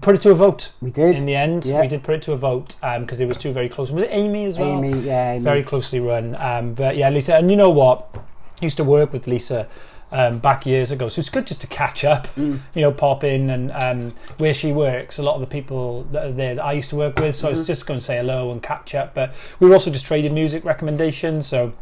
put 0.00 0.14
it 0.14 0.20
to 0.22 0.30
a 0.30 0.34
vote. 0.34 0.72
We 0.80 0.90
did. 0.90 1.18
In 1.18 1.26
the 1.26 1.34
end, 1.36 1.64
Yeah. 1.66 1.80
we 1.82 1.86
did 1.88 2.02
put 2.02 2.14
it 2.14 2.22
to 2.22 2.32
a 2.32 2.36
vote 2.36 2.76
because 3.00 3.20
it 3.20 3.26
was 3.26 3.36
two 3.36 3.52
very 3.52 3.68
close. 3.68 3.90
Was 3.92 4.04
it 4.04 4.10
Amy 4.12 4.46
as 4.46 4.58
well? 4.58 4.70
Amy, 4.82 4.98
yeah, 5.00 5.32
Amy. 5.32 5.44
very 5.44 5.62
closely 5.62 6.00
run. 6.00 6.34
Um, 6.38 6.74
but 6.74 6.96
yeah, 6.96 7.10
Lisa, 7.10 7.36
and 7.36 7.50
you 7.50 7.56
know 7.56 7.70
what? 7.70 8.08
I 8.14 8.64
used 8.64 8.76
to 8.78 8.84
work 8.84 9.12
with 9.12 9.26
Lisa 9.26 9.68
um, 10.12 10.38
back 10.38 10.66
years 10.66 10.90
ago, 10.90 11.08
so 11.08 11.18
it's 11.20 11.28
good 11.30 11.46
just 11.46 11.60
to 11.62 11.66
catch 11.66 12.04
up. 12.04 12.26
Mm. 12.36 12.58
You 12.74 12.82
know, 12.82 12.92
pop 12.92 13.24
in 13.24 13.50
and 13.50 13.72
um, 13.72 14.14
where 14.38 14.54
she 14.54 14.72
works. 14.72 15.18
A 15.18 15.22
lot 15.22 15.34
of 15.34 15.40
the 15.40 15.46
people 15.46 16.04
that 16.12 16.26
are 16.26 16.32
there 16.32 16.54
that 16.54 16.64
I 16.64 16.72
used 16.72 16.90
to 16.90 16.96
work 16.96 17.18
with, 17.18 17.34
so 17.34 17.48
I 17.48 17.50
Mm-hmm. 17.52 17.58
was 17.60 17.66
just 17.66 17.86
going 17.86 17.98
to 18.00 18.04
say 18.04 18.16
hello 18.16 18.50
and 18.50 18.62
catch 18.62 18.94
up. 18.94 19.14
But 19.14 19.32
we 19.60 19.68
were 19.68 19.74
also 19.74 19.90
just 19.90 20.06
trading 20.06 20.32
music 20.34 20.64
recommendations, 20.64 21.46
so 21.46 21.72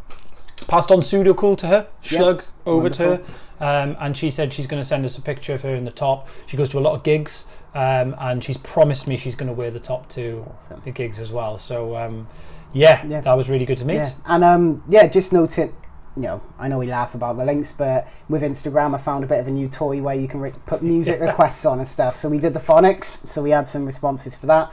passed 0.69 0.91
on 0.91 1.03
pseudo 1.03 1.33
cool 1.35 1.57
to 1.57 1.67
her, 1.69 1.87
Yeah. 2.05 2.19
slug 2.19 2.45
over 2.67 2.91
to 2.91 3.03
her. 3.03 3.21
Um, 3.63 3.95
and 4.01 4.17
she 4.17 4.31
said 4.31 4.53
she's 4.55 4.67
going 4.67 4.81
to 4.81 4.87
send 4.87 5.05
us 5.05 5.19
a 5.19 5.23
picture 5.23 5.53
of 5.53 5.63
her 5.63 5.75
in 5.75 5.85
the 5.85 5.91
top. 5.91 6.27
She 6.47 6.57
goes 6.57 6.71
to 6.71 6.79
a 6.79 6.81
lot 6.81 6.95
of 6.95 7.03
gigs, 7.03 7.47
um, 7.75 8.15
and 8.19 8.43
she's 8.43 8.57
promised 8.57 9.07
me 9.07 9.17
she's 9.17 9.35
going 9.35 9.47
to 9.49 9.53
wear 9.55 9.71
the 9.71 9.79
top 9.81 10.09
two 10.09 10.45
Awesome. 10.57 10.81
gigs 10.93 11.19
as 11.21 11.31
well. 11.33 11.57
So 11.57 11.97
um, 11.97 12.27
yeah, 12.73 13.05
Yeah. 13.07 13.21
that 13.21 13.35
was 13.35 13.49
really 13.49 13.65
good 13.67 13.79
to 13.79 13.85
meet. 13.85 13.97
Yeah, 13.97 14.11
and 14.27 14.45
um, 14.45 14.83
yeah, 14.89 15.07
just 15.07 15.33
note 15.33 15.59
it. 15.59 15.73
You 16.17 16.23
know, 16.23 16.43
I 16.59 16.67
know 16.67 16.79
we 16.79 16.87
laugh 16.87 17.15
about 17.15 17.37
the 17.37 17.45
links, 17.45 17.71
but 17.71 18.09
with 18.29 18.43
Instagram, 18.43 18.95
I 18.95 18.99
found 18.99 19.23
a 19.23 19.27
bit 19.29 19.39
of 19.39 19.47
a 19.47 19.51
new 19.51 19.69
toy 19.69 20.03
where 20.03 20.15
you 20.17 20.27
can 20.27 20.41
re- 20.41 20.53
put 20.67 20.83
music 20.83 21.21
requests 21.31 21.65
on 21.65 21.79
and 21.79 21.87
stuff. 21.87 22.17
So 22.17 22.29
we 22.29 22.39
did 22.39 22.53
the 22.53 22.61
phonics, 22.61 23.25
so 23.27 23.43
we 23.43 23.51
had 23.51 23.69
some 23.69 23.87
responses 23.87 24.37
for 24.37 24.47
that. 24.47 24.73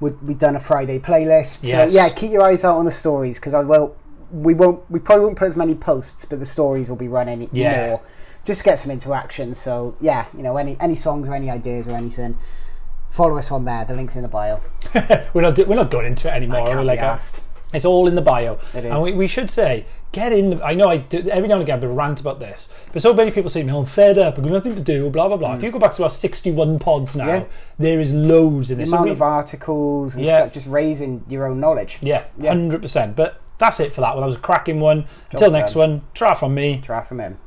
We'd, 0.00 0.20
we'd 0.22 0.38
done 0.38 0.56
a 0.56 0.60
Friday 0.60 0.98
playlist. 0.98 1.60
Yes. 1.68 1.92
So 1.92 1.98
yeah, 1.98 2.08
keep 2.08 2.30
your 2.32 2.42
eyes 2.42 2.64
out 2.64 2.76
on 2.78 2.84
the 2.86 2.90
stories 2.90 3.38
because 3.38 3.52
I 3.52 3.60
will. 3.60 3.94
We 4.32 4.54
won't. 4.54 4.82
We 4.90 4.98
probably 4.98 5.26
won't 5.26 5.36
put 5.38 5.46
as 5.46 5.56
many 5.56 5.74
posts, 5.74 6.24
but 6.24 6.38
the 6.38 6.46
stories 6.46 6.88
will 6.88 6.96
be 6.96 7.08
running 7.08 7.48
Yeah. 7.52 7.88
more. 7.88 8.00
Just 8.44 8.64
get 8.64 8.76
some 8.78 8.90
interaction. 8.90 9.52
So 9.54 9.96
yeah, 10.00 10.26
you 10.36 10.42
know, 10.42 10.56
any 10.56 10.76
any 10.80 10.94
songs 10.94 11.28
or 11.28 11.34
any 11.34 11.50
ideas 11.50 11.86
or 11.88 11.92
anything, 11.96 12.36
follow 13.10 13.36
us 13.36 13.50
on 13.50 13.64
there. 13.64 13.84
The 13.84 13.94
links 13.94 14.16
in 14.16 14.22
the 14.22 14.28
bio. 14.28 14.60
we're 15.34 15.42
not 15.42 15.58
we're 15.66 15.74
not 15.76 15.90
going 15.90 16.06
into 16.06 16.28
it 16.28 16.32
anymore. 16.34 16.58
Can't 16.64 16.70
We're 16.76 16.80
be 16.82 16.86
like 16.86 17.00
uh, 17.00 17.06
asked. 17.06 17.42
it's 17.74 17.84
all 17.84 18.08
in 18.08 18.14
the 18.14 18.22
bio, 18.22 18.58
It 18.74 18.84
is. 18.86 18.90
and 18.92 19.02
we, 19.02 19.12
we 19.12 19.26
should 19.26 19.50
say 19.50 19.84
get 20.12 20.32
in. 20.32 20.62
I 20.62 20.72
know 20.72 20.88
I 20.88 20.96
do 20.98 21.18
every 21.28 21.48
now 21.48 21.56
and 21.56 21.62
again, 21.62 21.82
I 21.84 21.86
rant 21.86 22.20
about 22.20 22.40
this, 22.40 22.72
but 22.94 23.02
so 23.02 23.12
many 23.12 23.30
people 23.30 23.50
say 23.50 23.60
to 23.60 23.66
me, 23.66 23.76
"I'm 23.76 23.84
fed 23.84 24.16
up. 24.18 24.38
I've 24.38 24.44
got 24.44 24.52
nothing 24.52 24.74
to 24.76 24.80
do." 24.80 25.10
Blah 25.10 25.28
blah 25.28 25.36
blah. 25.36 25.54
If 25.54 25.62
you 25.62 25.70
go 25.70 25.78
back 25.78 25.94
to 25.96 26.02
our 26.04 26.08
61 26.08 26.78
pods 26.78 27.14
now, 27.16 27.24
Mm. 27.26 27.40
Yeah. 27.40 27.44
there 27.78 28.00
is 28.00 28.14
loads 28.14 28.70
in 28.70 28.78
The 28.78 28.82
this. 28.84 28.90
So 28.90 28.96
amount 28.96 29.08
we- 29.08 29.12
of 29.12 29.20
articles 29.22 30.16
and 30.16 30.24
Yeah. 30.24 30.38
stuff, 30.38 30.52
just 30.52 30.68
raising 30.68 31.24
your 31.28 31.46
own 31.46 31.60
knowledge. 31.60 31.98
yeah, 32.00 32.24
Yeah. 32.38 32.48
hundred 32.50 32.80
percent. 32.80 33.14
But 33.16 33.38
that's 33.58 33.80
it 33.80 33.92
for 33.92 34.00
that 34.00 34.14
one. 34.14 34.20
That 34.22 34.26
was 34.26 34.36
a 34.36 34.40
cracking 34.40 34.80
one. 34.80 35.04
Until 35.32 35.50
next 35.50 35.74
one, 35.74 36.02
try 36.14 36.32
from 36.32 36.54
me. 36.54 36.80
Try 36.82 37.02
from 37.02 37.18
him. 37.20 37.38